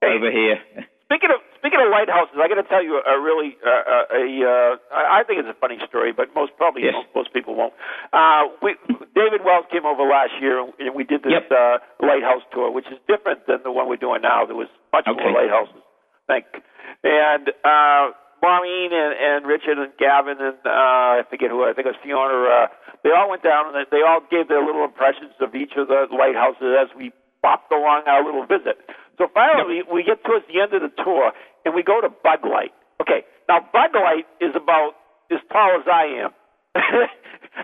Hey. 0.00 0.14
over 0.16 0.30
here. 0.30 0.56
Speaking 1.04 1.30
of 1.34 1.40
speaking 1.60 1.80
of 1.84 1.92
lighthouses, 1.92 2.34
I 2.40 2.48
got 2.48 2.56
to 2.60 2.66
tell 2.68 2.82
you 2.82 2.98
a 3.04 3.16
really 3.20 3.56
uh, 3.60 3.70
uh, 3.70 4.18
a 4.20 4.24
uh, 4.42 4.72
I 4.90 5.22
think 5.28 5.40
it's 5.44 5.48
a 5.52 5.58
funny 5.60 5.78
story, 5.88 6.12
but 6.12 6.32
most 6.34 6.52
probably 6.56 6.84
Yes. 6.88 6.94
most, 6.96 7.08
most 7.14 7.30
people 7.36 7.54
won't. 7.54 7.72
Uh, 8.12 8.48
we 8.64 8.74
David 9.14 9.44
Wells 9.44 9.66
came 9.70 9.84
over 9.84 10.02
last 10.02 10.32
year, 10.40 10.58
and 10.64 10.94
we 10.96 11.04
did 11.04 11.22
this 11.22 11.32
Yep. 11.36 11.52
uh, 11.52 11.78
lighthouse 12.00 12.42
tour, 12.52 12.70
which 12.72 12.86
is 12.88 12.98
different 13.06 13.46
than 13.46 13.60
the 13.62 13.70
one 13.72 13.88
we're 13.88 14.00
doing 14.00 14.22
now. 14.24 14.44
There 14.46 14.56
was 14.56 14.68
much 14.92 15.06
Okay. 15.06 15.20
more 15.22 15.32
lighthouses, 15.32 15.82
I 16.28 16.40
think. 16.40 16.46
And 17.04 17.52
uh, 17.64 18.10
Maureen 18.42 18.90
and, 18.92 19.12
and 19.14 19.40
Richard 19.46 19.78
and 19.78 19.92
Gavin 19.98 20.40
and 20.40 20.56
uh, 20.64 21.20
I 21.20 21.22
forget 21.28 21.50
who 21.50 21.62
I 21.64 21.72
think 21.72 21.86
it 21.86 21.92
was 21.94 22.00
Fiona. 22.02 22.32
Uh, 22.34 22.66
they 23.04 23.10
all 23.12 23.28
went 23.28 23.42
down 23.42 23.68
and 23.68 23.74
they, 23.76 23.98
they 23.98 24.02
all 24.02 24.20
gave 24.30 24.48
their 24.48 24.64
little 24.64 24.84
impressions 24.84 25.32
of 25.40 25.54
each 25.54 25.72
of 25.76 25.88
the 25.88 26.08
lighthouses 26.12 26.72
as 26.80 26.88
we 26.96 27.12
bopped 27.44 27.72
along 27.72 28.02
our 28.06 28.24
little 28.24 28.44
visit. 28.44 28.76
So 29.20 29.28
finally, 29.36 29.84
we 29.84 30.00
get 30.00 30.24
towards 30.24 30.48
the 30.48 30.64
end 30.64 30.72
of 30.72 30.80
the 30.80 30.88
tour 31.04 31.36
and 31.68 31.76
we 31.76 31.84
go 31.84 32.00
to 32.00 32.08
Bug 32.08 32.40
Light. 32.40 32.72
Okay, 33.04 33.28
now 33.52 33.60
Bug 33.60 33.92
Light 33.92 34.24
is 34.40 34.56
about 34.56 34.96
as 35.28 35.44
tall 35.52 35.76
as 35.76 35.84
I 35.84 36.24
am. 36.24 36.32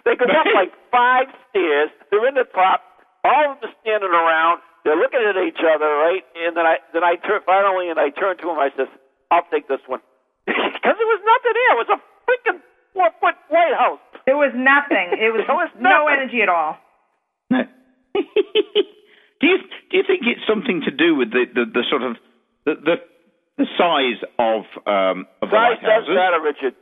They 0.04 0.14
go 0.18 0.26
up 0.26 0.50
like 0.54 0.74
five 0.90 1.30
stairs. 1.48 1.90
They're 2.10 2.26
in 2.28 2.34
the 2.34 2.44
top. 2.52 2.82
All 3.24 3.54
of 3.54 3.60
them 3.62 3.70
are 3.70 3.76
standing 3.80 4.10
around. 4.10 4.60
They're 4.84 4.98
looking 4.98 5.22
at 5.22 5.38
each 5.40 5.62
other, 5.62 5.86
right? 5.86 6.22
And 6.36 6.56
then 6.56 6.66
I 6.66 6.78
then 6.92 7.02
I 7.02 7.16
turn 7.16 7.40
finally 7.46 7.88
and 7.88 7.98
I 7.98 8.10
turn 8.10 8.36
to 8.38 8.50
him. 8.50 8.58
I 8.58 8.70
says, 8.76 8.90
"I'll 9.30 9.46
take 9.50 9.66
this 9.66 9.80
one," 9.86 10.02
because 10.46 10.94
there 10.98 11.10
was 11.10 11.22
nothing 11.22 11.54
there. 11.54 11.70
It 11.74 11.80
was 11.86 11.90
a 11.96 11.98
freaking 12.26 12.60
four 12.94 13.10
foot 13.22 13.34
White 13.48 13.74
House. 13.78 14.02
There 14.26 14.36
was 14.36 14.52
nothing. 14.54 15.16
It 15.18 15.32
was, 15.32 15.42
There 15.48 15.56
was 15.56 15.72
no 15.78 16.06
energy 16.06 16.42
at 16.42 16.50
all. 16.50 16.76
Do 19.40 19.46
you 19.46 19.58
do 19.90 19.96
you 19.96 20.04
think 20.06 20.22
it's 20.24 20.44
something 20.48 20.82
to 20.84 20.90
do 20.90 21.14
with 21.14 21.30
the, 21.30 21.44
the, 21.52 21.64
the 21.68 21.84
sort 21.90 22.02
of 22.02 22.16
the, 22.64 22.74
the 22.80 22.96
the 23.58 23.66
size 23.76 24.20
of 24.38 24.64
um, 24.84 25.26
of 25.40 25.48
the 25.48 25.56
Size 25.56 25.80
does 25.80 26.06
matter, 26.08 26.40
Richard. 26.44 26.74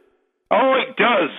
Oh, 0.51 0.75
it 0.79 0.95
does. 0.99 1.31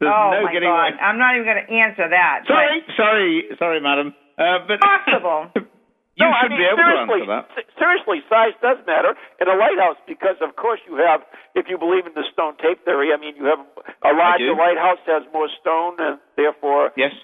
There's 0.00 0.12
oh 0.12 0.28
no 0.32 0.44
my 0.44 0.52
getting 0.52 0.68
God! 0.68 0.92
I'm 1.00 1.16
not 1.16 1.36
even 1.36 1.48
going 1.48 1.62
to 1.64 1.72
answer 1.72 2.04
that. 2.08 2.44
Sorry, 2.44 2.84
sorry, 2.96 3.32
sorry, 3.56 3.80
madam. 3.80 4.12
Uh, 4.36 4.60
but 4.68 4.76
Possible. 4.80 5.48
you 6.20 6.20
no, 6.20 6.28
should 6.36 6.52
I 6.52 6.52
mean, 6.52 6.60
be 6.60 6.68
able 6.68 6.76
to 6.76 6.84
seriously, 6.84 7.20
answer 7.24 7.32
that. 7.32 7.44
seriously, 7.80 8.18
size 8.28 8.52
does 8.60 8.76
matter 8.84 9.16
in 9.40 9.48
a 9.48 9.56
lighthouse 9.56 9.96
because, 10.04 10.36
of 10.44 10.52
course, 10.60 10.80
you 10.84 11.00
have, 11.00 11.24
if 11.56 11.64
you 11.72 11.80
believe 11.80 12.04
in 12.04 12.12
the 12.12 12.28
stone 12.28 12.60
tape 12.60 12.84
theory, 12.84 13.08
I 13.12 13.16
mean, 13.16 13.40
you 13.40 13.48
have 13.48 13.64
a 14.04 14.12
larger 14.12 14.52
lighthouse 14.52 15.00
has 15.08 15.24
more 15.32 15.48
stone 15.60 15.96
and 15.96 16.20
therefore, 16.36 16.92
Yes. 17.00 17.16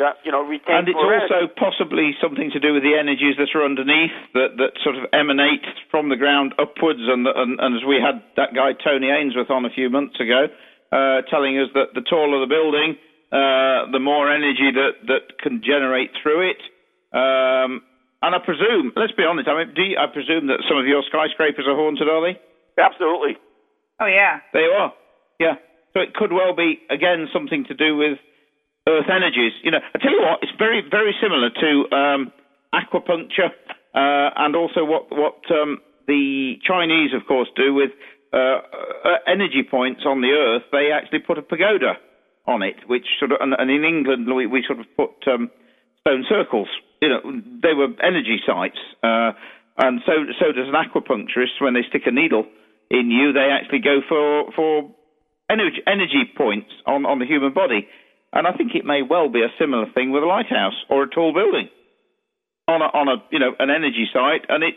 Yeah, 0.00 0.16
you 0.24 0.32
know, 0.32 0.40
retains 0.40 0.72
And 0.72 0.88
it's 0.88 0.96
more 0.96 1.12
also 1.12 1.44
energy. 1.44 1.60
possibly 1.60 2.16
something 2.24 2.48
to 2.56 2.60
do 2.60 2.72
with 2.72 2.82
the 2.82 2.96
energies 2.96 3.36
that 3.36 3.52
are 3.52 3.60
underneath 3.60 4.16
that, 4.32 4.56
that 4.56 4.72
sort 4.80 4.96
of 4.96 5.04
emanate 5.12 5.62
from 5.92 6.08
the 6.08 6.16
ground 6.16 6.56
upwards. 6.56 7.04
And, 7.04 7.28
and, 7.28 7.60
and 7.60 7.76
as 7.76 7.84
we 7.84 8.00
had 8.00 8.24
that 8.40 8.56
guy 8.56 8.72
Tony 8.72 9.12
Ainsworth 9.12 9.52
on 9.52 9.68
a 9.68 9.70
few 9.76 9.92
months 9.92 10.16
ago, 10.16 10.48
uh, 10.90 11.20
telling 11.28 11.60
us 11.60 11.68
that 11.76 11.92
the 11.92 12.00
taller 12.00 12.40
the 12.40 12.48
building, 12.48 12.96
uh, 13.28 13.92
the 13.92 14.00
more 14.00 14.32
energy 14.32 14.72
that, 14.72 15.04
that 15.06 15.38
can 15.38 15.60
generate 15.60 16.10
through 16.24 16.48
it. 16.50 16.60
Um, 17.12 17.84
and 18.24 18.34
I 18.34 18.40
presume, 18.40 18.92
let's 18.96 19.12
be 19.12 19.24
honest, 19.28 19.48
I 19.48 19.64
mean, 19.64 19.74
do 19.76 19.82
you, 19.84 19.96
I 20.00 20.08
presume 20.08 20.48
that 20.48 20.64
some 20.68 20.80
of 20.80 20.86
your 20.88 21.04
skyscrapers 21.06 21.68
are 21.68 21.76
haunted, 21.76 22.08
are 22.08 22.24
they? 22.24 22.40
Absolutely. 22.80 23.36
Oh 24.00 24.06
yeah. 24.08 24.40
They 24.52 24.64
are. 24.64 24.92
Yeah. 25.38 25.54
So 25.92 26.00
it 26.00 26.14
could 26.14 26.32
well 26.32 26.54
be 26.56 26.80
again 26.88 27.28
something 27.32 27.64
to 27.68 27.74
do 27.74 27.96
with 27.96 28.18
Earth 28.88 29.08
energies. 29.08 29.52
You 29.62 29.70
know, 29.72 29.80
I 29.94 29.98
tell 29.98 30.12
you 30.12 30.22
what, 30.22 30.40
it's 30.42 30.52
very 30.58 30.82
very 30.88 31.14
similar 31.20 31.50
to 31.50 31.70
um, 31.96 32.32
acupuncture 32.74 33.52
uh, 33.94 34.30
and 34.36 34.56
also 34.56 34.84
what 34.84 35.10
what 35.10 35.40
um, 35.50 35.78
the 36.06 36.54
Chinese, 36.66 37.10
of 37.14 37.26
course, 37.26 37.48
do 37.56 37.74
with 37.74 37.90
uh, 38.32 38.36
uh, 38.36 39.18
energy 39.26 39.62
points 39.68 40.02
on 40.06 40.20
the 40.20 40.30
Earth. 40.30 40.62
They 40.72 40.90
actually 40.92 41.20
put 41.20 41.38
a 41.38 41.42
pagoda 41.42 41.94
on 42.46 42.62
it, 42.62 42.76
which 42.86 43.06
sort 43.18 43.32
of 43.32 43.38
and, 43.40 43.54
and 43.58 43.70
in 43.70 43.84
England 43.84 44.26
we, 44.34 44.46
we 44.46 44.64
sort 44.66 44.80
of 44.80 44.86
put 44.96 45.28
um, 45.32 45.50
stone 46.00 46.24
circles. 46.28 46.68
You 47.00 47.08
know, 47.08 47.20
they 47.62 47.74
were 47.74 47.88
energy 48.02 48.40
sites. 48.46 48.78
Uh, 49.02 49.32
and 49.78 50.00
so, 50.04 50.12
so 50.38 50.52
does 50.52 50.68
an 50.68 50.76
acupuncturist 50.76 51.60
when 51.60 51.74
they 51.74 51.80
stick 51.88 52.02
a 52.04 52.10
needle 52.10 52.44
in 52.90 53.10
you. 53.10 53.32
They 53.32 53.48
actually 53.50 53.80
go 53.80 54.00
for 54.06 54.52
for 54.52 54.90
energy, 55.50 55.80
energy 55.86 56.28
points 56.36 56.70
on, 56.86 57.06
on 57.06 57.18
the 57.18 57.26
human 57.26 57.54
body. 57.54 57.88
And 58.32 58.46
I 58.46 58.52
think 58.52 58.74
it 58.74 58.84
may 58.84 59.02
well 59.02 59.28
be 59.28 59.42
a 59.42 59.52
similar 59.58 59.86
thing 59.92 60.12
with 60.12 60.22
a 60.22 60.26
lighthouse 60.26 60.76
or 60.88 61.02
a 61.02 61.08
tall 61.10 61.32
building 61.34 61.68
on 62.68 62.80
a, 62.82 62.86
on 62.94 63.08
a 63.08 63.16
you 63.30 63.38
know 63.38 63.52
an 63.58 63.70
energy 63.70 64.06
site, 64.12 64.46
and 64.48 64.62
it 64.62 64.74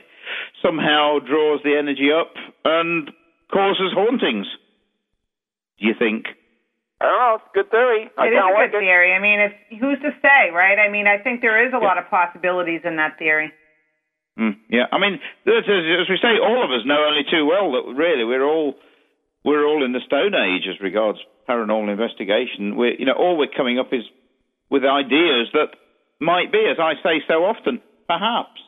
somehow 0.61 1.19
draws 1.19 1.61
the 1.63 1.77
energy 1.77 2.09
up 2.11 2.33
and 2.65 3.11
causes 3.51 3.93
hauntings. 3.93 4.47
Do 5.79 5.85
you 5.87 5.93
think? 5.97 6.25
I 7.01 7.05
don't 7.05 7.19
know. 7.19 7.35
It's 7.35 7.49
a 7.51 7.53
good 7.53 7.69
theory. 7.69 8.09
I 8.17 8.27
It 8.27 8.33
is 8.33 8.39
a 8.41 8.53
like 8.53 8.71
good 8.71 8.77
it. 8.77 8.81
theory. 8.87 9.11
I 9.13 9.19
mean, 9.19 9.39
it's, 9.39 9.55
who's 9.81 9.99
to 10.01 10.11
say, 10.23 10.49
right? 10.55 10.79
I 10.79 10.89
mean, 10.89 11.05
I 11.05 11.17
think 11.19 11.41
there 11.41 11.59
is 11.67 11.73
a 11.73 11.77
lot 11.77 11.97
of 11.97 12.07
possibilities 12.09 12.81
in 12.85 12.95
that 12.95 13.19
theory. 13.19 13.51
Mm, 14.39 14.57
yeah, 14.69 14.89
I 14.91 14.97
mean, 14.97 15.19
as, 15.45 15.61
as 15.67 15.83
as 16.01 16.09
we 16.09 16.17
say, 16.17 16.39
all 16.41 16.63
of 16.63 16.71
us 16.71 16.87
know 16.87 17.05
only 17.05 17.21
too 17.29 17.45
well 17.45 17.69
that 17.77 17.85
really 17.93 18.23
we're 18.25 18.41
all 18.47 18.73
we're 19.43 19.65
all 19.65 19.83
in 19.83 19.91
the 19.91 20.01
Stone 20.05 20.33
Age 20.35 20.63
as 20.69 20.79
regards 20.81 21.19
paranormal 21.47 21.91
investigation. 21.91 22.75
We're 22.75 22.95
you 22.95 23.05
know 23.05 23.13
all 23.13 23.37
we're 23.37 23.51
coming 23.55 23.79
up 23.79 23.91
is 23.91 24.03
with 24.69 24.83
ideas 24.83 25.49
that 25.53 25.75
might 26.19 26.51
be, 26.51 26.63
as 26.69 26.77
I 26.79 26.93
say 27.03 27.21
so 27.27 27.43
often, 27.45 27.81
perhaps 28.07 28.59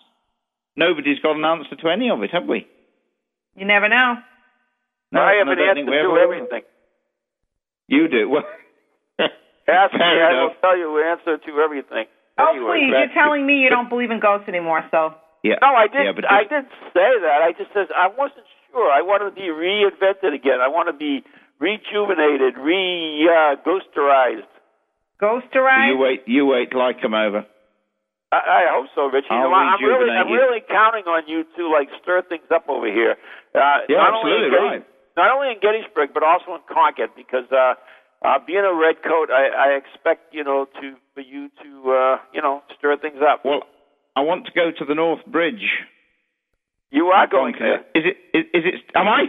nobody's 0.76 1.20
got 1.20 1.36
an 1.38 1.46
answer 1.46 1.76
to 1.76 1.90
any 1.90 2.10
of 2.10 2.22
it, 2.22 2.32
have 2.32 2.46
we? 2.46 2.68
You 3.56 3.66
never 3.66 3.88
know. 3.88 4.16
No, 5.12 5.22
I 5.22 5.40
have 5.40 5.48
and 5.48 5.56
an 5.56 5.58
don't 5.58 5.70
answer 5.70 5.80
think 5.80 5.90
we 5.90 5.98
ever 5.98 6.12
to 6.12 6.22
everything. 6.22 6.64
You 7.88 8.08
do 8.10 8.30
well. 8.34 8.44
Ask 9.66 9.94
me, 9.94 10.00
Fair 10.00 10.30
I 10.30 10.44
will 10.44 10.54
tell 10.62 10.78
you 10.78 10.94
the 10.94 11.04
answer 11.10 11.38
to 11.42 11.52
everything. 11.62 12.06
Oh, 12.38 12.52
Anyway, 12.52 12.70
please, 12.76 12.92
you're 12.94 13.16
telling 13.16 13.48
me 13.48 13.64
you 13.64 13.70
don't 13.70 13.90
believe 13.90 14.12
in 14.12 14.20
ghosts 14.20 14.46
anymore, 14.50 14.84
so. 14.92 15.16
Yeah. 15.42 15.56
No, 15.62 15.74
I 15.74 15.88
didn't. 15.88 16.16
but 16.20 16.26
I 16.30 16.44
didn't 16.44 16.74
say 16.94 17.10
that. 17.22 17.40
I 17.42 17.54
just 17.58 17.72
says 17.74 17.88
I 17.96 18.10
wasn't 18.10 18.46
sure. 18.76 18.92
I 18.92 19.02
want 19.02 19.24
to 19.24 19.32
be 19.32 19.48
reinvented 19.48 20.36
again. 20.36 20.60
I 20.60 20.68
want 20.68 20.92
to 20.92 20.98
be 20.98 21.24
rejuvenated, 21.64 22.60
re 22.60 23.24
uh, 23.24 23.56
ghosterized. 23.64 24.52
Ghosterized? 25.22 25.96
You 25.96 25.98
wait. 25.98 26.22
You 26.28 26.46
wait 26.46 26.72
till 26.72 26.82
I 26.84 26.92
come 26.92 27.14
over. 27.16 27.46
I, 28.32 28.38
I 28.38 28.62
hope 28.76 28.88
so, 28.96 29.08
Richie. 29.08 29.32
I'll 29.32 29.48
I'm 29.54 29.80
really, 29.80 30.12
I'm 30.12 30.28
you. 30.28 30.36
really 30.36 30.60
counting 30.68 31.06
on 31.08 31.24
you 31.28 31.46
to 31.56 31.72
like 31.72 31.88
stir 32.04 32.22
things 32.28 32.44
up 32.54 32.68
over 32.68 32.88
here. 32.92 33.16
Uh, 33.56 33.88
Yeah, 33.88 34.04
not 34.04 34.14
only 34.14 34.32
absolutely 34.36 34.52
Getty- 34.52 34.68
right. 34.84 34.86
Not 35.16 35.32
only 35.32 35.48
in 35.56 35.60
Gettysburg, 35.64 36.10
but 36.14 36.24
also 36.28 36.60
in 36.60 36.62
Concord, 36.68 37.12
because 37.16 37.48
uh, 37.50 37.80
uh, 38.28 38.36
being 38.46 38.68
a 38.68 38.76
redcoat, 38.76 39.32
I, 39.32 39.48
I 39.48 39.68
expect 39.80 40.34
you 40.36 40.44
know 40.44 40.68
to 40.82 40.96
for 41.14 41.22
you 41.22 41.48
to 41.64 41.70
uh, 41.92 42.18
you 42.36 42.42
know 42.42 42.60
stir 42.78 42.98
things 42.98 43.24
up. 43.24 43.46
Well, 43.46 43.64
I 44.18 44.22
want 44.28 44.46
to 44.48 44.52
go 44.52 44.72
to 44.78 44.84
the 44.84 44.96
North 44.96 45.24
Bridge. 45.26 45.64
You 46.96 47.12
are 47.12 47.28
going 47.28 47.54
Concord. 47.54 47.84
there. 47.94 48.00
Is 48.00 48.04
it? 48.08 48.16
Is, 48.32 48.44
is 48.56 48.64
it? 48.72 48.76
Am 48.96 49.08
I? 49.12 49.28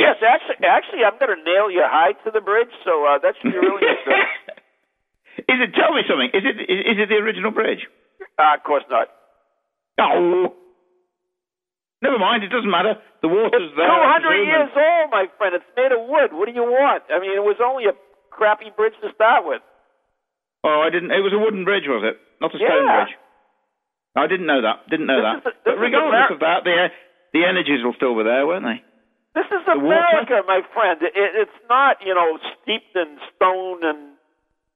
Yes, 0.00 0.16
actually, 0.24 0.64
actually, 0.64 1.04
I'm 1.04 1.20
going 1.20 1.36
to 1.36 1.40
nail 1.44 1.68
you 1.70 1.84
high 1.84 2.16
to 2.24 2.30
the 2.32 2.40
bridge, 2.40 2.72
so 2.82 3.04
uh, 3.04 3.20
that 3.20 3.36
should 3.38 3.52
be 3.52 3.60
really 3.60 3.84
interesting. 3.84 4.24
is 5.52 5.58
it? 5.68 5.70
Tell 5.76 5.92
me 5.92 6.02
something. 6.08 6.32
Is 6.32 6.44
it? 6.48 6.56
Is, 6.64 6.78
is 6.90 6.96
it 7.04 7.08
the 7.12 7.20
original 7.20 7.52
bridge? 7.52 7.84
Uh, 8.40 8.56
of 8.56 8.64
course 8.64 8.82
not. 8.88 9.12
Oh. 10.00 10.56
Never 12.02 12.18
mind. 12.18 12.42
It 12.42 12.50
doesn't 12.50 12.70
matter. 12.70 12.98
The 13.22 13.28
water's 13.30 13.62
It's 13.70 13.76
there. 13.78 13.86
200 13.86 14.26
presume, 14.26 14.48
years 14.50 14.72
old, 14.74 15.06
my 15.14 15.30
friend. 15.38 15.54
It's 15.54 15.70
made 15.78 15.92
of 15.94 16.02
wood. 16.10 16.34
What 16.34 16.50
do 16.50 16.54
you 16.56 16.66
want? 16.66 17.04
I 17.12 17.20
mean, 17.22 17.30
it 17.30 17.44
was 17.44 17.62
only 17.62 17.86
a 17.86 17.94
crappy 18.34 18.74
bridge 18.74 18.96
to 19.06 19.12
start 19.14 19.46
with. 19.46 19.62
Oh, 20.64 20.82
I 20.82 20.90
didn't. 20.90 21.12
It 21.14 21.22
was 21.22 21.30
a 21.30 21.38
wooden 21.38 21.62
bridge, 21.62 21.86
was 21.86 22.02
it? 22.02 22.18
Not 22.40 22.50
a 22.54 22.58
stone 22.58 22.66
Yeah. 22.66 23.04
bridge. 23.06 23.14
I 24.16 24.26
didn't 24.26 24.46
know 24.46 24.60
that. 24.62 24.88
Didn't 24.90 25.06
know 25.06 25.20
This 25.22 25.44
that. 25.44 25.52
a- 25.52 25.56
but 25.64 25.76
regardless 25.78 26.28
Ameri- 26.28 26.32
of 26.34 26.40
that, 26.40 26.64
the 26.64 26.88
the 27.32 27.44
energies 27.48 27.80
will 27.84 27.94
still 27.96 28.14
be 28.16 28.24
there, 28.24 28.46
won't 28.46 28.64
they? 28.64 28.82
This 29.34 29.46
is 29.48 29.64
The 29.64 29.78
water? 29.80 29.96
America, 30.28 30.42
my 30.46 30.60
friend. 30.76 31.00
It, 31.00 31.12
it's 31.16 31.58
not, 31.70 31.96
you 32.04 32.12
know, 32.14 32.36
steeped 32.60 32.92
in 32.94 33.16
stone 33.34 33.80
and 33.82 34.12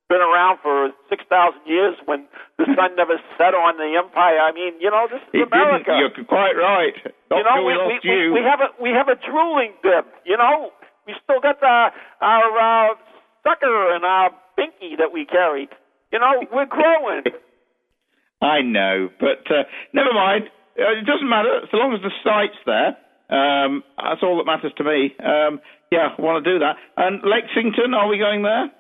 been 0.09 0.23
around 0.25 0.61
for 0.63 0.89
6,000 1.11 1.29
years 1.67 1.97
when 2.07 2.25
the 2.57 2.65
sun 2.79 2.97
never 2.97 3.21
set 3.37 3.53
on 3.53 3.77
the 3.77 3.93
empire. 4.01 4.41
I 4.41 4.53
mean, 4.57 4.81
you 4.81 4.89
know, 4.89 5.05
this 5.13 5.21
is 5.29 5.45
It 5.45 5.53
America. 5.53 5.93
didn't. 5.93 6.17
You're 6.17 6.25
quite 6.25 6.57
right. 6.57 6.97
Not 7.29 7.37
you 7.37 7.45
know, 7.45 7.61
we, 7.69 7.75
we, 7.77 7.97
you. 8.09 8.33
we 8.33 8.41
have 8.41 8.61
a 8.65 8.69
we 8.81 8.91
have 8.97 9.09
a 9.13 9.17
drooling 9.21 9.75
bib. 9.83 10.07
You 10.25 10.39
know, 10.41 10.71
we 11.07 11.13
still 11.23 11.41
got 11.45 11.61
the 11.61 11.93
our 12.25 12.49
uh, 12.57 12.95
sucker 13.45 13.93
and 13.95 14.05
our 14.07 14.31
binky 14.57 14.97
that 14.97 15.13
we 15.13 15.27
carry. 15.27 15.69
You 16.13 16.21
know, 16.21 16.41
we're 16.51 16.65
growing. 16.71 17.25
I 18.43 18.61
know, 18.63 19.09
but 19.19 19.45
uh, 19.51 19.65
never 19.93 20.13
mind. 20.13 20.45
Uh, 20.79 21.01
it 21.01 21.07
doesn't 21.09 21.29
matter 21.29 21.65
so 21.71 21.77
long 21.79 21.95
as 21.97 22.03
the 22.05 22.13
site's 22.23 22.59
there. 22.69 22.97
Um, 23.33 23.83
that's 23.97 24.23
all 24.23 24.37
that 24.39 24.47
matters 24.47 24.73
to 24.77 24.85
me. 24.85 25.17
Um, 25.19 25.59
yeah, 25.91 26.13
I 26.15 26.21
want 26.21 26.45
to 26.45 26.47
do 26.47 26.61
that. 26.61 26.77
And 26.97 27.25
Lexington, 27.25 27.95
are 27.95 28.07
we 28.09 28.19
going 28.19 28.43
there? 28.43 28.71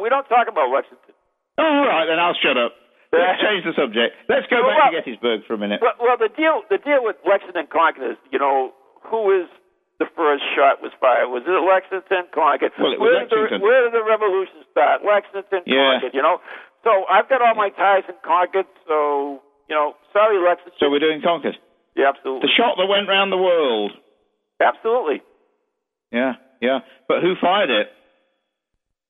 we 0.00 0.08
don't 0.12 0.28
talk 0.28 0.46
about 0.48 0.68
Lexington. 0.70 1.16
Oh, 1.58 1.64
all 1.64 1.88
right, 1.88 2.04
then 2.06 2.20
I'll 2.20 2.36
shut 2.36 2.56
up. 2.60 2.76
Let's 3.16 3.40
change 3.40 3.64
the 3.64 3.72
subject. 3.72 4.12
Let's 4.28 4.44
go 4.52 4.60
Well, 4.60 4.76
back 4.76 4.92
to 4.92 5.00
Gettysburg 5.00 5.48
for 5.48 5.56
a 5.56 5.60
minute. 5.60 5.80
Well, 5.80 5.96
well, 5.96 6.18
the 6.20 6.28
deal 6.36 6.62
the 6.68 6.76
deal 6.76 7.00
with 7.00 7.16
Lexington 7.24 7.66
Concord 7.72 8.12
is, 8.12 8.18
you 8.28 8.36
know, 8.38 8.76
who 9.08 9.32
is 9.32 9.48
the 9.96 10.04
first 10.12 10.44
shot 10.52 10.84
was 10.84 10.92
fired? 11.00 11.32
Was 11.32 11.48
it 11.48 11.56
Lexington 11.64 12.28
Concord? 12.34 12.76
Well, 12.76 12.92
it 12.92 13.00
was 13.00 13.08
where 13.08 13.24
Did 13.24 13.32
Lexington. 13.32 13.58
the, 13.58 13.64
where 13.64 13.80
did 13.88 13.94
the 13.96 14.04
revolution 14.04 14.60
start? 14.68 15.00
Lexington 15.00 15.64
Yeah. 15.64 15.96
Concord. 15.96 16.12
You 16.12 16.20
know, 16.20 16.44
so 16.84 16.90
I've 17.10 17.28
got 17.28 17.42
all 17.42 17.54
my 17.54 17.70
ties 17.70 18.04
in 18.08 18.14
Concord. 18.24 18.66
So 18.88 19.40
you 19.68 19.74
know, 19.74 19.94
sorry, 20.12 20.38
Lexington. 20.38 20.74
So 20.80 20.90
we're 20.90 21.00
doing 21.00 21.20
Concord. 21.22 21.56
yeah, 21.96 22.08
absolutely, 22.14 22.46
The 22.48 22.52
shot 22.56 22.76
that 22.78 22.86
went 22.86 23.08
round 23.08 23.32
the 23.32 23.36
world. 23.40 23.92
absolutely. 24.60 25.22
Yeah, 26.12 26.34
yeah. 26.60 26.80
But 27.08 27.22
who 27.22 27.34
fired 27.40 27.70
it? 27.70 27.88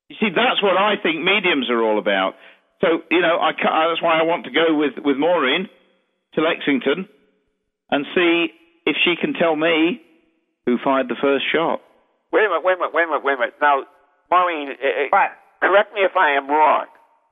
You 0.09 0.15
see, 0.19 0.29
that's 0.33 0.63
what 0.63 0.77
I 0.77 0.95
think 1.01 1.23
mediums 1.23 1.69
are 1.69 1.83
all 1.83 1.99
about. 1.99 2.33
So, 2.81 3.01
you 3.11 3.21
know, 3.21 3.39
I 3.41 3.51
ca 3.53 3.89
that's 3.89 4.01
why 4.01 4.19
I 4.19 4.23
want 4.23 4.45
to 4.45 4.51
go 4.51 4.73
with, 4.75 4.93
with 5.03 5.17
Maureen 5.17 5.67
to 6.35 6.41
Lexington 6.41 7.07
and 7.91 8.05
see 8.15 8.47
if 8.85 8.95
she 9.03 9.15
can 9.19 9.33
tell 9.33 9.55
me 9.55 10.01
who 10.65 10.77
fired 10.83 11.07
the 11.09 11.15
first 11.21 11.45
shot. 11.51 11.81
Wait 12.31 12.45
a 12.45 12.49
minute, 12.49 12.63
wait 12.63 12.75
a 12.75 12.77
minute, 12.77 12.93
wait 12.93 13.03
a 13.03 13.07
minute, 13.07 13.23
wait 13.23 13.33
a 13.33 13.39
minute. 13.39 13.55
Now, 13.61 13.83
Maureen, 14.31 14.69
eh, 14.71 15.09
correct 15.61 15.93
me 15.93 16.01
if 16.01 16.15
I 16.15 16.35
am 16.37 16.47
wrong, 16.47 16.85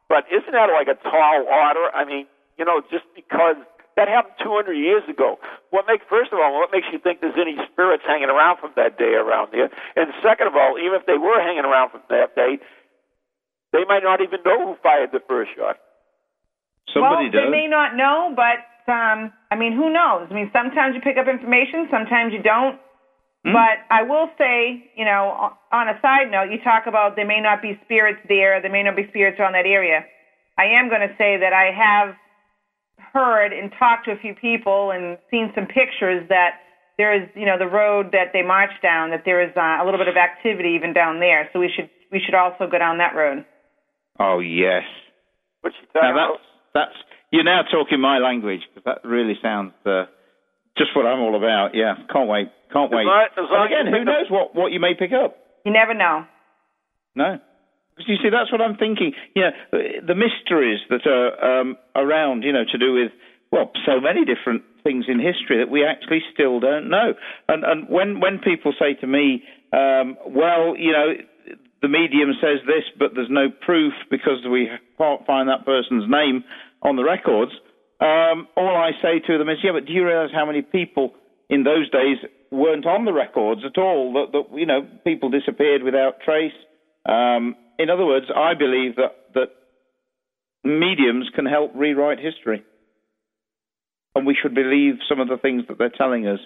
but 0.10 0.26
isn't 0.30 0.52
that 0.52 0.70
like 0.72 0.88
a 0.88 0.98
tall 1.02 1.46
order? 1.46 1.90
I 1.94 2.06
mean, 2.06 2.28
you 2.58 2.66
know, 2.66 2.82
just 2.90 3.06
because 3.16 3.58
that 3.96 4.08
happened 4.08 4.36
200 4.44 4.76
years 4.76 5.04
ago. 5.08 5.40
What 5.72 5.88
makes 5.88 6.04
first 6.12 6.32
of 6.36 6.40
all, 6.40 6.52
what 6.60 6.70
makes 6.72 6.88
you 6.92 7.00
think 7.00 7.24
there's 7.24 7.40
any 7.40 7.56
spirits 7.72 8.04
hanging 8.04 8.28
around 8.28 8.60
from 8.60 8.76
that 8.76 9.00
day 9.00 9.16
around 9.16 9.56
there? 9.56 9.72
And 9.96 10.12
second 10.20 10.48
of 10.48 10.56
all, 10.56 10.76
even 10.76 11.00
if 11.00 11.08
they 11.08 11.18
were 11.18 11.40
hanging 11.40 11.64
around 11.64 11.92
from 11.92 12.04
that 12.12 12.36
day, 12.36 12.60
they 13.72 13.84
might 13.88 14.04
not 14.04 14.20
even 14.22 14.40
know 14.44 14.72
who 14.72 14.76
fired 14.84 15.12
the 15.12 15.24
first 15.28 15.52
shot. 15.56 15.80
Somebody 16.92 17.32
well, 17.32 17.40
does. 17.40 17.42
they 17.48 17.52
may 17.52 17.68
not 17.68 17.96
know, 17.96 18.32
but 18.36 18.64
um, 18.92 19.34
I 19.50 19.56
mean, 19.56 19.74
who 19.74 19.92
knows? 19.92 20.28
I 20.30 20.34
mean, 20.34 20.52
sometimes 20.54 20.94
you 20.96 21.02
pick 21.02 21.18
up 21.18 21.28
information, 21.28 21.88
sometimes 21.90 22.32
you 22.32 22.44
don't. 22.44 22.80
Hmm? 23.46 23.54
But 23.54 23.86
I 23.94 24.02
will 24.02 24.28
say, 24.38 24.90
you 24.98 25.06
know, 25.06 25.54
on 25.72 25.88
a 25.88 26.02
side 26.02 26.32
note, 26.32 26.50
you 26.50 26.58
talk 26.64 26.88
about 26.88 27.16
there 27.16 27.28
may 27.28 27.40
not 27.40 27.62
be 27.62 27.80
spirits 27.86 28.20
there, 28.28 28.60
there 28.60 28.72
may 28.72 28.82
not 28.82 28.96
be 28.96 29.06
spirits 29.10 29.40
around 29.40 29.54
that 29.54 29.70
area. 29.70 30.02
I 30.58 30.82
am 30.82 30.90
going 30.90 31.06
to 31.06 31.14
say 31.14 31.38
that 31.38 31.54
I 31.54 31.70
have 31.70 32.16
heard 33.14 33.54
and 33.54 33.72
talked 33.78 34.06
to 34.06 34.12
a 34.12 34.18
few 34.18 34.34
people 34.34 34.90
and 34.90 35.20
seen 35.30 35.52
some 35.54 35.68
pictures 35.68 36.26
that 36.30 36.66
there 36.98 37.14
is, 37.14 37.30
you 37.36 37.46
know, 37.46 37.60
the 37.60 37.70
road 37.70 38.14
that 38.14 38.34
they 38.34 38.42
march 38.42 38.72
down, 38.82 39.12
that 39.12 39.24
there 39.26 39.44
is 39.46 39.52
uh, 39.56 39.78
a 39.78 39.86
little 39.86 40.00
bit 40.00 40.08
of 40.08 40.18
activity 40.18 40.74
even 40.76 40.94
down 40.94 41.20
there. 41.20 41.48
So 41.54 41.60
we 41.60 41.70
should 41.70 41.90
we 42.12 42.22
should 42.26 42.34
also 42.34 42.66
go 42.66 42.80
down 42.80 42.98
that 42.98 43.14
road. 43.14 43.46
Oh 44.18 44.40
yes. 44.40 44.84
What 45.62 45.74
you 45.78 45.88
Now 45.94 46.16
that's 46.16 46.44
that's 46.74 46.98
you're 47.32 47.44
now 47.44 47.62
talking 47.70 48.00
my 48.00 48.18
language 48.18 48.62
because 48.74 48.86
that 48.86 49.08
really 49.08 49.36
sounds 49.42 49.74
uh, 49.86 50.06
just 50.78 50.96
what 50.96 51.06
I'm 51.06 51.20
all 51.20 51.36
about. 51.36 51.76
Yeah, 51.76 51.96
can't 52.12 52.30
wait, 52.30 52.48
can't 52.76 52.92
wait. 52.92 53.06
long- 53.08 53.28
as 53.32 53.48
long 53.50 53.66
again, 53.68 53.88
who 53.88 54.04
knows 54.04 54.28
what 54.30 54.54
what 54.54 54.72
you 54.72 54.80
may 54.80 54.94
pick 54.94 55.12
up? 55.16 55.38
You 55.64 55.72
never 55.72 55.94
know. 55.94 56.26
No. 57.16 57.40
Because 57.96 58.10
you 58.10 58.18
see, 58.22 58.30
that's 58.30 58.52
what 58.52 58.60
I'm 58.60 58.76
thinking. 58.76 59.14
You 59.36 59.44
know, 59.44 59.52
the 60.06 60.16
mysteries 60.16 60.80
that 60.90 61.08
are 61.08 61.62
um, 61.62 61.78
around, 61.96 62.44
you 62.44 62.52
know, 62.52 62.66
to 62.70 62.78
do 62.78 62.92
with, 62.94 63.12
well, 63.52 63.72
so 63.86 64.02
many 64.02 64.26
different 64.26 64.64
things 64.84 65.06
in 65.08 65.18
history 65.18 65.64
that 65.64 65.72
we 65.72 65.86
actually 65.86 66.20
still 66.34 66.60
don't 66.60 66.90
know. 66.90 67.14
And, 67.48 67.64
and 67.64 67.88
when, 67.88 68.20
when 68.20 68.40
people 68.40 68.74
say 68.78 68.96
to 69.00 69.08
me, 69.08 69.44
um, 69.72 70.18
well, 70.28 70.76
you 70.78 70.92
know, 70.92 71.14
the 71.82 71.88
medium 71.88 72.32
says 72.42 72.60
this, 72.68 72.84
but 73.00 73.16
there's 73.16 73.32
no 73.32 73.48
proof 73.50 73.94
because 74.12 74.44
we 74.44 74.70
can't 74.98 75.26
find 75.26 75.48
that 75.48 75.66
person's 75.66 76.04
name 76.10 76.44
on 76.84 76.98
the 76.98 77.04
records, 77.04 77.52
um, 78.02 78.48
all 78.58 78.76
I 78.76 78.92
say 79.02 79.20
to 79.26 79.38
them 79.38 79.48
is, 79.48 79.58
yeah, 79.64 79.72
but 79.72 79.86
do 79.86 79.94
you 79.94 80.06
realize 80.06 80.32
how 80.34 80.46
many 80.46 80.62
people 80.62 81.14
in 81.50 81.64
those 81.64 81.90
days 81.90 82.18
weren't 82.52 82.86
on 82.86 83.06
the 83.06 83.14
records 83.14 83.62
at 83.66 83.80
all? 83.80 84.14
That, 84.14 84.32
that 84.32 84.58
you 84.58 84.66
know, 84.66 84.88
people 85.04 85.30
disappeared 85.30 85.84
without 85.84 86.22
trace. 86.24 86.54
Um, 87.06 87.56
in 87.78 87.90
other 87.90 88.06
words, 88.06 88.28
I 88.36 88.54
believe 88.54 88.96
that 88.96 89.16
that 89.34 89.50
mediums 90.64 91.30
can 91.36 91.46
help 91.46 91.72
rewrite 91.76 92.20
history, 92.20 92.64
and 94.16 94.26
we 94.26 94.36
should 94.42 94.56
believe 94.56 94.96
some 95.08 95.20
of 95.20 95.28
the 95.28 95.38
things 95.38 95.64
that 95.68 95.78
they're 95.78 95.90
telling 95.90 96.28
us. 96.28 96.40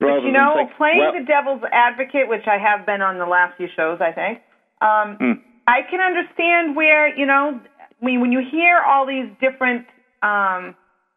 But 0.00 0.24
you 0.24 0.32
know, 0.32 0.54
think, 0.56 0.76
playing 0.76 0.98
well, 0.98 1.12
the 1.12 1.24
devil's 1.24 1.62
advocate, 1.70 2.28
which 2.28 2.46
I 2.46 2.58
have 2.58 2.84
been 2.84 3.02
on 3.02 3.18
the 3.18 3.26
last 3.26 3.56
few 3.56 3.68
shows, 3.76 4.00
I 4.00 4.10
think, 4.10 4.40
um, 4.80 5.16
Hmm. 5.16 5.32
I 5.66 5.82
can 5.88 6.00
understand 6.00 6.74
where 6.74 7.06
you 7.16 7.26
know, 7.26 7.60
I 7.80 8.04
mean, 8.04 8.20
when 8.20 8.32
you 8.32 8.42
hear 8.50 8.80
all 8.80 9.06
these 9.06 9.30
different, 9.40 9.86
um, 10.22 10.74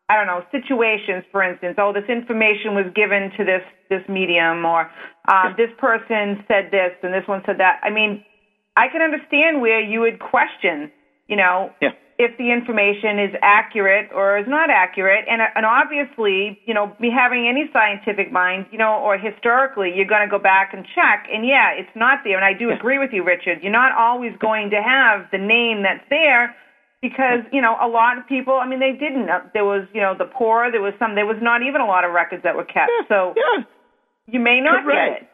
I 0.10 0.16
don't 0.18 0.28
know, 0.28 0.44
situations. 0.52 1.24
For 1.32 1.42
instance, 1.42 1.76
oh, 1.80 1.92
this 1.94 2.08
information 2.10 2.76
was 2.76 2.86
given 2.94 3.32
to 3.38 3.44
this 3.44 3.64
this 3.90 4.02
medium, 4.10 4.66
or 4.66 4.90
um, 5.28 5.56
this 5.58 5.70
person 5.78 6.44
said 6.48 6.70
this 6.72 6.92
and 7.04 7.14
this 7.14 7.28
one 7.28 7.42
said 7.46 7.58
that. 7.60 7.80
I 7.84 7.90
mean, 7.90 8.24
I 8.78 8.88
can 8.92 9.02
understand 9.02 9.62
where 9.62 9.80
you 9.80 10.02
would 10.02 10.20
question, 10.20 10.92
you 11.28 11.36
know, 11.36 11.72
Yeah. 11.82 11.92
if 12.18 12.38
the 12.38 12.52
information 12.52 13.20
is 13.20 13.34
accurate 13.42 14.10
or 14.14 14.38
is 14.38 14.48
not 14.48 14.70
accurate. 14.70 15.26
And, 15.30 15.42
and 15.56 15.66
obviously, 15.66 16.60
you 16.66 16.74
know, 16.74 16.94
me 17.00 17.10
having 17.12 17.48
any 17.48 17.70
scientific 17.74 18.32
mind, 18.32 18.68
you 18.72 18.78
know, 18.78 19.00
or 19.00 19.18
historically, 19.18 19.94
you're 19.96 20.06
going 20.08 20.28
to 20.28 20.32
go 20.32 20.40
back 20.40 20.74
and 20.74 20.86
check. 20.96 21.28
And 21.32 21.46
yeah, 21.46 21.72
it's 21.72 21.96
not 21.96 22.20
there. 22.24 22.38
And 22.38 22.46
I 22.46 22.54
do 22.58 22.70
agree 22.72 23.00
with 23.00 23.12
you, 23.14 23.24
Richard. 23.24 23.60
You're 23.62 23.72
not 23.72 23.92
always 23.98 24.34
going 24.40 24.70
to 24.72 24.82
have 24.82 25.28
the 25.32 25.38
name 25.40 25.84
that's 25.84 26.04
there 26.10 26.56
because, 27.06 27.46
you 27.54 27.62
know, 27.62 27.78
a 27.78 27.88
lot 27.88 28.18
of 28.18 28.26
people, 28.26 28.58
I 28.58 28.68
mean, 28.68 28.80
they 28.80 28.98
didn't. 28.98 29.30
Uh, 29.30 29.46
There 29.54 29.66
was, 29.66 29.86
you 29.94 30.02
know, 30.02 30.16
the 30.18 30.26
poor, 30.26 30.72
there 30.72 30.82
was 30.82 30.94
some, 30.98 31.14
there 31.14 31.26
was 31.30 31.38
not 31.42 31.62
even 31.62 31.82
a 31.82 31.86
lot 31.86 32.04
of 32.04 32.12
records 32.14 32.42
that 32.44 32.56
were 32.56 32.66
kept. 32.66 32.90
So 33.08 33.34
yeah. 33.38 33.64
you 34.26 34.40
may 34.40 34.60
not 34.62 34.84
Correct. 34.84 35.22
get 35.22 35.22
it. 35.22 35.30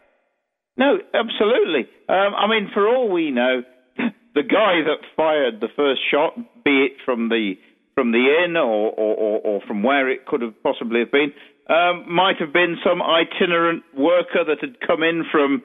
No, 0.75 0.99
absolutely. 1.13 1.87
Um, 2.09 2.35
I 2.35 2.47
mean, 2.47 2.69
for 2.73 2.87
all 2.87 3.09
we 3.09 3.31
know, 3.31 3.63
the 4.35 4.43
guy 4.43 4.83
that 4.83 4.99
fired 5.15 5.61
the 5.61 5.69
first 5.75 6.01
shot, 6.11 6.35
be 6.63 6.91
it 6.91 6.93
from 7.05 7.29
the 7.29 7.55
from 7.93 8.11
the 8.13 8.23
inn 8.43 8.55
or, 8.55 8.89
or, 8.95 9.15
or, 9.15 9.39
or 9.43 9.61
from 9.67 9.83
where 9.83 10.09
it 10.09 10.25
could 10.25 10.41
have 10.41 10.55
possibly 10.63 11.01
have 11.01 11.11
been, 11.11 11.33
um, 11.69 12.05
might 12.07 12.37
have 12.39 12.53
been 12.53 12.77
some 12.83 13.01
itinerant 13.01 13.83
worker 13.97 14.47
that 14.47 14.59
had 14.61 14.79
come 14.79 15.03
in 15.03 15.25
from, 15.29 15.61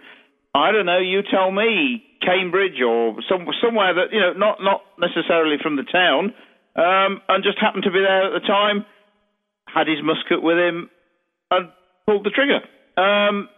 I 0.52 0.72
don't 0.72 0.86
know, 0.86 0.98
you 0.98 1.22
tell 1.22 1.52
me, 1.52 2.02
Cambridge 2.27 2.83
or 2.83 3.14
some, 3.31 3.47
somewhere 3.62 3.95
that 3.95 4.11
you 4.11 4.18
know, 4.18 4.35
not 4.35 4.59
not 4.59 4.83
necessarily 4.99 5.57
from 5.62 5.77
the 5.79 5.87
town, 5.87 6.35
um, 6.74 7.22
and 7.31 7.47
just 7.47 7.62
happened 7.62 7.85
to 7.87 7.95
be 7.95 8.03
there 8.03 8.27
at 8.27 8.35
the 8.35 8.45
time, 8.45 8.85
had 9.70 9.87
his 9.87 10.03
musket 10.03 10.43
with 10.43 10.59
him, 10.59 10.91
and 11.55 11.70
pulled 12.05 12.27
the 12.27 12.35
trigger. 12.35 12.61
Um, 12.99 13.49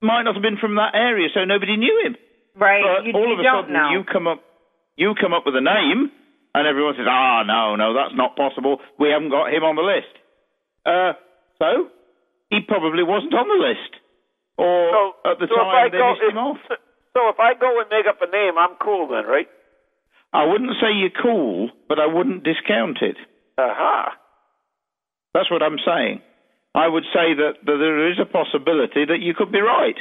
might 0.00 0.24
not 0.24 0.34
have 0.34 0.42
been 0.42 0.56
from 0.56 0.76
that 0.76 0.96
area, 0.96 1.28
so 1.34 1.44
nobody 1.44 1.76
knew 1.76 2.02
him. 2.04 2.16
Right. 2.56 2.82
But 2.82 3.06
you, 3.06 3.12
all 3.12 3.28
you 3.28 3.34
of 3.34 3.40
a 3.40 3.44
sudden, 3.44 3.72
know. 3.72 3.90
you 3.92 4.00
come 4.08 4.26
up, 4.26 4.40
you 4.96 5.14
come 5.14 5.32
up 5.32 5.44
with 5.46 5.54
a 5.54 5.62
name, 5.64 6.10
and 6.54 6.66
everyone 6.66 6.94
says, 6.96 7.06
"Ah, 7.08 7.44
no, 7.44 7.76
no, 7.76 7.94
that's 7.94 8.16
not 8.16 8.36
possible. 8.36 8.80
We 8.98 9.08
haven't 9.12 9.30
got 9.30 9.52
him 9.52 9.62
on 9.62 9.76
the 9.76 9.84
list." 9.84 10.14
Uh, 10.84 11.12
so 11.60 11.88
he 12.50 12.60
probably 12.66 13.02
wasn't 13.02 13.32
on 13.32 13.46
the 13.46 13.60
list, 13.62 13.92
or 14.58 14.90
So, 14.90 15.30
at 15.30 15.38
the 15.38 15.46
so 15.48 15.56
time 15.56 15.90
they 15.90 15.98
go, 15.98 16.12
missed 16.12 16.26
him 16.28 16.38
off. 16.38 16.60
So 17.14 17.28
if 17.28 17.38
I 17.38 17.54
go 17.58 17.80
and 17.80 17.88
make 17.90 18.06
up 18.08 18.20
a 18.20 18.30
name, 18.30 18.58
I'm 18.58 18.76
cool 18.82 19.08
then, 19.08 19.24
right? 19.26 19.48
I 20.32 20.46
wouldn't 20.46 20.72
say 20.80 20.88
you're 20.94 21.22
cool, 21.22 21.70
but 21.88 21.98
I 21.98 22.06
wouldn't 22.06 22.44
discount 22.44 22.98
it. 23.02 23.16
Aha. 23.58 24.12
That's 25.34 25.50
what 25.50 25.62
I'm 25.62 25.78
saying. 25.84 26.20
I 26.74 26.88
would 26.88 27.04
say 27.12 27.36
that, 27.36 27.60
that 27.66 27.78
there 27.78 28.10
is 28.10 28.18
a 28.18 28.24
possibility 28.24 29.04
that 29.04 29.20
you 29.20 29.34
could 29.34 29.52
be 29.52 29.60
right, 29.60 29.96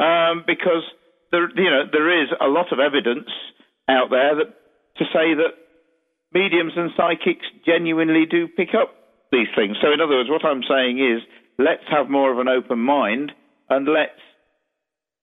um, 0.00 0.42
because 0.46 0.82
there, 1.30 1.48
you 1.54 1.70
know, 1.70 1.84
there 1.90 2.22
is 2.22 2.28
a 2.40 2.48
lot 2.48 2.72
of 2.72 2.80
evidence 2.80 3.30
out 3.88 4.10
there 4.10 4.34
that 4.34 4.50
to 4.98 5.04
say 5.14 5.34
that 5.38 5.54
mediums 6.32 6.72
and 6.76 6.90
psychics 6.96 7.46
genuinely 7.64 8.26
do 8.26 8.48
pick 8.48 8.70
up 8.74 8.94
these 9.30 9.48
things. 9.54 9.76
So, 9.80 9.92
in 9.92 10.00
other 10.00 10.16
words, 10.16 10.30
what 10.30 10.44
I'm 10.44 10.62
saying 10.68 10.98
is, 10.98 11.22
let's 11.58 11.86
have 11.90 12.10
more 12.10 12.32
of 12.32 12.38
an 12.38 12.48
open 12.48 12.80
mind 12.80 13.32
and 13.68 13.86
let's 13.86 14.18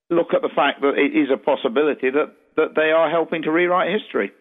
look 0.09 0.33
at 0.33 0.41
the 0.41 0.49
fact 0.53 0.81
that 0.81 0.95
it 0.95 1.17
is 1.17 1.29
a 1.33 1.37
possibility 1.37 2.09
that, 2.09 2.33
that 2.55 2.75
they 2.75 2.91
are 2.91 3.09
helping 3.09 3.43
to 3.43 3.51
rewrite 3.51 3.91
history. 3.91 4.31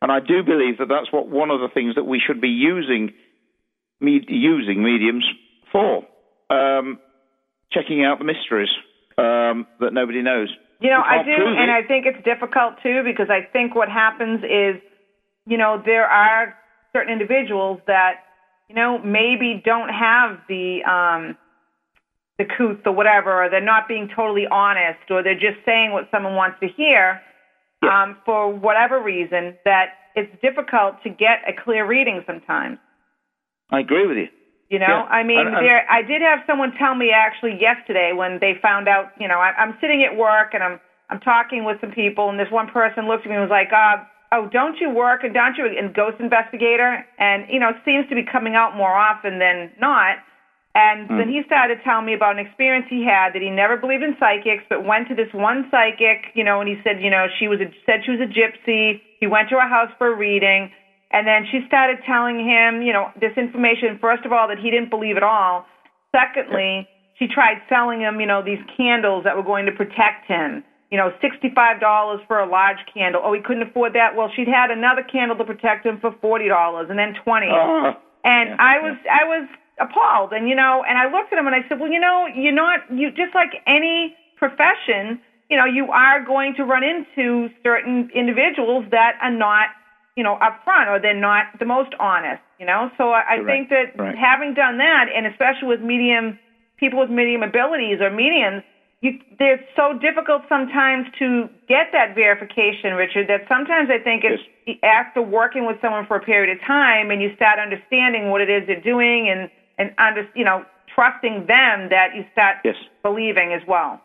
And 0.00 0.10
I 0.10 0.18
do 0.18 0.42
believe 0.42 0.78
that 0.78 0.88
that's 0.88 1.12
what 1.12 1.28
one 1.28 1.50
of 1.50 1.60
the 1.60 1.68
things 1.72 1.94
that 1.94 2.04
we 2.04 2.20
should 2.24 2.40
be 2.40 2.48
using 2.48 3.12
me- 4.00 4.26
using 4.26 4.82
mediums 4.82 5.24
for 5.70 6.02
um, 6.50 6.98
checking 7.70 8.04
out 8.04 8.18
the 8.18 8.24
mysteries 8.24 8.68
um, 9.16 9.66
that 9.78 9.92
nobody 9.92 10.22
knows. 10.22 10.48
You 10.80 10.90
know, 10.90 11.00
I 11.00 11.22
do, 11.22 11.30
and 11.30 11.70
it. 11.70 11.84
I 11.84 11.86
think 11.86 12.06
it's 12.06 12.24
difficult 12.24 12.82
too 12.82 13.02
because 13.04 13.30
I 13.30 13.46
think 13.52 13.76
what 13.76 13.88
happens 13.88 14.42
is, 14.42 14.82
you 15.46 15.56
know, 15.56 15.80
there 15.84 16.06
are 16.06 16.56
certain 16.92 17.12
individuals 17.12 17.80
that, 17.86 18.14
you 18.68 18.74
know, 18.74 18.98
maybe 18.98 19.62
don't 19.64 19.88
have 19.88 20.38
the 20.48 20.82
um, 20.82 21.36
the 22.38 22.44
couth 22.44 22.78
or 22.86 22.92
whatever, 22.92 23.44
or 23.44 23.48
they're 23.50 23.60
not 23.60 23.88
being 23.88 24.08
totally 24.14 24.46
honest, 24.50 24.98
or 25.10 25.22
they're 25.22 25.34
just 25.34 25.58
saying 25.64 25.92
what 25.92 26.08
someone 26.10 26.34
wants 26.34 26.58
to 26.60 26.68
hear 26.68 27.20
um, 27.82 28.16
for 28.24 28.48
whatever 28.52 29.00
reason. 29.02 29.54
That 29.64 29.86
it's 30.16 30.32
difficult 30.42 31.02
to 31.04 31.10
get 31.10 31.42
a 31.46 31.52
clear 31.52 31.86
reading 31.86 32.22
sometimes. 32.26 32.78
I 33.70 33.80
agree 33.80 34.06
with 34.06 34.16
you. 34.16 34.28
You 34.68 34.78
know, 34.78 34.86
Yeah. 34.88 35.02
I 35.10 35.22
mean, 35.22 35.40
And- 35.40 35.56
and- 35.56 35.66
there. 35.66 35.84
I 35.90 36.00
did 36.02 36.22
have 36.22 36.40
someone 36.46 36.72
tell 36.72 36.94
me 36.94 37.10
actually 37.10 37.60
yesterday 37.60 38.12
when 38.12 38.38
they 38.38 38.54
found 38.54 38.88
out. 38.88 39.12
You 39.18 39.28
know, 39.28 39.38
I, 39.38 39.52
I'm 39.58 39.76
sitting 39.80 40.02
at 40.04 40.16
work 40.16 40.54
and 40.54 40.62
I'm 40.62 40.80
I'm 41.10 41.20
talking 41.20 41.64
with 41.64 41.78
some 41.82 41.90
people, 41.90 42.30
and 42.30 42.40
this 42.40 42.50
one 42.50 42.68
person 42.68 43.06
looked 43.06 43.26
at 43.26 43.28
me 43.30 43.36
and 43.36 43.42
was 43.42 43.50
like, 43.50 43.70
uh, 43.70 43.98
"Oh, 44.32 44.46
don't 44.46 44.80
you 44.80 44.88
work 44.88 45.24
and 45.24 45.34
don't 45.34 45.58
you 45.58 45.66
in 45.66 45.92
ghost 45.92 46.18
investigator?" 46.20 47.04
And 47.18 47.46
you 47.50 47.60
know, 47.60 47.68
it 47.68 47.76
seems 47.84 48.08
to 48.08 48.14
be 48.14 48.22
coming 48.22 48.54
out 48.54 48.74
more 48.74 48.94
often 48.94 49.38
than 49.38 49.70
not. 49.78 50.16
And 50.74 51.04
then 51.20 51.28
he 51.28 51.42
started 51.44 51.84
telling 51.84 52.06
me 52.06 52.14
about 52.14 52.38
an 52.38 52.46
experience 52.46 52.86
he 52.88 53.04
had 53.04 53.34
that 53.34 53.42
he 53.42 53.50
never 53.50 53.76
believed 53.76 54.02
in 54.02 54.16
psychics, 54.18 54.64
but 54.70 54.82
went 54.82 55.06
to 55.08 55.14
this 55.14 55.28
one 55.34 55.68
psychic, 55.70 56.32
you 56.32 56.44
know, 56.44 56.64
and 56.64 56.68
he 56.68 56.80
said, 56.82 56.96
you 57.02 57.10
know, 57.10 57.28
she 57.38 57.46
was 57.46 57.60
a, 57.60 57.68
said 57.84 58.00
she 58.08 58.10
was 58.10 58.20
a 58.24 58.30
gypsy. 58.32 59.02
He 59.20 59.26
went 59.26 59.50
to 59.50 59.60
her 59.60 59.68
house 59.68 59.92
for 59.98 60.08
a 60.08 60.16
reading, 60.16 60.72
and 61.12 61.28
then 61.28 61.44
she 61.52 61.60
started 61.68 61.98
telling 62.08 62.40
him, 62.40 62.80
you 62.80 62.92
know, 62.92 63.12
this 63.20 63.36
information. 63.36 64.00
First 64.00 64.24
of 64.24 64.32
all, 64.32 64.48
that 64.48 64.56
he 64.56 64.70
didn't 64.70 64.88
believe 64.88 65.18
at 65.20 65.22
all. 65.22 65.66
Secondly, 66.08 66.88
she 67.18 67.28
tried 67.28 67.60
selling 67.68 68.00
him, 68.00 68.18
you 68.18 68.26
know, 68.26 68.40
these 68.40 68.64
candles 68.74 69.24
that 69.24 69.36
were 69.36 69.44
going 69.44 69.66
to 69.66 69.72
protect 69.72 70.24
him, 70.26 70.64
you 70.90 70.96
know, 70.96 71.12
sixty-five 71.20 71.80
dollars 71.80 72.20
for 72.26 72.40
a 72.40 72.48
large 72.48 72.80
candle. 72.92 73.20
Oh, 73.22 73.34
he 73.36 73.44
couldn't 73.44 73.68
afford 73.68 73.92
that. 73.92 74.16
Well, 74.16 74.32
she'd 74.34 74.48
had 74.48 74.70
another 74.72 75.04
candle 75.04 75.36
to 75.36 75.44
protect 75.44 75.84
him 75.84 76.00
for 76.00 76.16
forty 76.20 76.48
dollars, 76.48 76.88
and 76.88 76.98
then 76.98 77.12
twenty. 77.22 77.52
Ah. 77.52 77.92
and 78.24 78.50
Yeah, 78.50 78.56
I 78.58 78.80
was, 78.80 78.96
I 79.04 79.24
was 79.28 79.48
appalled. 79.78 80.32
And 80.32 80.48
you 80.48 80.54
know, 80.54 80.84
and 80.86 80.98
I 80.98 81.10
looked 81.10 81.32
at 81.32 81.38
him 81.38 81.46
and 81.46 81.54
I 81.54 81.66
said, 81.68 81.80
well, 81.80 81.90
you 81.90 82.00
know, 82.00 82.26
you're 82.26 82.52
not, 82.52 82.80
you 82.90 83.10
just 83.10 83.34
like 83.34 83.62
any 83.66 84.16
profession, 84.36 85.20
you 85.48 85.56
know, 85.56 85.64
you 85.64 85.90
are 85.90 86.24
going 86.24 86.54
to 86.56 86.64
run 86.64 86.82
into 86.82 87.50
certain 87.62 88.08
individuals 88.14 88.84
that 88.90 89.16
are 89.20 89.30
not, 89.30 89.68
you 90.16 90.22
know, 90.22 90.38
upfront 90.40 90.88
or 90.88 90.98
they're 90.98 91.14
not 91.14 91.46
the 91.58 91.64
most 91.64 91.94
honest. 92.00 92.42
You 92.58 92.66
know, 92.66 92.90
so 92.96 93.10
I, 93.10 93.22
I 93.28 93.36
Correct. 93.38 93.46
think 93.46 93.68
that 93.70 93.98
Right. 93.98 94.16
having 94.16 94.54
done 94.54 94.78
that, 94.78 95.06
and 95.14 95.26
especially 95.26 95.68
with 95.68 95.80
medium 95.80 96.38
people 96.76 97.00
with 97.00 97.10
medium 97.10 97.42
abilities 97.42 98.00
or 98.00 98.10
mediums, 98.10 98.62
you, 99.00 99.18
they're 99.38 99.64
so 99.74 99.98
difficult 99.98 100.42
sometimes 100.48 101.06
to 101.18 101.48
get 101.68 101.90
that 101.92 102.14
verification, 102.14 102.94
Richard, 102.94 103.28
that 103.28 103.46
sometimes 103.48 103.90
I 103.90 103.98
think 103.98 104.22
it's 104.24 104.42
after 104.84 105.20
working 105.20 105.66
with 105.66 105.80
someone 105.80 106.06
for 106.06 106.16
a 106.16 106.20
period 106.20 106.56
of 106.56 106.64
time 106.64 107.10
and 107.10 107.20
you 107.20 107.34
start 107.34 107.58
understanding 107.58 108.30
what 108.30 108.40
it 108.40 108.48
is 108.48 108.66
they're 108.66 108.80
doing 108.80 109.28
and, 109.28 109.50
and 109.78 109.92
under, 109.98 110.28
you 110.34 110.44
know, 110.44 110.64
trusting 110.94 111.46
them 111.46 111.88
that 111.90 112.14
you 112.14 112.24
start 112.32 112.56
Yes. 112.64 112.76
believing 113.02 113.52
as 113.52 113.62
well. 113.66 114.00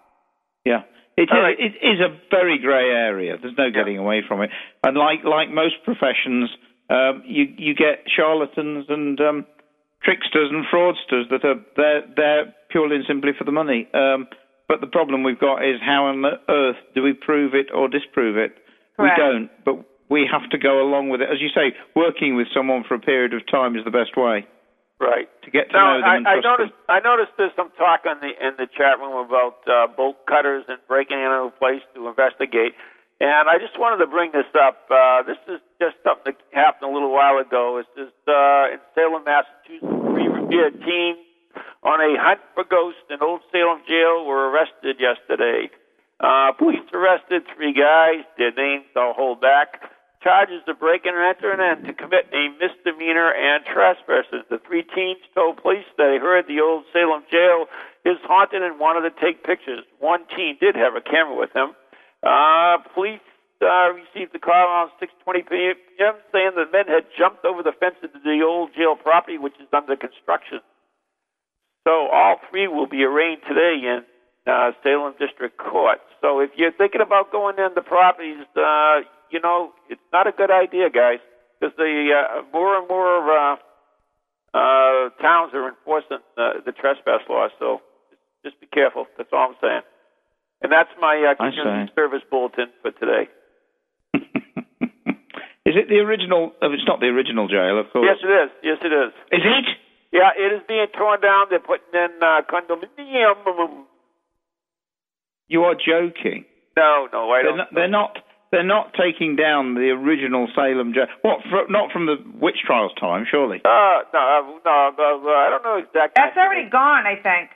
Yeah. 0.66 0.84
It 1.18 1.24
is, 1.24 1.28
All 1.32 1.42
right. 1.42 1.60
it 1.60 1.74
is 1.82 2.00
a 2.00 2.16
very 2.30 2.60
grey 2.60 2.92
area. 2.92 3.38
There's 3.42 3.58
no 3.58 3.72
getting 3.72 3.98
away 3.98 4.22
from 4.28 4.42
it. 4.44 4.52
And 4.86 4.96
like 4.96 5.24
like 5.24 5.50
most 5.50 5.84
professions, 5.84 6.50
um, 6.92 7.24
you 7.26 7.46
you 7.58 7.74
get 7.74 8.06
charlatans 8.06 8.86
and 8.88 9.20
um, 9.20 9.46
tricksters 10.04 10.52
and 10.52 10.64
fraudsters 10.72 11.28
that 11.32 11.44
are 11.44 11.56
they're 11.76 12.04
they're 12.16 12.54
purely 12.70 12.98
and 12.98 13.06
simply 13.08 13.32
for 13.36 13.46
the 13.46 13.52
money. 13.52 13.88
Um, 13.96 14.28
but 14.68 14.80
the 14.80 14.88
problem 14.88 15.24
we've 15.24 15.40
got 15.40 15.66
is 15.66 15.80
how 15.82 16.06
on 16.06 16.24
earth 16.50 16.76
do 16.94 17.02
we 17.02 17.14
prove 17.14 17.56
it 17.56 17.68
or 17.74 17.88
disprove 17.88 18.38
it? 18.38 18.52
Correct. 18.96 19.18
We 19.18 19.24
don't. 19.24 19.50
But 19.66 19.86
we 20.10 20.30
have 20.32 20.48
to 20.52 20.58
go 20.60 20.82
along 20.82 21.10
with 21.10 21.22
it. 21.22 21.30
As 21.32 21.42
you 21.42 21.50
say, 21.50 21.74
working 21.96 22.36
with 22.36 22.48
someone 22.54 22.84
for 22.88 22.94
a 22.94 23.00
period 23.00 23.34
of 23.34 23.42
time 23.50 23.76
is 23.76 23.84
the 23.86 23.92
best 23.92 24.16
way 24.16 24.46
Right. 25.00 25.30
to 25.44 25.52
get 25.52 25.70
to 25.70 25.78
Now, 25.78 25.98
know 25.98 26.02
them 26.02 26.26
I, 26.26 26.38
I 26.38 26.40
noticed. 26.42 26.74
I 26.90 27.00
noticed 27.00 27.32
there's 27.38 27.54
some 27.56 27.70
talk 27.78 28.02
in 28.10 28.18
the 28.18 28.34
in 28.34 28.58
the 28.58 28.66
chat 28.66 28.98
room 28.98 29.14
about 29.14 29.62
uh, 29.70 29.86
bolt 29.94 30.26
cutters 30.26 30.66
and 30.68 30.80
breaking 30.88 31.18
into 31.22 31.48
a 31.48 31.52
place 31.54 31.86
to 31.94 32.08
investigate. 32.08 32.74
And 33.20 33.50
I 33.50 33.58
just 33.58 33.78
wanted 33.78 33.98
to 34.06 34.10
bring 34.10 34.32
this 34.32 34.50
up. 34.58 34.90
Uh, 34.90 35.22
this 35.24 35.38
is 35.50 35.62
just 35.82 35.98
something 36.06 36.34
that 36.34 36.42
happened 36.54 36.90
a 36.90 36.94
little 36.94 37.14
while 37.14 37.38
ago. 37.38 37.78
It's 37.78 37.90
just 37.98 38.18
uh, 38.30 38.74
in 38.74 38.82
Salem, 38.94 39.26
Massachusetts. 39.26 39.86
Three 39.86 40.30
Revere 40.30 40.70
teens 40.70 41.22
on 41.82 42.02
a 42.02 42.18
hunt 42.18 42.42
for 42.54 42.64
ghosts 42.64 43.06
in 43.10 43.18
Old 43.22 43.42
Salem 43.52 43.82
jail 43.88 44.26
were 44.26 44.50
arrested 44.50 44.98
yesterday. 44.98 45.70
Uh, 46.20 46.52
police 46.58 46.82
arrested 46.94 47.44
three 47.56 47.74
guys. 47.74 48.26
Their 48.38 48.52
names 48.54 48.86
I'll 48.96 49.14
hold 49.14 49.42
back. 49.42 49.82
Charges 50.28 50.60
of 50.68 50.76
breaking 50.76 51.16
and 51.16 51.24
entering 51.24 51.64
and 51.64 51.88
to 51.88 51.96
commit 51.96 52.28
a 52.36 52.52
misdemeanor 52.60 53.32
and 53.32 53.64
trespassing. 53.64 54.44
The 54.52 54.60
three 54.68 54.84
teens 54.84 55.24
told 55.32 55.56
police 55.64 55.88
that 55.96 56.04
they 56.12 56.20
heard 56.20 56.52
the 56.52 56.60
Old 56.60 56.84
Salem 56.92 57.24
jail 57.32 57.72
is 58.04 58.20
haunted 58.28 58.60
and 58.60 58.76
wanted 58.76 59.08
to 59.08 59.16
take 59.24 59.48
pictures. 59.48 59.88
One 60.04 60.28
teen 60.36 60.58
did 60.60 60.76
have 60.76 61.00
a 61.00 61.02
camera 61.02 61.32
with 61.32 61.56
him. 61.56 61.72
Uh, 62.20 62.84
police 62.92 63.24
uh, 63.64 63.96
received 63.96 64.36
a 64.36 64.40
call 64.44 64.68
around 64.68 64.92
6:20 65.00 65.48
p.m. 65.48 66.20
saying 66.36 66.60
the 66.60 66.68
men 66.76 66.92
had 66.92 67.08
jumped 67.18 67.46
over 67.46 67.64
the 67.64 67.72
fence 67.80 67.96
into 68.04 68.20
the 68.20 68.44
old 68.44 68.76
jail 68.76 69.00
property, 69.00 69.38
which 69.38 69.56
is 69.64 69.72
under 69.72 69.96
construction. 69.96 70.60
So 71.88 72.12
all 72.12 72.36
three 72.52 72.68
will 72.68 72.92
be 72.92 73.08
arraigned 73.08 73.48
today 73.48 73.80
in 73.80 74.04
uh, 74.44 74.76
Salem 74.84 75.16
District 75.24 75.56
Court. 75.56 76.04
So 76.20 76.42
if 76.42 76.52
you're 76.58 76.76
thinking 76.76 77.00
about 77.00 77.32
going 77.32 77.56
into 77.64 77.82
properties, 77.82 78.44
uh, 78.60 79.08
you 79.32 79.40
know 79.40 79.72
it's 79.90 80.02
not 80.14 80.28
a 80.28 80.32
good 80.32 80.52
idea, 80.52 80.90
guys, 80.90 81.20
because 81.60 81.76
the 81.78 82.10
uh, 82.14 82.42
more 82.54 82.78
and 82.78 82.88
more 82.88 83.32
uh, 83.32 83.56
uh, 84.54 85.10
towns 85.22 85.54
are 85.54 85.70
enforcing 85.70 86.18
uh, 86.38 86.62
the 86.66 86.72
trespass 86.72 87.22
law. 87.30 87.48
So 87.60 87.82
just 88.44 88.60
be 88.60 88.68
careful. 88.68 89.06
That's 89.18 89.30
all 89.34 89.50
I'm 89.50 89.56
saying. 89.62 89.82
And 90.62 90.72
that's 90.72 90.90
my 91.00 91.22
uh, 91.22 91.36
community 91.36 91.92
service 91.94 92.22
bulletin 92.32 92.68
for 92.82 92.92
today. 92.92 93.30
is 95.70 95.76
it 95.78 95.88
the 95.90 96.00
original? 96.02 96.52
Oh, 96.62 96.74
it's 96.74 96.88
not 96.88 97.00
the 97.00 97.08
original 97.08 97.48
jail, 97.48 97.80
of 97.80 97.92
course. 97.94 98.08
Yes, 98.10 98.18
it 98.24 98.32
is. 98.32 98.50
Yes, 98.64 98.78
it 98.82 98.94
is. 98.94 99.14
Is 99.32 99.46
it? 99.46 99.68
Yeah, 100.12 100.32
it 100.36 100.54
is 100.56 100.62
being 100.68 100.88
torn 100.98 101.22
down. 101.22 101.48
They're 101.50 101.60
putting 101.60 101.94
in 101.94 102.10
uh, 102.22 102.42
condominium. 102.50 103.86
You 105.48 105.64
are 105.64 105.76
joking. 105.76 106.46
No, 106.76 107.08
no, 107.12 107.30
I 107.32 107.42
They're 107.42 107.50
don't. 107.52 107.58
not, 107.58 107.68
they're 107.74 107.88
not. 107.88 108.18
They're 108.52 108.64
not 108.64 108.96
taking 108.96 109.36
down 109.36 109.76
the 109.76 109.92
original 109.92 110.48
Salem 110.56 110.94
jail. 110.94 111.08
What? 111.22 111.44
fr 111.50 111.68
not 111.70 111.92
from 111.92 112.06
the 112.06 112.16
witch 112.40 112.64
trials 112.66 112.94
time, 113.00 113.26
surely. 113.30 113.60
Uh, 113.66 114.08
no, 114.14 114.20
uh, 114.20 114.42
no, 114.64 114.72
uh, 114.96 115.32
I 115.36 115.48
don't 115.52 115.64
know 115.64 115.78
exactly. 115.78 116.16
That's 116.16 116.38
already 116.38 116.70
gone, 116.70 117.04
I 117.06 117.16
think. 117.20 117.52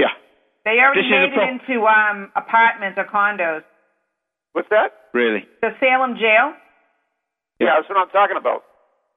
Yeah. 0.00 0.14
They 0.64 0.82
already 0.82 1.02
This 1.02 1.06
is 1.06 1.14
a 1.14 1.30
made 1.30 1.34
it 1.38 1.62
into 1.62 1.86
um, 1.86 2.32
apartments 2.34 2.98
or 2.98 3.06
condos. 3.06 3.62
What's 4.52 4.68
that? 4.70 5.14
Really. 5.14 5.46
The 5.62 5.70
Salem 5.78 6.18
jail. 6.18 6.58
Yeah, 7.60 7.78
that's 7.78 7.88
what 7.88 7.98
I'm 7.98 8.10
talking 8.10 8.36
about. 8.38 8.66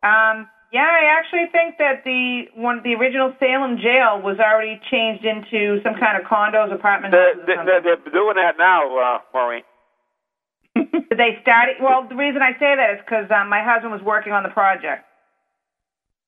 Um, 0.06 0.46
yeah, 0.72 0.86
I 0.86 1.20
actually 1.20 1.50
think 1.52 1.78
that 1.78 2.06
the 2.06 2.48
one, 2.56 2.82
the 2.84 2.94
original 2.94 3.34
Salem 3.40 3.78
jail 3.78 4.22
was 4.22 4.38
already 4.40 4.80
changed 4.90 5.26
into 5.26 5.82
some 5.84 6.00
kind 6.00 6.16
of 6.16 6.24
condos, 6.30 6.74
apartment 6.74 7.12
They're, 7.12 7.34
or 7.34 7.66
they're, 7.66 7.82
they're 7.82 8.14
doing 8.14 8.38
that 8.38 8.56
now, 8.58 8.86
uh, 8.98 9.18
Maureen. 9.34 9.64
Did 10.92 11.08
they 11.18 11.40
start 11.42 11.70
it? 11.70 11.78
Well, 11.82 12.06
the 12.08 12.16
reason 12.16 12.42
I 12.42 12.54
say 12.60 12.76
that 12.76 12.96
is 12.96 13.00
because 13.06 13.32
um, 13.32 13.50
my 13.50 13.64
husband 13.64 13.92
was 13.92 14.02
working 14.04 14.34
on 14.34 14.44
the 14.44 14.50
project. 14.50 15.06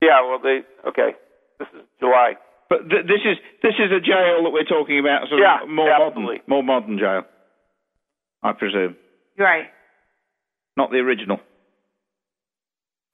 Yeah, 0.01 0.20
well, 0.28 0.39
they 0.39 0.61
okay. 0.89 1.16
This 1.59 1.68
is 1.76 1.82
July. 1.99 2.36
But 2.70 2.89
th- 2.89 3.05
this 3.05 3.22
is 3.24 3.38
this 3.61 3.76
is 3.80 3.91
a 3.91 3.99
jail 4.03 4.43
that 4.43 4.51
we're 4.51 4.68
talking 4.68 4.99
about, 4.99 5.28
sort 5.30 5.39
Yeah, 5.41 5.64
of 5.64 5.70
more 5.70 5.91
absolutely. 5.91 6.41
modern, 6.47 6.49
more 6.49 6.64
modern 6.64 6.97
jail. 6.99 7.24
I 8.41 8.51
presume, 8.51 8.97
right. 9.39 9.72
not 10.76 10.91
the 10.91 10.97
original. 10.99 11.39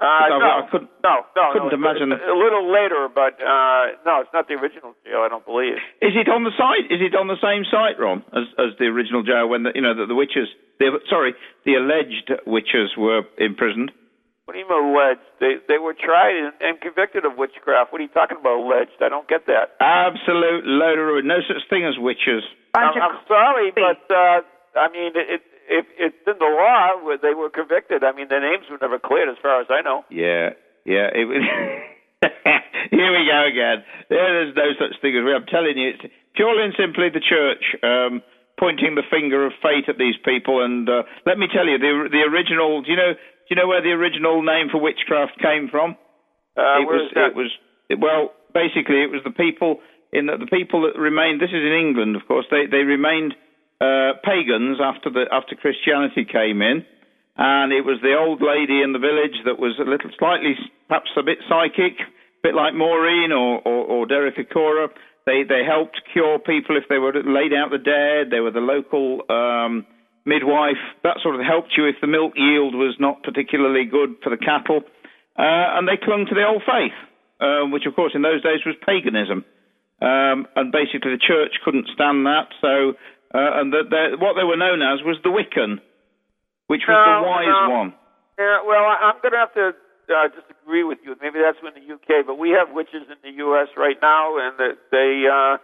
Uh, 0.02 0.06
I- 0.06 0.30
no, 0.30 0.40
I 0.40 0.68
couldn't- 0.72 0.90
no, 1.04 1.16
no, 1.36 1.44
couldn't 1.54 1.70
no, 1.70 1.76
imagine 1.76 2.12
a, 2.14 2.16
a 2.16 2.38
little 2.40 2.72
later, 2.72 3.10
but 3.14 3.36
uh, 3.38 4.00
no, 4.08 4.22
it's 4.24 4.34
not 4.34 4.48
the 4.48 4.56
original 4.56 4.96
jail. 5.06 5.22
I 5.22 5.28
don't 5.30 5.46
believe. 5.46 5.76
Is 6.02 6.16
it 6.16 6.30
on 6.30 6.44
the 6.46 6.52
site? 6.58 6.90
Is 6.90 7.02
it 7.04 7.14
on 7.14 7.28
the 7.28 7.38
same 7.44 7.66
site, 7.70 8.00
Ron, 8.00 8.24
as 8.34 8.48
as 8.58 8.74
the 8.80 8.86
original 8.86 9.22
jail 9.24 9.48
when 9.50 9.64
the 9.64 9.72
you 9.76 9.82
know 9.82 9.94
the, 9.94 10.06
the 10.08 10.16
witches? 10.16 10.48
The, 10.80 11.00
sorry, 11.10 11.36
the 11.66 11.76
alleged 11.76 12.32
witches 12.48 12.96
were 12.98 13.24
imprisoned. 13.38 13.92
What 14.46 14.58
do 14.58 14.60
you 14.60 14.70
mean 14.70 14.96
alleged? 14.96 15.22
They 15.38 15.62
they 15.68 15.78
were 15.78 15.94
tried 15.94 16.34
and, 16.34 16.54
and 16.58 16.82
convicted 16.82 17.22
of 17.22 17.38
witchcraft. 17.38 17.94
What 17.94 18.02
are 18.02 18.08
you 18.08 18.16
talking 18.16 18.42
about 18.42 18.58
alleged? 18.58 18.98
I 18.98 19.10
don't 19.10 19.28
get 19.28 19.46
that. 19.46 19.78
Absolute 19.78 20.66
load 20.66 20.98
of 20.98 21.06
rubbish. 21.06 21.30
No 21.30 21.38
such 21.46 21.62
thing 21.70 21.86
as 21.86 22.00
witches. 22.02 22.42
I'm, 22.74 22.98
I'm 22.98 23.22
sorry, 23.28 23.70
but 23.76 24.02
uh, 24.10 24.42
I 24.74 24.90
mean, 24.90 25.14
it, 25.14 25.38
it, 25.38 25.42
if 25.70 25.86
it's 26.02 26.24
in 26.26 26.38
the 26.42 26.50
law 26.50 26.98
where 27.06 27.22
they 27.22 27.38
were 27.38 27.50
convicted, 27.54 28.04
I 28.04 28.12
mean, 28.12 28.28
their 28.30 28.42
names 28.42 28.66
were 28.72 28.82
never 28.82 28.98
cleared, 28.98 29.30
as 29.30 29.38
far 29.42 29.62
as 29.62 29.68
I 29.70 29.82
know. 29.86 30.02
Yeah, 30.10 30.58
yeah. 30.82 31.14
It 31.14 31.30
was 31.30 31.46
Here 32.90 33.12
we 33.14 33.30
go 33.30 33.46
again. 33.46 33.86
There's 34.10 34.56
no 34.56 34.74
such 34.82 35.00
thing 35.02 35.14
as. 35.14 35.24
we. 35.24 35.34
I'm 35.34 35.46
telling 35.46 35.78
you, 35.78 35.94
it's 35.94 36.04
purely 36.34 36.66
and 36.66 36.74
simply 36.74 37.14
the 37.14 37.22
church 37.22 37.64
um, 37.86 38.22
pointing 38.60 38.94
the 38.94 39.08
finger 39.08 39.48
of 39.48 39.54
fate 39.64 39.88
at 39.88 39.98
these 39.98 40.20
people. 40.28 40.64
And 40.64 40.88
uh, 40.88 41.08
let 41.26 41.40
me 41.40 41.48
tell 41.48 41.66
you, 41.66 41.80
the 41.80 42.12
the 42.12 42.28
original. 42.28 42.84
Do 42.84 42.92
you 42.92 42.98
know? 43.00 43.16
Do 43.16 43.48
you 43.50 43.56
know 43.56 43.68
where 43.68 43.82
the 43.82 43.96
original 43.96 44.44
name 44.44 44.68
for 44.70 44.78
witchcraft 44.78 45.40
came 45.42 45.72
from? 45.72 45.96
Uh, 46.54 46.84
it 46.84 46.86
was. 46.86 47.02
is 47.08 47.16
that? 47.16 47.32
It 47.32 47.36
was. 47.36 47.50
Well, 47.90 48.36
basically, 48.54 49.02
it 49.02 49.10
was 49.10 49.24
the 49.24 49.34
people 49.34 49.80
in 50.12 50.28
the, 50.28 50.38
the 50.38 50.52
people 50.52 50.84
that 50.84 51.00
remained. 51.00 51.42
This 51.42 51.56
is 51.56 51.64
in 51.64 51.74
England, 51.74 52.20
of 52.20 52.28
course. 52.28 52.46
They 52.52 52.68
they 52.70 52.84
remained 52.84 53.34
uh, 53.82 54.20
pagans 54.22 54.78
after 54.84 55.10
the 55.10 55.26
after 55.32 55.56
Christianity 55.56 56.28
came 56.28 56.62
in, 56.62 56.86
and 57.38 57.72
it 57.72 57.88
was 57.88 57.98
the 58.04 58.14
old 58.20 58.44
lady 58.44 58.84
in 58.84 58.92
the 58.94 59.00
village 59.00 59.40
that 59.46 59.58
was 59.58 59.80
a 59.80 59.88
little 59.88 60.12
slightly, 60.20 60.54
perhaps 60.88 61.10
a 61.18 61.24
bit 61.24 61.40
psychic, 61.48 61.96
a 62.04 62.42
bit 62.44 62.54
like 62.54 62.76
Maureen 62.76 63.32
or 63.32 63.64
or, 63.64 63.82
or 63.86 64.06
Derek 64.06 64.38
Acorah. 64.38 64.92
They 65.26 65.44
they 65.44 65.64
helped 65.64 66.02
cure 66.14 66.40
people 66.40 66.78
if 66.78 66.86
they 66.90 66.98
were 66.98 67.14
laid 67.14 67.54
out 67.54 67.72
the 67.72 67.78
dead. 67.78 68.32
They 68.32 68.40
were 68.40 68.52
the 68.52 68.60
local. 68.62 69.22
Um, 69.30 69.86
midwife 70.26 70.78
that 71.02 71.18
sort 71.24 71.34
of 71.34 71.42
helped 71.42 71.74
you 71.78 71.88
if 71.88 71.96
the 72.02 72.08
milk 72.08 72.34
yield 72.36 72.76
was 72.76 72.94
not 73.00 73.24
particularly 73.24 73.86
good 73.86 74.14
for 74.22 74.30
the 74.30 74.38
cattle 74.38 74.84
uh, 75.40 75.80
and 75.80 75.88
they 75.88 75.98
clung 75.98 76.28
to 76.28 76.36
the 76.36 76.44
old 76.46 76.62
faith, 76.68 76.94
uh, 77.40 77.66
which 77.72 77.88
of 77.88 77.96
course 77.96 78.12
in 78.14 78.22
those 78.22 78.44
days 78.44 78.60
was 78.66 78.76
paganism. 78.86 79.42
Um, 80.04 80.46
and 80.56 80.72
basically 80.72 81.16
the 81.16 81.24
church 81.24 81.58
couldn't 81.64 81.88
stand 81.96 82.28
that, 82.28 82.52
so 82.62 82.94
uh, 83.34 83.60
and 83.64 83.72
the, 83.74 83.84
what 84.20 84.36
they 84.36 84.44
were 84.44 84.60
known 84.60 84.84
as 84.84 85.02
was 85.02 85.18
the 85.24 85.32
Wiccan, 85.34 85.80
which 86.68 86.84
was 86.88 86.94
No, 86.94 87.04
the 87.10 87.28
wise 87.28 87.60
no. 87.66 87.74
one. 87.74 87.90
Yeah, 88.38 88.60
well, 88.68 88.86
I- 88.86 89.10
I'm 89.10 89.18
going 89.24 89.34
to 89.34 89.40
have 89.40 89.54
to 89.56 89.72
uh, 90.10 90.28
disagree 90.34 90.84
with 90.84 91.00
you. 91.06 91.16
Maybe 91.22 91.40
that's 91.40 91.58
in 91.62 91.72
the 91.74 91.86
UK, 91.94 92.26
but 92.26 92.36
we 92.38 92.50
have 92.52 92.74
witches 92.74 93.08
in 93.08 93.18
the 93.24 93.34
U.S. 93.48 93.70
right 93.78 93.98
now, 94.02 94.38
and 94.38 94.58
that 94.58 94.76
they 94.92 95.26
uh, 95.30 95.58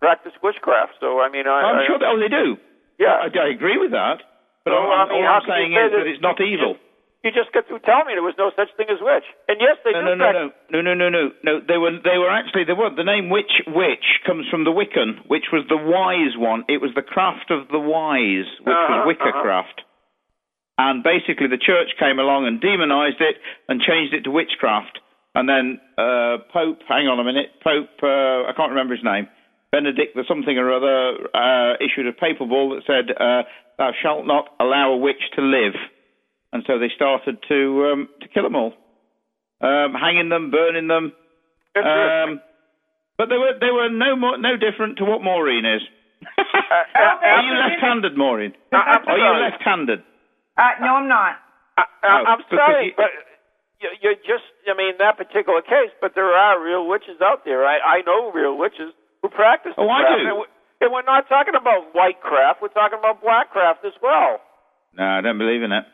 practice 0.00 0.32
witchcraft. 0.42 0.98
So, 1.00 1.20
I 1.20 1.28
mean, 1.30 1.46
I, 1.46 1.60
I'm 1.62 1.78
I, 1.80 1.86
sure 1.86 1.98
that, 1.98 2.08
oh, 2.08 2.18
they 2.18 2.28
do. 2.32 2.56
Yeah. 2.98 3.16
I, 3.20 3.28
I 3.28 3.48
agree 3.52 3.78
with 3.78 3.92
that. 3.92 4.20
But 4.64 4.72
Well, 4.72 4.82
all, 4.82 4.92
I 4.92 4.96
I'm- 5.04 5.08
mean, 5.08 5.24
all 5.24 5.40
I'm 5.40 5.46
saying 5.48 5.72
say 5.72 5.84
is 5.86 5.92
that- 5.92 5.98
that 6.04 6.06
it's 6.08 6.20
not 6.24 6.40
evil. 6.40 6.76
You 7.20 7.28
just 7.36 7.52
got 7.52 7.68
through 7.68 7.80
telling 7.84 8.08
me 8.08 8.14
there 8.16 8.24
was 8.24 8.32
no 8.40 8.48
such 8.56 8.72
thing 8.80 8.88
as 8.88 8.96
witch. 9.04 9.28
And 9.46 9.60
yes, 9.60 9.76
they 9.84 9.92
No, 9.92 10.00
do 10.00 10.04
no, 10.08 10.14
no, 10.16 10.24
practice- 10.24 10.56
no, 10.72 10.80
no, 10.80 10.94
no, 10.96 11.08
no, 11.12 11.28
no, 11.28 11.32
no. 11.44 11.60
They 11.60 11.76
were, 11.76 11.92
they 12.00 12.16
were 12.16 12.30
actually, 12.32 12.64
they 12.64 12.72
were. 12.72 12.88
The 12.88 13.04
name 13.04 13.28
witch, 13.28 13.60
witch 13.68 14.24
comes 14.24 14.48
from 14.48 14.64
the 14.64 14.72
Wiccan, 14.72 15.20
which 15.28 15.52
was 15.52 15.68
the 15.68 15.76
wise 15.76 16.32
one. 16.40 16.64
It 16.68 16.80
was 16.80 16.92
the 16.96 17.02
craft 17.04 17.50
of 17.52 17.68
the 17.68 17.78
wise, 17.78 18.48
which 18.64 18.72
Uh-huh, 18.72 19.04
was 19.04 19.16
Wiccacraft. 19.20 19.84
And 20.80 21.04
basically, 21.04 21.44
the 21.52 21.60
church 21.60 21.92
came 22.00 22.16
along 22.16 22.48
and 22.48 22.56
demonized 22.56 23.20
it 23.20 23.36
and 23.68 23.84
changed 23.84 24.16
it 24.16 24.24
to 24.24 24.30
witchcraft. 24.32 24.96
And 25.36 25.44
then 25.44 25.76
uh, 26.00 26.40
Pope, 26.48 26.80
hang 26.88 27.04
on 27.04 27.20
a 27.20 27.24
minute, 27.24 27.52
Pope, 27.60 28.00
uh, 28.02 28.48
I 28.48 28.56
can't 28.56 28.72
remember 28.72 28.96
his 28.96 29.04
name, 29.04 29.28
Benedict 29.70 30.16
the 30.16 30.24
something 30.26 30.56
or 30.56 30.72
other, 30.72 31.28
uh, 31.36 31.76
issued 31.84 32.08
a 32.08 32.16
papal 32.16 32.48
bull 32.48 32.72
that 32.74 32.82
said, 32.88 33.12
uh, 33.12 33.44
"Thou 33.76 33.92
shalt 34.02 34.26
not 34.26 34.56
allow 34.58 34.90
a 34.92 34.96
witch 34.96 35.20
to 35.36 35.42
live." 35.42 35.76
And 36.52 36.64
so 36.66 36.80
they 36.80 36.88
started 36.96 37.36
to 37.46 37.58
um, 37.92 38.08
to 38.22 38.28
kill 38.32 38.42
them 38.42 38.56
all 38.56 38.72
um, 39.60 39.94
hanging 39.94 40.28
them, 40.28 40.50
burning 40.50 40.88
them. 40.88 41.12
Um, 41.76 42.40
but 43.16 43.28
they 43.28 43.36
were 43.36 43.54
they 43.60 43.70
were 43.70 43.88
no 43.88 44.16
more 44.16 44.38
no 44.38 44.56
different 44.56 44.98
to 44.98 45.04
what 45.04 45.22
Maureen 45.22 45.64
is. 45.64 45.82
Are 46.38 47.42
you 47.42 47.54
left-handed, 47.56 48.16
Maureen? 48.16 48.52
Are 48.72 49.18
you 49.18 49.42
left-handed? 49.44 50.02
Uh, 50.60 50.76
no, 50.84 51.00
I'm 51.00 51.08
not. 51.08 51.40
I, 51.80 51.82
I, 51.82 51.86
Oh, 52.04 52.24
I'm 52.28 52.38
because 52.44 52.58
sorry, 52.60 52.86
you- 52.92 52.96
but 53.00 53.08
you, 53.80 53.88
you're 54.04 54.20
just, 54.20 54.44
I 54.68 54.76
mean, 54.76 55.00
that 55.00 55.16
particular 55.16 55.62
case, 55.64 55.88
but 56.04 56.12
there 56.14 56.28
are 56.36 56.60
real 56.60 56.84
witches 56.86 57.16
out 57.24 57.44
there. 57.48 57.64
I, 57.64 57.80
I 57.80 58.02
know 58.04 58.30
real 58.30 58.58
witches 58.60 58.92
who 59.22 59.28
practice 59.32 59.72
the 59.76 59.82
Oh, 59.82 59.88
I 59.88 60.02
craft. 60.04 60.20
do. 60.20 60.28
And, 60.28 60.36
we, 60.36 60.44
and 60.84 60.88
we're 60.92 61.08
not 61.08 61.28
talking 61.32 61.54
about 61.56 61.94
white 61.96 62.20
craft, 62.20 62.60
we're 62.60 62.68
talking 62.76 62.98
about 63.00 63.22
black 63.24 63.48
craft 63.50 63.80
as 63.88 63.96
well. 64.02 64.36
No, 64.98 65.04
I 65.04 65.20
don't 65.22 65.38
believe 65.38 65.62
in 65.62 65.72
it. 65.72 65.84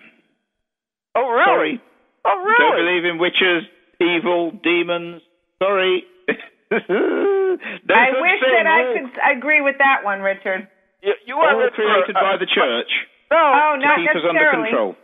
Oh, 1.15 1.31
really? 1.31 1.79
Sorry, 1.79 1.83
Oh, 2.27 2.43
really? 2.43 2.59
don't 2.59 2.79
believe 2.83 3.05
in 3.07 3.19
witches, 3.23 3.63
evil, 4.03 4.51
demons. 4.65 5.23
Sorry. 5.63 6.03
I 6.71 8.09
wish 8.19 8.41
that 8.43 8.67
I 8.67 8.81
All- 8.83 8.95
could 8.99 9.39
agree 9.39 9.61
with 9.63 9.77
that 9.79 10.03
one, 10.05 10.21
Richard. 10.21 10.69
You, 11.03 11.15
you 11.27 11.37
are 11.37 11.55
all 11.55 11.63
in 11.63 11.71
created 11.71 12.07
for, 12.07 12.13
by 12.21 12.37
the 12.37 12.47
church 12.47 12.91
No, 13.31 13.37
Oh, 13.39 13.77
to 13.79 13.85
not 13.87 13.99
keep 13.99 14.11
us 14.17 14.23
under 14.29 14.51
control. 14.51 14.95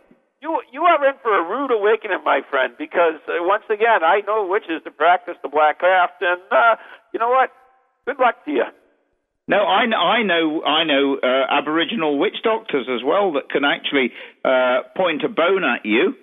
you 0.41 0.61
you 0.71 0.81
are 0.83 0.99
in 1.07 1.15
for 1.21 1.33
a 1.35 1.43
rude 1.43 1.71
awakening, 1.71 2.23
my 2.23 2.41
friend. 2.49 2.73
Because 2.77 3.19
uh, 3.27 3.43
once 3.43 3.63
again, 3.69 4.03
I 4.03 4.21
know 4.25 4.47
witches 4.47 4.81
to 4.85 4.91
practice 4.91 5.35
the 5.43 5.49
black 5.49 5.79
craft, 5.79 6.21
and 6.21 6.41
uh, 6.51 6.75
you 7.13 7.19
know 7.19 7.29
what? 7.29 7.51
Good 8.05 8.19
luck 8.19 8.43
to 8.45 8.51
you. 8.51 8.63
No, 9.47 9.57
I, 9.67 9.83
I 9.91 10.23
know 10.23 10.63
I 10.63 10.83
know 10.85 11.19
uh, 11.21 11.45
Aboriginal 11.51 12.17
witch 12.17 12.37
doctors 12.43 12.87
as 12.87 13.03
well 13.03 13.33
that 13.33 13.49
can 13.51 13.65
actually 13.65 14.11
uh, 14.45 14.87
point 14.95 15.23
a 15.23 15.29
bone 15.29 15.63
at 15.65 15.85
you, 15.85 16.15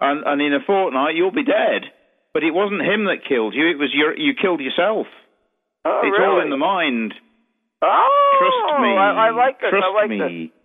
and, 0.00 0.22
and 0.24 0.40
in 0.40 0.54
a 0.54 0.60
fortnight 0.64 1.16
you'll 1.16 1.32
be 1.34 1.42
dead. 1.44 1.90
But 2.34 2.44
it 2.44 2.54
wasn't 2.54 2.82
him 2.82 3.06
that 3.06 3.26
killed 3.28 3.54
you; 3.54 3.66
it 3.68 3.78
was 3.78 3.90
your, 3.92 4.16
you 4.16 4.34
killed 4.40 4.60
yourself. 4.60 5.06
Oh, 5.84 6.00
it's 6.04 6.14
really? 6.18 6.24
all 6.24 6.40
in 6.42 6.50
the 6.50 6.56
mind. 6.56 7.14
Oh, 7.82 8.38
Trust 8.38 8.80
me. 8.82 8.88
I, 8.94 9.26
I 9.26 9.30
like 9.30 9.60
this. 9.60 9.70
Trust 9.70 9.86
I 9.86 9.94
like 9.94 10.10
me. 10.10 10.18
this. 10.18 10.57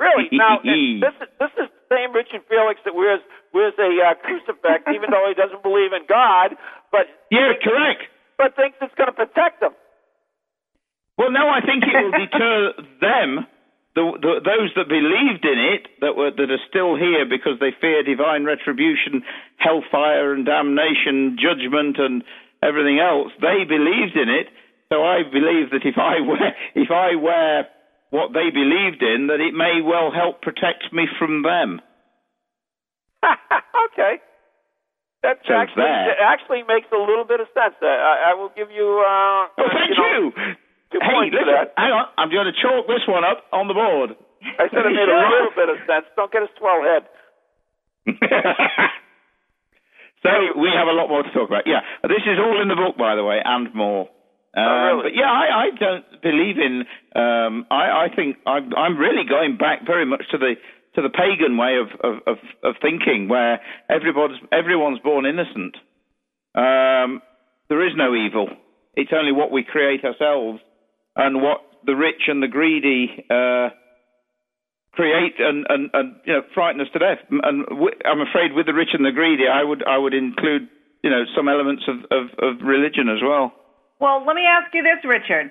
Really? 0.00 0.32
Now, 0.40 0.64
this 0.64 1.12
is 1.20 1.28
this 1.36 1.52
is 1.60 1.68
the 1.68 1.84
same 1.92 2.16
Richard 2.16 2.40
Felix 2.48 2.80
that 2.88 2.96
wears 2.96 3.20
wears 3.52 3.76
a 3.76 3.90
uh, 4.00 4.16
crucifix, 4.24 4.88
even 4.88 5.12
though 5.12 5.28
he 5.28 5.36
doesn't 5.36 5.62
believe 5.62 5.92
in 5.92 6.08
God, 6.08 6.56
but 6.90 7.04
Yeah, 7.30 7.52
correct. 7.60 8.08
but 8.40 8.56
thinks 8.56 8.80
it's 8.80 8.94
going 8.96 9.12
to 9.12 9.16
protect 9.16 9.60
him. 9.62 9.76
Well, 11.18 11.30
no, 11.30 11.52
I 11.52 11.60
think 11.60 11.84
it 11.84 11.92
will 11.92 12.16
deter 12.16 12.72
them, 13.04 13.44
the, 13.94 14.04
the, 14.24 14.32
those 14.40 14.70
that 14.80 14.88
believed 14.88 15.44
in 15.44 15.58
it, 15.76 15.82
that 16.00 16.16
were 16.16 16.30
that 16.32 16.48
are 16.48 16.64
still 16.70 16.96
here 16.96 17.28
because 17.28 17.60
they 17.60 17.76
fear 17.76 18.00
divine 18.02 18.44
retribution, 18.48 19.20
hellfire 19.60 20.32
and 20.32 20.46
damnation, 20.46 21.36
judgment 21.36 21.98
and 22.00 22.24
everything 22.62 23.00
else. 23.04 23.32
They 23.42 23.68
believed 23.68 24.16
in 24.16 24.30
it, 24.32 24.48
so 24.88 25.04
I 25.04 25.28
believe 25.28 25.68
that 25.76 25.84
if 25.84 25.98
I 25.98 26.24
wear 26.24 26.56
if 26.74 26.88
I 26.90 27.16
wear 27.20 27.68
what 28.10 28.32
they 28.34 28.50
believed 28.50 29.02
in, 29.02 29.26
that 29.28 29.40
it 29.40 29.54
may 29.54 29.80
well 29.82 30.10
help 30.10 30.42
protect 30.42 30.92
me 30.92 31.06
from 31.18 31.42
them. 31.42 31.80
okay. 33.90 34.18
That 35.22 35.38
So 35.46 35.52
actually 35.52 35.84
actually 35.84 36.62
makes 36.64 36.88
a 36.92 36.96
little 36.96 37.24
bit 37.28 37.40
of 37.40 37.46
sense. 37.52 37.74
I, 37.82 38.32
I 38.32 38.34
will 38.34 38.50
give 38.56 38.70
you. 38.70 39.04
Uh, 39.04 39.46
Oh, 39.58 39.68
thank 39.70 39.90
you. 39.92 39.96
know, 39.96 40.32
you. 40.32 40.32
Hey, 40.96 41.30
listen, 41.30 41.46
that. 41.54 41.74
hang 41.76 41.92
on. 41.92 42.08
I'm 42.18 42.30
going 42.32 42.46
to 42.50 42.56
chalk 42.56 42.86
this 42.88 43.04
one 43.06 43.22
up 43.22 43.44
on 43.52 43.68
the 43.68 43.74
board. 43.74 44.16
I 44.58 44.66
said 44.72 44.82
it 44.88 44.90
made 44.96 45.06
a 45.12 45.20
little 45.36 45.52
bit 45.54 45.68
of 45.68 45.76
sense. 45.86 46.06
Don't 46.16 46.32
get 46.32 46.42
a 46.42 46.48
swell 46.58 46.80
head. 46.82 47.04
so 50.24 50.30
we 50.58 50.68
have 50.74 50.88
a 50.88 50.92
lot 50.96 51.08
more 51.08 51.22
to 51.22 51.30
talk 51.32 51.48
about. 51.48 51.64
Yeah, 51.66 51.80
this 52.02 52.24
is 52.26 52.38
all 52.40 52.60
in 52.60 52.68
the 52.68 52.74
book, 52.76 52.96
by 52.96 53.14
the 53.14 53.22
way, 53.24 53.38
and 53.44 53.72
more. 53.74 54.08
Um, 54.56 54.64
Oh, 54.64 54.96
really? 54.96 55.02
But 55.10 55.14
yeah, 55.16 55.30
I, 55.30 55.46
I 55.64 55.66
don't 55.78 56.22
believe 56.22 56.56
in. 56.58 56.82
Um, 57.14 57.66
I, 57.70 58.06
I 58.06 58.14
think 58.14 58.36
I'm, 58.46 58.74
I'm 58.74 58.98
really 58.98 59.24
going 59.28 59.56
back 59.56 59.86
very 59.86 60.04
much 60.04 60.22
to 60.32 60.38
the 60.38 60.54
to 60.96 61.02
the 61.02 61.10
pagan 61.10 61.56
way 61.56 61.76
of 61.78 61.88
of, 62.02 62.22
of, 62.26 62.36
of 62.64 62.74
thinking, 62.82 63.28
where 63.28 63.60
everybody's 63.88 64.38
everyone's 64.52 64.98
born 65.00 65.24
innocent. 65.26 65.76
Um, 66.54 67.22
there 67.68 67.86
is 67.86 67.92
no 67.96 68.14
evil. 68.14 68.48
It's 68.94 69.12
only 69.14 69.32
what 69.32 69.52
we 69.52 69.62
create 69.62 70.04
ourselves, 70.04 70.58
and 71.14 71.40
what 71.42 71.60
the 71.86 71.94
rich 71.94 72.22
and 72.26 72.42
the 72.42 72.48
greedy 72.48 73.24
uh, 73.30 73.70
create 74.92 75.34
and, 75.38 75.64
and, 75.68 75.90
and 75.92 76.16
you 76.26 76.32
know 76.34 76.42
frighten 76.54 76.80
us 76.80 76.88
to 76.92 76.98
death. 76.98 77.18
And 77.30 77.66
w- 77.66 77.94
I'm 78.04 78.20
afraid 78.20 78.52
with 78.52 78.66
the 78.66 78.74
rich 78.74 78.90
and 78.92 79.04
the 79.06 79.12
greedy, 79.12 79.44
I 79.46 79.62
would 79.62 79.86
I 79.86 79.96
would 79.96 80.14
include 80.14 80.68
you 81.02 81.10
know 81.10 81.22
some 81.36 81.48
elements 81.48 81.84
of, 81.88 81.96
of, 82.10 82.26
of 82.42 82.66
religion 82.66 83.08
as 83.08 83.22
well. 83.22 83.52
Well, 84.00 84.24
let 84.26 84.34
me 84.34 84.42
ask 84.48 84.72
you 84.74 84.82
this, 84.82 85.04
Richard. 85.04 85.50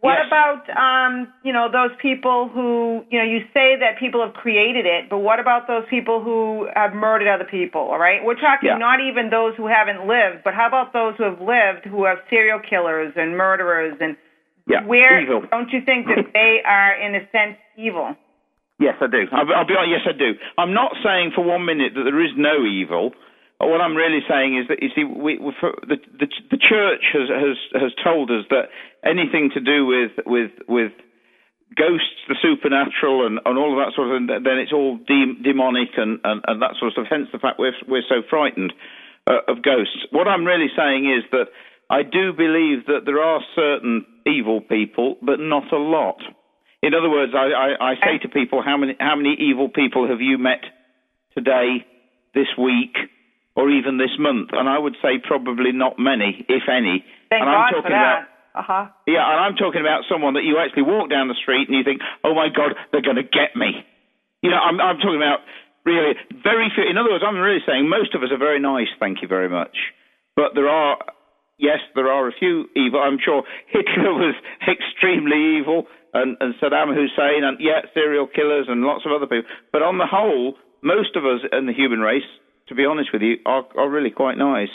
What 0.00 0.18
Yes. 0.18 0.26
about 0.28 0.62
um, 0.76 1.32
you 1.42 1.52
know 1.52 1.68
those 1.72 1.90
people 2.00 2.48
who 2.48 3.04
you 3.10 3.18
know 3.18 3.24
you 3.24 3.40
say 3.52 3.74
that 3.80 3.98
people 3.98 4.20
have 4.24 4.34
created 4.34 4.86
it, 4.86 5.08
but 5.08 5.18
what 5.18 5.40
about 5.40 5.66
those 5.66 5.84
people 5.90 6.20
who 6.20 6.68
have 6.76 6.92
murdered 6.94 7.26
other 7.26 7.44
people? 7.44 7.80
All 7.80 7.98
right, 7.98 8.22
we're 8.22 8.34
talking 8.38 8.68
Yeah. 8.68 8.76
not 8.76 9.00
even 9.00 9.30
those 9.30 9.54
who 9.56 9.66
haven't 9.66 10.06
lived, 10.06 10.44
but 10.44 10.54
how 10.54 10.66
about 10.68 10.92
those 10.92 11.16
who 11.16 11.24
have 11.24 11.40
lived, 11.40 11.84
who 11.86 12.04
have 12.04 12.18
serial 12.30 12.60
killers 12.60 13.12
and 13.16 13.36
murderers, 13.36 13.96
and 14.00 14.14
Yeah, 14.68 14.84
where 14.84 15.20
evil. 15.20 15.42
don't 15.50 15.72
you 15.72 15.80
think 15.80 16.06
that 16.06 16.26
they 16.34 16.62
are 16.64 16.92
in 16.94 17.16
a 17.16 17.26
sense 17.32 17.56
evil? 17.74 18.14
Yes, 18.78 18.94
I 19.00 19.08
do. 19.08 19.26
I'll, 19.32 19.52
I'll 19.52 19.66
be 19.66 19.74
honest. 19.74 20.04
Yes, 20.06 20.14
I 20.14 20.16
do. 20.16 20.34
I'm 20.58 20.72
not 20.74 20.92
saying 21.02 21.32
for 21.34 21.42
one 21.42 21.64
minute 21.64 21.94
that 21.96 22.04
there 22.04 22.22
is 22.22 22.30
no 22.36 22.64
evil. 22.64 23.10
What 23.58 23.80
I'm 23.80 23.96
really 23.96 24.22
saying 24.28 24.56
is 24.56 24.68
that 24.68 24.82
you 24.82 24.90
see, 24.94 25.02
we, 25.02 25.38
we, 25.38 25.52
the, 25.82 25.98
the 26.18 26.28
the 26.50 26.58
church 26.58 27.02
has 27.12 27.28
has 27.28 27.82
has 27.82 27.92
told 28.04 28.30
us 28.30 28.46
that 28.50 28.70
anything 29.04 29.50
to 29.54 29.60
do 29.60 29.84
with 29.84 30.12
with 30.24 30.52
with 30.68 30.92
ghosts, 31.76 32.22
the 32.28 32.36
supernatural, 32.40 33.26
and, 33.26 33.40
and 33.44 33.58
all 33.58 33.74
of 33.74 33.84
that 33.84 33.94
sort 33.94 34.08
of 34.08 34.14
thing, 34.14 34.26
then 34.26 34.58
it's 34.58 34.72
all 34.72 34.96
de- 34.96 35.42
demonic 35.42 35.90
and, 35.98 36.18
and, 36.24 36.40
and 36.46 36.62
that 36.62 36.78
sort 36.78 36.88
of 36.88 36.92
stuff. 36.92 37.06
Hence 37.10 37.28
the 37.32 37.38
fact 37.38 37.58
we're 37.58 37.74
we're 37.88 38.06
so 38.08 38.22
frightened 38.30 38.72
uh, 39.26 39.42
of 39.48 39.62
ghosts. 39.62 40.06
What 40.10 40.28
I'm 40.28 40.44
really 40.46 40.70
saying 40.76 41.10
is 41.10 41.24
that 41.32 41.50
I 41.90 42.02
do 42.02 42.32
believe 42.32 42.86
that 42.86 43.02
there 43.06 43.18
are 43.20 43.40
certain 43.56 44.06
evil 44.26 44.60
people, 44.60 45.16
but 45.20 45.40
not 45.40 45.72
a 45.72 45.78
lot. 45.78 46.22
In 46.82 46.94
other 46.94 47.10
words, 47.10 47.32
I, 47.34 47.50
I, 47.50 47.90
I 47.90 47.94
say 47.96 48.18
to 48.22 48.28
people, 48.28 48.62
how 48.62 48.76
many 48.76 48.94
how 49.00 49.16
many 49.16 49.34
evil 49.34 49.68
people 49.68 50.06
have 50.06 50.20
you 50.20 50.38
met 50.38 50.62
today, 51.34 51.84
this 52.34 52.46
week, 52.56 52.94
or 53.56 53.70
even 53.70 53.98
this 53.98 54.14
month? 54.18 54.50
And 54.52 54.68
I 54.68 54.78
would 54.78 54.96
say 55.02 55.18
probably 55.22 55.72
not 55.72 55.98
many, 55.98 56.44
if 56.48 56.64
any. 56.68 57.04
Thank 57.30 57.42
and 57.42 57.50
I'm 57.50 57.72
God 57.72 57.76
talking 57.76 57.92
about 57.92 58.20
that. 58.24 58.34
Uh 58.58 58.64
huh. 58.64 58.84
yeah, 59.06 59.22
and 59.22 59.38
I'm 59.38 59.54
talking 59.54 59.82
about 59.84 60.02
someone 60.10 60.34
that 60.34 60.42
you 60.42 60.58
actually 60.58 60.82
walk 60.82 61.10
down 61.10 61.28
the 61.28 61.38
street 61.38 61.68
and 61.68 61.78
you 61.78 61.84
think, 61.84 62.00
oh 62.24 62.34
my 62.34 62.48
God, 62.50 62.74
they're 62.90 63.04
going 63.04 63.20
to 63.20 63.28
get 63.28 63.54
me. 63.54 63.86
You 64.42 64.50
know, 64.50 64.58
I'm, 64.58 64.80
I'm 64.80 64.98
talking 64.98 65.20
about 65.20 65.46
really 65.84 66.18
very 66.42 66.66
few. 66.74 66.82
In 66.84 66.98
other 66.98 67.10
words, 67.10 67.22
I'm 67.22 67.38
really 67.38 67.62
saying 67.62 67.88
most 67.88 68.14
of 68.14 68.22
us 68.22 68.34
are 68.34 68.40
very 68.40 68.58
nice, 68.58 68.90
thank 68.98 69.22
you 69.22 69.28
very 69.28 69.48
much. 69.48 69.76
But 70.34 70.54
there 70.54 70.68
are, 70.68 70.98
yes, 71.58 71.78
there 71.94 72.10
are 72.10 72.28
a 72.28 72.34
few 72.34 72.66
evil. 72.74 73.00
I'm 73.00 73.18
sure 73.22 73.42
Hitler 73.70 74.14
was 74.22 74.34
extremely 74.66 75.58
evil 75.58 75.86
and, 76.14 76.36
and 76.40 76.54
Saddam 76.58 76.94
Hussein 76.94 77.44
and, 77.44 77.58
yeah, 77.60 77.86
serial 77.94 78.26
killers 78.26 78.66
and 78.68 78.82
lots 78.82 79.04
of 79.06 79.12
other 79.12 79.26
people. 79.26 79.50
But 79.72 79.82
on 79.82 79.98
the 79.98 80.06
whole, 80.06 80.54
most 80.82 81.16
of 81.16 81.24
us 81.24 81.42
in 81.52 81.66
the 81.66 81.72
human 81.72 82.00
race, 82.00 82.26
to 82.68 82.74
be 82.74 82.84
honest 82.84 83.10
with 83.12 83.22
you, 83.22 83.36
are, 83.46 83.64
are 83.76 83.88
really 83.88 84.10
quite 84.10 84.36
nice. 84.38 84.68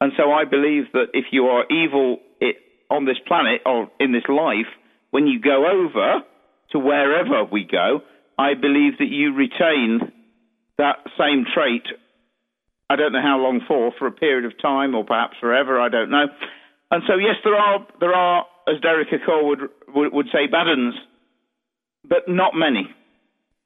And 0.00 0.12
so 0.16 0.32
I 0.32 0.44
believe 0.44 0.84
that 0.92 1.06
if 1.14 1.26
you 1.30 1.44
are 1.46 1.64
evil 1.70 2.18
it, 2.40 2.56
on 2.90 3.04
this 3.04 3.18
planet 3.26 3.60
or 3.64 3.90
in 4.00 4.12
this 4.12 4.24
life, 4.28 4.66
when 5.10 5.26
you 5.26 5.40
go 5.40 5.66
over 5.66 6.22
to 6.72 6.78
wherever 6.78 7.44
we 7.44 7.64
go, 7.70 8.00
I 8.38 8.54
believe 8.54 8.98
that 8.98 9.08
you 9.08 9.34
retain 9.34 10.12
that 10.78 10.96
same 11.18 11.44
trait. 11.54 11.84
I 12.88 12.96
don't 12.96 13.12
know 13.12 13.22
how 13.22 13.38
long 13.38 13.60
for, 13.68 13.92
for 13.98 14.06
a 14.06 14.12
period 14.12 14.44
of 14.44 14.60
time 14.60 14.94
or 14.94 15.04
perhaps 15.04 15.36
forever. 15.40 15.80
I 15.80 15.88
don't 15.88 16.10
know. 16.10 16.26
And 16.90 17.02
so, 17.06 17.14
yes, 17.16 17.36
there 17.44 17.54
are 17.54 17.86
there 18.00 18.14
are, 18.14 18.44
as 18.68 18.80
Derek 18.80 19.08
Acorah 19.08 19.48
would 19.48 20.12
would, 20.12 20.26
say, 20.32 20.46
bad 20.50 20.68
uns. 20.68 20.94
but 22.06 22.28
not 22.28 22.52
many. 22.54 22.88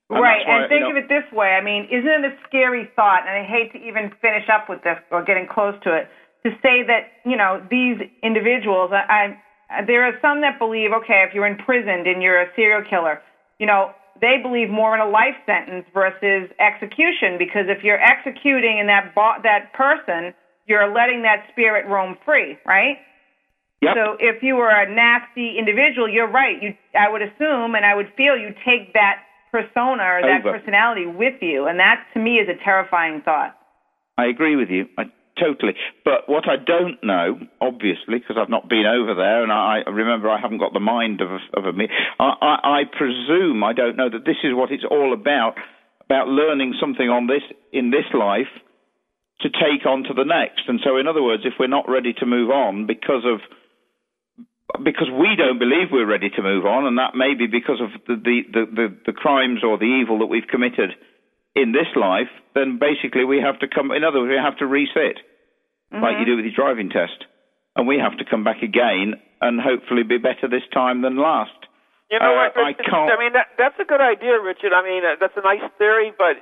And 0.08 0.22
right, 0.22 0.46
why, 0.46 0.62
and 0.62 0.68
think 0.68 0.86
you 0.86 0.92
know, 0.92 0.98
of 0.98 1.02
it 1.02 1.08
this 1.08 1.26
way. 1.32 1.58
I 1.58 1.62
mean, 1.62 1.84
isn't 1.90 2.24
it 2.24 2.24
a 2.24 2.34
scary 2.46 2.88
thought? 2.94 3.26
And 3.26 3.34
I 3.34 3.42
hate 3.42 3.72
to 3.72 3.78
even 3.78 4.10
finish 4.22 4.46
up 4.48 4.68
with 4.68 4.82
this 4.82 4.98
or 5.10 5.24
getting 5.24 5.46
close 5.50 5.74
to 5.82 5.94
it 5.94 6.08
to 6.46 6.50
say 6.62 6.86
that 6.86 7.18
you 7.24 7.36
know 7.36 7.60
these 7.70 7.98
individuals. 8.22 8.92
I, 8.94 9.34
I 9.70 9.82
there 9.82 10.06
are 10.06 10.14
some 10.22 10.42
that 10.42 10.58
believe, 10.58 10.92
okay, 11.02 11.24
if 11.26 11.34
you're 11.34 11.46
imprisoned 11.46 12.06
and 12.06 12.22
you're 12.22 12.40
a 12.40 12.46
serial 12.54 12.82
killer, 12.88 13.20
you 13.58 13.66
know, 13.66 13.90
they 14.20 14.38
believe 14.40 14.70
more 14.70 14.94
in 14.94 15.00
a 15.00 15.08
life 15.08 15.34
sentence 15.44 15.84
versus 15.92 16.48
execution 16.60 17.36
because 17.38 17.66
if 17.66 17.82
you're 17.82 18.00
executing 18.00 18.78
and 18.78 18.88
that 18.88 19.14
bo- 19.14 19.42
that 19.42 19.72
person, 19.74 20.32
you're 20.66 20.86
letting 20.92 21.22
that 21.22 21.46
spirit 21.50 21.86
roam 21.86 22.16
free, 22.24 22.56
right? 22.64 22.98
Yep. 23.82 23.94
So 23.94 24.16
if 24.18 24.42
you 24.42 24.54
were 24.56 24.70
a 24.70 24.88
nasty 24.88 25.58
individual, 25.58 26.08
you're 26.08 26.30
right. 26.30 26.62
You, 26.62 26.74
I 26.98 27.10
would 27.10 27.22
assume, 27.22 27.74
and 27.74 27.84
I 27.84 27.94
would 27.94 28.08
feel 28.16 28.36
you 28.36 28.54
take 28.64 28.94
that 28.94 29.26
persona 29.50 30.02
or 30.02 30.22
that 30.22 30.40
Over. 30.40 30.58
personality 30.58 31.06
with 31.06 31.40
you, 31.40 31.66
and 31.66 31.78
that 31.78 32.04
to 32.14 32.20
me 32.20 32.36
is 32.36 32.48
a 32.48 32.62
terrifying 32.62 33.22
thought. 33.24 33.56
I 34.18 34.26
agree 34.26 34.56
with 34.56 34.70
you. 34.70 34.86
I 34.98 35.04
totally. 35.38 35.74
But 36.04 36.28
what 36.28 36.48
I 36.48 36.56
don't 36.56 37.02
know, 37.02 37.38
obviously, 37.60 38.18
because 38.18 38.36
I've 38.38 38.50
not 38.50 38.68
been 38.68 38.86
over 38.86 39.14
there, 39.14 39.42
and 39.42 39.52
I, 39.52 39.80
I 39.86 39.90
remember 39.90 40.30
I 40.30 40.40
haven't 40.40 40.58
got 40.58 40.72
the 40.72 40.80
mind 40.80 41.20
of 41.20 41.30
a, 41.30 41.38
of 41.56 41.64
a 41.66 41.72
me. 41.72 41.88
I, 42.18 42.32
I, 42.40 42.80
I 42.80 42.82
presume 42.84 43.62
I 43.62 43.72
don't 43.72 43.96
know 43.96 44.10
that 44.10 44.24
this 44.24 44.40
is 44.42 44.52
what 44.54 44.72
it's 44.72 44.84
all 44.88 45.12
about. 45.12 45.54
About 46.06 46.28
learning 46.28 46.74
something 46.78 47.08
on 47.10 47.26
this 47.26 47.42
in 47.72 47.90
this 47.90 48.06
life 48.14 48.46
to 49.40 49.50
take 49.50 49.84
on 49.86 50.04
to 50.04 50.14
the 50.14 50.24
next. 50.24 50.62
And 50.68 50.80
so, 50.84 50.96
in 50.96 51.08
other 51.08 51.22
words, 51.22 51.42
if 51.44 51.54
we're 51.58 51.66
not 51.66 51.88
ready 51.88 52.12
to 52.14 52.26
move 52.26 52.50
on 52.50 52.86
because 52.86 53.24
of 53.26 53.40
because 54.82 55.08
we 55.10 55.36
don't 55.36 55.58
believe 55.58 55.88
we're 55.92 56.06
ready 56.06 56.30
to 56.30 56.42
move 56.42 56.64
on, 56.66 56.86
and 56.86 56.98
that 56.98 57.14
may 57.14 57.34
be 57.34 57.46
because 57.46 57.80
of 57.80 57.90
the, 58.06 58.16
the, 58.16 58.36
the, 58.52 58.62
the, 58.74 58.86
the 59.06 59.12
crimes 59.12 59.60
or 59.64 59.78
the 59.78 59.86
evil 59.88 60.18
that 60.20 60.26
we've 60.26 60.46
committed 60.50 60.90
in 61.54 61.72
this 61.72 61.88
life, 61.96 62.28
then 62.54 62.78
basically 62.78 63.24
we 63.24 63.40
have 63.40 63.58
to 63.60 63.68
come, 63.68 63.90
in 63.90 64.04
other 64.04 64.20
words, 64.20 64.30
we 64.30 64.36
have 64.36 64.58
to 64.58 64.66
reset, 64.66 65.16
like 65.92 66.18
you 66.20 66.26
do 66.26 66.36
with 66.36 66.44
your 66.44 66.54
driving 66.54 66.90
test. 66.90 67.24
And 67.76 67.86
we 67.86 67.98
have 68.00 68.16
to 68.18 68.24
come 68.24 68.44
back 68.44 68.62
again 68.64 69.20
and 69.40 69.60
hopefully 69.60 70.02
be 70.02 70.16
better 70.16 70.48
this 70.48 70.64
time 70.72 71.02
than 71.02 71.16
last. 71.20 71.52
You 72.10 72.18
know 72.20 72.32
Uh, 72.32 72.48
what? 72.48 72.56
I 72.56 72.72
can't- 72.72 73.12
I 73.12 73.18
mean, 73.20 73.32
that, 73.34 73.48
that's 73.58 73.78
a 73.80 73.84
good 73.84 74.00
idea, 74.00 74.40
Richard. 74.40 74.72
I 74.72 74.82
mean, 74.82 75.04
uh, 75.04 75.16
that's 75.20 75.36
a 75.36 75.42
nice 75.44 75.60
theory, 75.76 76.12
but 76.16 76.36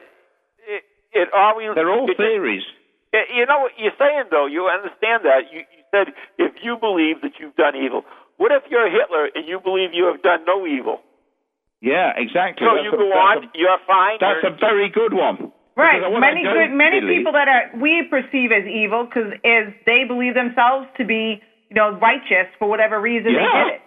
it, 0.66 0.82
it 1.12 1.28
always. 1.35 1.74
They're 1.74 1.91
all 1.91 2.11
it 2.11 2.16
theories. 2.16 2.62
Uh, 3.12 3.18
You 3.35 3.47
know 3.47 3.61
what 3.66 3.72
you're 3.78 3.95
saying, 3.99 4.24
though. 4.30 4.47
You 4.47 4.66
understand 4.68 5.24
that. 5.24 5.51
You, 5.53 5.61
you 5.61 5.82
said 5.91 6.14
if 6.39 6.53
you 6.62 6.76
believe 6.76 7.20
that 7.22 7.39
you've 7.41 7.57
done 7.57 7.74
evil. 7.76 8.05
What 8.37 8.53
if 8.53 8.62
you're 8.70 8.91
Hitler 8.91 9.28
and 9.35 9.47
you 9.47 9.61
believe 9.61 9.91
you 9.93 10.07
have 10.07 10.22
done 10.22 10.45
no 10.47 10.66
evil? 10.66 11.01
Yeah, 11.80 12.12
exactly. 12.16 12.66
So 12.66 12.74
That's 12.74 12.85
you 12.85 12.93
a- 12.93 12.97
go 12.97 13.12
on, 13.12 13.45
a- 13.45 13.51
you're 13.55 13.78
fine. 13.87 14.18
That's 14.20 14.43
you're, 14.43 14.53
a 14.53 14.57
very 14.57 14.89
good 14.89 15.12
one. 15.12 15.53
Right. 15.76 15.99
Because 16.01 16.12
what 16.12 16.22
I 16.24 16.32
Many 16.32 16.43
good, 16.45 16.70
many 16.74 17.01
believe- 17.01 17.18
people 17.18 17.32
that 17.32 17.49
are 17.49 17.70
we 17.78 18.03
perceive 18.09 18.53
as 18.53 18.64
evil 18.66 19.05
because 19.05 19.32
as 19.45 19.72
they 19.87 20.05
believe 20.05 20.35
themselves 20.35 20.87
to 20.99 21.05
be, 21.05 21.43
you 21.70 21.74
know, 21.76 21.91
righteous 21.99 22.47
for 22.59 22.68
whatever 22.68 23.01
reason 23.01 23.32
they 23.35 23.39
did 23.41 23.74
it. 23.74 23.80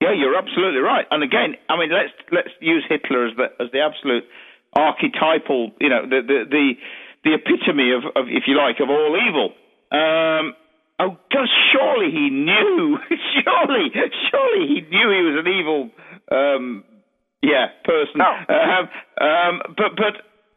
Yeah, 0.00 0.12
you're 0.12 0.36
absolutely 0.36 0.80
right. 0.80 1.06
And 1.10 1.22
again, 1.22 1.56
I 1.70 1.78
mean, 1.78 1.90
let's 1.90 2.12
let's 2.30 2.50
use 2.60 2.84
Hitler 2.88 3.26
as 3.28 3.36
the 3.36 3.46
as 3.64 3.70
the 3.72 3.80
absolute 3.80 4.24
archetypal, 4.76 5.72
you 5.80 5.88
know, 5.88 6.02
the 6.02 6.20
the 6.20 6.38
the, 6.50 6.72
the 7.24 7.32
epitome 7.34 7.92
of, 7.92 8.04
of, 8.14 8.28
if 8.28 8.44
you 8.46 8.56
like, 8.56 8.78
of 8.80 8.90
all 8.90 9.16
evil. 9.16 9.54
Um, 9.90 10.54
oh, 11.00 11.16
God, 11.32 11.48
surely 11.72 12.10
he 12.10 12.30
knew. 12.30 12.98
surely, 13.42 13.90
surely 14.30 14.66
he 14.68 14.80
knew 14.88 15.08
he 15.10 15.22
was 15.24 15.36
an 15.44 15.48
evil, 15.52 15.90
um, 16.30 16.84
yeah, 17.42 17.66
person. 17.84 18.16
No. 18.16 18.30
Um, 18.30 18.84
um, 19.20 19.54
but 19.76 19.96
but 19.96 20.14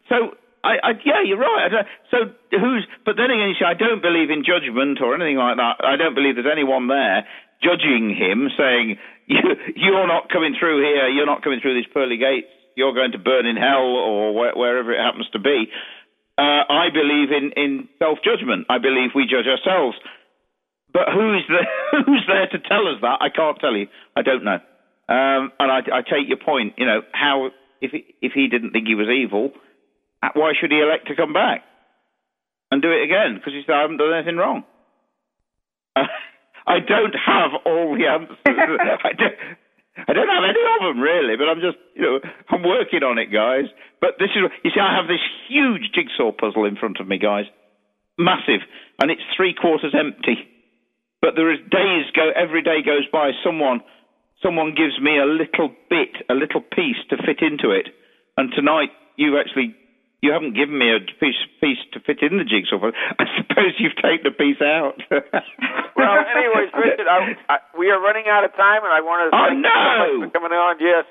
so. 0.09 0.35
I, 0.59 0.75
I, 0.83 0.91
yeah, 1.07 1.23
you're 1.23 1.39
right. 1.39 1.71
So 2.11 2.35
who's? 2.51 2.83
But 3.05 3.15
then 3.15 3.31
again, 3.31 3.47
you 3.47 3.55
see, 3.55 3.63
I 3.63 3.79
don't 3.79 4.01
believe 4.01 4.27
in 4.27 4.43
judgment 4.43 4.99
or 4.99 5.15
anything 5.15 5.39
like 5.39 5.55
that. 5.55 5.79
I 5.79 5.95
don't 5.95 6.15
believe 6.15 6.35
there's 6.35 6.51
anyone 6.51 6.89
there 6.91 7.23
judging 7.63 8.15
him, 8.15 8.49
saying 8.57 8.97
you, 9.27 9.39
you're 9.75 10.07
not 10.07 10.29
coming 10.29 10.55
through 10.59 10.83
here. 10.83 11.07
You're 11.07 11.27
not 11.29 11.43
coming 11.43 11.59
through 11.61 11.75
these 11.75 11.89
pearly 11.93 12.17
gates. 12.17 12.47
You're 12.75 12.93
going 12.93 13.11
to 13.11 13.19
burn 13.19 13.45
in 13.45 13.57
hell 13.57 13.87
or 13.95 14.33
where, 14.33 14.55
wherever 14.55 14.91
it 14.93 14.99
happens 14.99 15.27
to 15.33 15.39
be. 15.39 15.67
Uh, 16.37 16.63
I 16.71 16.87
believe 16.91 17.31
in 17.31 17.51
in 17.55 17.89
self 17.99 18.19
judgment. 18.23 18.67
I 18.69 18.79
believe 18.79 19.11
we 19.13 19.27
judge 19.27 19.47
ourselves. 19.47 19.97
But 20.93 21.09
who's 21.13 21.45
there, 21.47 22.01
who's 22.05 22.25
there 22.27 22.47
to 22.47 22.59
tell 22.67 22.87
us 22.87 23.01
that? 23.01 23.17
I 23.21 23.29
can't 23.29 23.59
tell 23.59 23.75
you. 23.75 23.87
I 24.15 24.21
don't 24.21 24.43
know. 24.43 24.59
Um, 25.09 25.51
and 25.59 25.71
I, 25.71 25.79
I 25.93 26.01
take 26.01 26.27
your 26.27 26.37
point. 26.37 26.73
You 26.77 26.85
know 26.85 27.01
how 27.13 27.49
if 27.81 27.91
he, 27.91 28.15
if 28.21 28.33
he 28.33 28.47
didn't 28.47 28.71
think 28.71 28.87
he 28.87 28.95
was 28.95 29.07
evil, 29.07 29.51
uh, 30.21 30.29
why 30.33 30.53
should 30.59 30.71
he 30.71 30.79
elect 30.79 31.07
to 31.07 31.15
come 31.15 31.33
back 31.33 31.63
and 32.71 32.81
do 32.81 32.91
it 32.91 33.03
again? 33.03 33.35
Because 33.35 33.53
he 33.53 33.63
said 33.65 33.73
I 33.73 33.81
haven't 33.81 33.97
done 33.97 34.13
anything 34.13 34.37
wrong. 34.37 34.63
I 35.95 36.79
don't 36.85 37.15
have 37.17 37.51
all 37.65 37.97
the 37.97 38.05
answers. 38.05 38.37
I 38.45 39.13
don't. 39.17 39.35
I 40.07 40.13
don't 40.13 40.29
have 40.29 40.47
any 40.47 40.63
of 40.63 40.95
them 40.95 41.01
really, 41.01 41.35
but 41.35 41.49
I'm 41.49 41.59
just, 41.59 41.75
you 41.93 42.03
know, 42.03 42.19
I'm 42.47 42.63
working 42.63 43.03
on 43.03 43.17
it, 43.17 43.33
guys. 43.33 43.67
But 43.99 44.15
this 44.17 44.29
is, 44.31 44.47
you 44.63 44.71
see, 44.71 44.79
I 44.79 44.95
have 44.95 45.07
this 45.11 45.19
huge 45.49 45.91
jigsaw 45.91 46.31
puzzle 46.31 46.63
in 46.63 46.77
front 46.77 47.01
of 47.01 47.07
me, 47.07 47.17
guys, 47.17 47.45
massive, 48.17 48.63
and 49.01 49.11
it's 49.11 49.21
three 49.35 49.53
quarters 49.53 49.93
empty. 49.97 50.47
But 51.21 51.35
there 51.35 51.51
is 51.51 51.59
days 51.69 52.07
go, 52.15 52.31
every 52.35 52.61
day 52.63 52.79
goes 52.85 53.03
by, 53.11 53.31
someone, 53.43 53.81
someone 54.41 54.71
gives 54.75 54.95
me 55.01 55.19
a 55.19 55.25
little 55.27 55.69
bit, 55.89 56.15
a 56.29 56.33
little 56.33 56.61
piece 56.61 56.99
to 57.11 57.17
fit 57.17 57.41
into 57.43 57.71
it. 57.71 57.89
And 58.37 58.51
tonight, 58.55 58.89
you 59.19 59.35
actually, 59.37 59.75
you 60.23 60.31
haven't 60.31 60.55
given 60.55 60.79
me 60.79 60.95
a 60.95 60.99
piece, 61.19 61.35
piece 61.59 61.79
to 61.91 61.99
fit 61.99 62.23
in 62.23 62.39
the 62.39 62.47
jigsaw 62.47 62.79
puzzle. 62.79 62.95
I 63.19 63.25
suppose 63.35 63.75
you've 63.83 63.99
taken 63.99 64.31
a 64.31 64.35
piece 64.35 64.63
out. 64.63 64.95
well, 65.11 66.15
anyways, 66.23 66.71
Richard, 66.71 67.07
I, 67.11 67.35
I, 67.51 67.55
we 67.75 67.91
are 67.91 67.99
running 67.99 68.31
out 68.31 68.47
of 68.47 68.55
time, 68.55 68.87
and 68.87 68.93
I 68.95 69.03
want 69.03 69.27
to 69.27 69.35
Oh, 69.35 69.43
thank 69.43 69.59
you 69.59 69.67
so 69.67 70.23
much 70.23 70.31
for 70.31 70.39
coming 70.39 70.55
on. 70.55 70.75
Yes. 70.79 71.03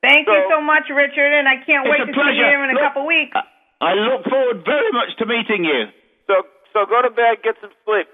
Thank 0.00 0.26
you 0.26 0.40
So- 0.48 0.56
so 0.56 0.60
much, 0.64 0.88
Richard, 0.88 1.28
and 1.28 1.44
I 1.44 1.60
can't 1.60 1.84
wait 1.84 2.00
to 2.00 2.08
pleasure. 2.08 2.40
see 2.40 2.48
you 2.56 2.60
in 2.64 2.72
a 2.72 2.80
Look- 2.80 2.88
couple 2.88 3.04
weeks. 3.04 3.36
I 3.84 3.92
look 4.00 4.24
forward 4.24 4.64
very 4.64 4.90
much 4.96 5.12
to 5.20 5.26
meeting 5.26 5.64
you. 5.68 5.92
So, 6.26 6.46
so 6.72 6.86
go 6.88 7.02
to 7.02 7.10
bed, 7.10 7.42
get 7.44 7.56
some 7.60 7.70
sleep. 7.84 8.06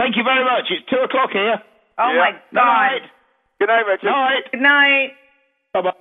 Thank 0.00 0.16
you 0.16 0.24
very 0.24 0.40
much. 0.48 0.64
It's 0.72 0.88
two 0.88 0.96
o'clock 1.04 1.28
here. 1.30 1.60
Oh 2.00 2.08
Yeah. 2.08 2.24
my 2.24 2.30
God. 2.32 2.40
Night. 2.56 3.02
Good 3.60 3.68
night, 3.68 3.84
Richard. 3.84 4.08
Night. 4.08 4.44
Good 4.50 4.62
night. 4.64 5.12
Bye 5.74 5.82
bye. 5.82 5.92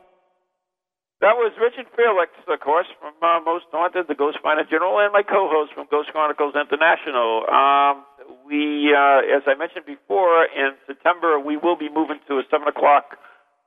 That 1.20 1.36
was 1.36 1.52
Richard 1.60 1.86
Felix, 1.98 2.32
of 2.48 2.60
course, 2.62 2.88
from 3.02 3.12
uh, 3.22 3.42
Most 3.44 3.66
Haunted, 3.76 4.08
the 4.08 4.16
Ghost 4.16 4.40
Finder 4.42 4.64
General, 4.64 5.00
and 5.04 5.12
my 5.12 5.22
co-host 5.22 5.74
from 5.76 5.86
Ghost 5.92 6.08
Chronicles 6.16 6.56
International. 6.56 7.44
Um, 7.52 8.06
we, 8.48 8.96
uh, 8.96 9.36
as 9.36 9.44
I 9.46 9.56
mentioned 9.60 9.84
before, 9.86 10.46
in 10.48 10.80
September 10.88 11.38
we 11.38 11.58
will 11.58 11.76
be 11.76 11.90
moving 11.90 12.20
to 12.30 12.40
a 12.40 12.44
seven 12.50 12.70
o'clock 12.70 13.18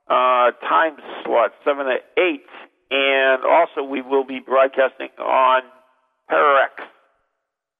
uh, 0.09 0.49
time 0.65 0.97
slot, 1.23 1.53
seven 1.63 1.85
to 1.85 1.97
eight, 2.17 2.49
and 2.89 3.45
also 3.45 3.83
we 3.85 4.01
will 4.01 4.25
be 4.25 4.39
broadcasting 4.39 5.13
on 5.21 5.61
Pararex. 6.31 6.81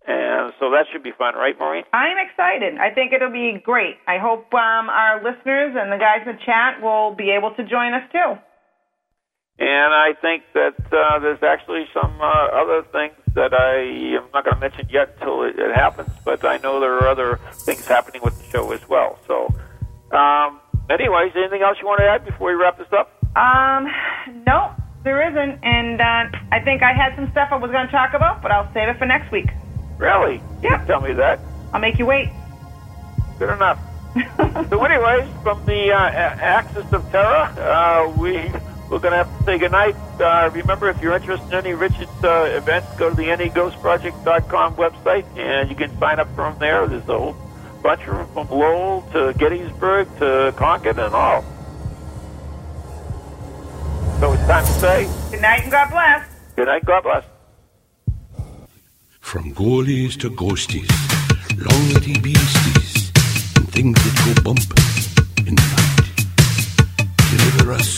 And 0.06 0.54
so 0.60 0.72
that 0.72 0.86
should 0.92 1.04
be 1.04 1.12
fun, 1.18 1.36
right, 1.36 1.58
Maureen? 1.58 1.84
I'm 1.94 2.18
excited. 2.18 2.78
I 2.78 2.94
think 2.94 3.14
it'll 3.14 3.32
be 3.32 3.62
great. 3.64 3.96
I 4.08 4.18
hope 4.18 4.54
um, 4.54 4.90
our 4.90 5.24
listeners 5.24 5.76
and 5.80 5.92
the 5.92 5.98
guys 5.98 6.28
in 6.28 6.36
the 6.36 6.42
chat 6.46 6.82
will 6.82 7.16
be 7.16 7.32
able 7.32 7.56
to 7.56 7.64
join 7.64 7.94
us 7.94 8.04
too. 8.12 8.36
And 9.60 9.94
I 9.94 10.14
think 10.20 10.44
that 10.54 10.76
uh, 10.92 11.20
there's 11.20 11.44
actually 11.44 11.86
some 11.94 12.20
uh, 12.20 12.48
other 12.52 12.84
things 12.92 13.14
that 13.36 13.54
I 13.54 14.18
am 14.18 14.28
not 14.34 14.44
going 14.44 14.56
to 14.56 14.60
mention 14.60 14.90
yet 14.92 15.16
until 15.16 15.44
it, 15.44 15.58
it 15.58 15.76
happens, 15.76 16.10
but 16.26 16.44
I 16.44 16.58
know 16.58 16.80
there 16.80 16.98
are 16.98 17.08
other 17.08 17.40
things 17.64 17.86
happening 17.86 18.22
with 18.24 18.38
the 18.38 18.50
show 18.50 18.72
as 18.72 18.82
well. 18.90 19.20
So, 19.28 19.48
um, 20.12 20.60
anyways, 20.90 21.32
anything 21.36 21.62
else 21.62 21.78
you 21.80 21.88
want 21.88 22.00
to 22.00 22.08
add 22.10 22.26
before 22.26 22.50
we 22.50 22.56
wrap 22.56 22.78
this 22.78 22.92
up? 22.92 23.14
Um, 23.38 23.88
no, 24.46 24.74
there 25.04 25.22
isn't. 25.30 25.64
And 25.64 26.02
uh, 26.02 26.38
I 26.52 26.60
think 26.60 26.82
I 26.82 26.94
had 26.94 27.16
some 27.16 27.30
stuff 27.32 27.50
I 27.52 27.56
was 27.56 27.72
going 27.72 27.86
to 27.86 27.92
talk 27.92 28.14
about, 28.16 28.42
but 28.42 28.52
I'll 28.52 28.72
save 28.74 28.90
it 28.90 28.98
for 28.98 29.06
next 29.06 29.32
week. 29.32 29.48
Really? 30.04 30.42
Yeah. 30.62 30.84
tell 30.86 31.00
me 31.00 31.14
that. 31.14 31.40
I'll 31.72 31.80
make 31.80 31.98
you 31.98 32.06
wait. 32.06 32.30
Good 33.40 33.50
enough. 33.54 33.80
so, 34.70 34.84
anyways, 34.84 35.28
from 35.42 35.66
the 35.66 35.92
uh, 35.92 35.98
Axis 35.98 36.92
of 36.92 37.10
Terror, 37.10 37.46
uh, 37.58 38.14
we 38.18 38.34
we're 38.90 39.00
going 39.00 39.14
to 39.14 39.24
have 39.24 39.38
to 39.40 39.44
say 39.46 39.58
goodnight. 39.58 39.96
Uh, 40.20 40.52
remember, 40.54 40.90
if 40.90 41.02
you're 41.02 41.16
interested 41.16 41.48
in 41.48 41.54
any 41.66 41.74
Richard's 41.74 42.24
uh, 42.24 42.52
events, 42.56 42.88
go 42.98 43.10
to 43.10 43.16
the 43.16 43.24
NEGhostProject.com 43.24 44.76
website, 44.76 45.26
and 45.38 45.70
you 45.70 45.76
can 45.76 45.98
sign 46.00 46.20
up 46.20 46.28
from 46.36 46.60
there. 46.60 46.86
There's 46.86 47.02
a 47.08 47.18
whole 47.18 47.36
bunch 47.82 48.02
of 48.02 48.18
them 48.18 48.28
from 48.34 48.50
Lowell 48.50 49.02
to 49.14 49.34
Gettysburg 49.38 50.08
to 50.20 50.54
Concord 50.58 51.00
and 51.00 51.14
all. 51.16 51.44
So 54.20 54.34
it's 54.34 54.44
time 54.48 54.66
to 54.66 54.72
say 54.74 55.10
Good 55.32 55.42
night 55.42 55.64
and 55.64 55.72
God 55.72 55.90
bless. 55.90 56.28
good 56.56 56.68
night. 56.68 56.86
God 56.86 57.04
bless. 57.04 57.24
From 59.24 59.52
goalies 59.56 60.20
to 60.20 60.30
ghosties, 60.30 60.92
long-letty 61.58 62.20
beasties, 62.20 63.12
and 63.56 63.68
things 63.70 63.98
that 64.04 64.16
go 64.26 64.44
bump 64.44 64.60
in 65.48 65.56
the 65.56 65.66
night. 65.74 66.08
Deliver 67.32 67.74
us 67.74 67.98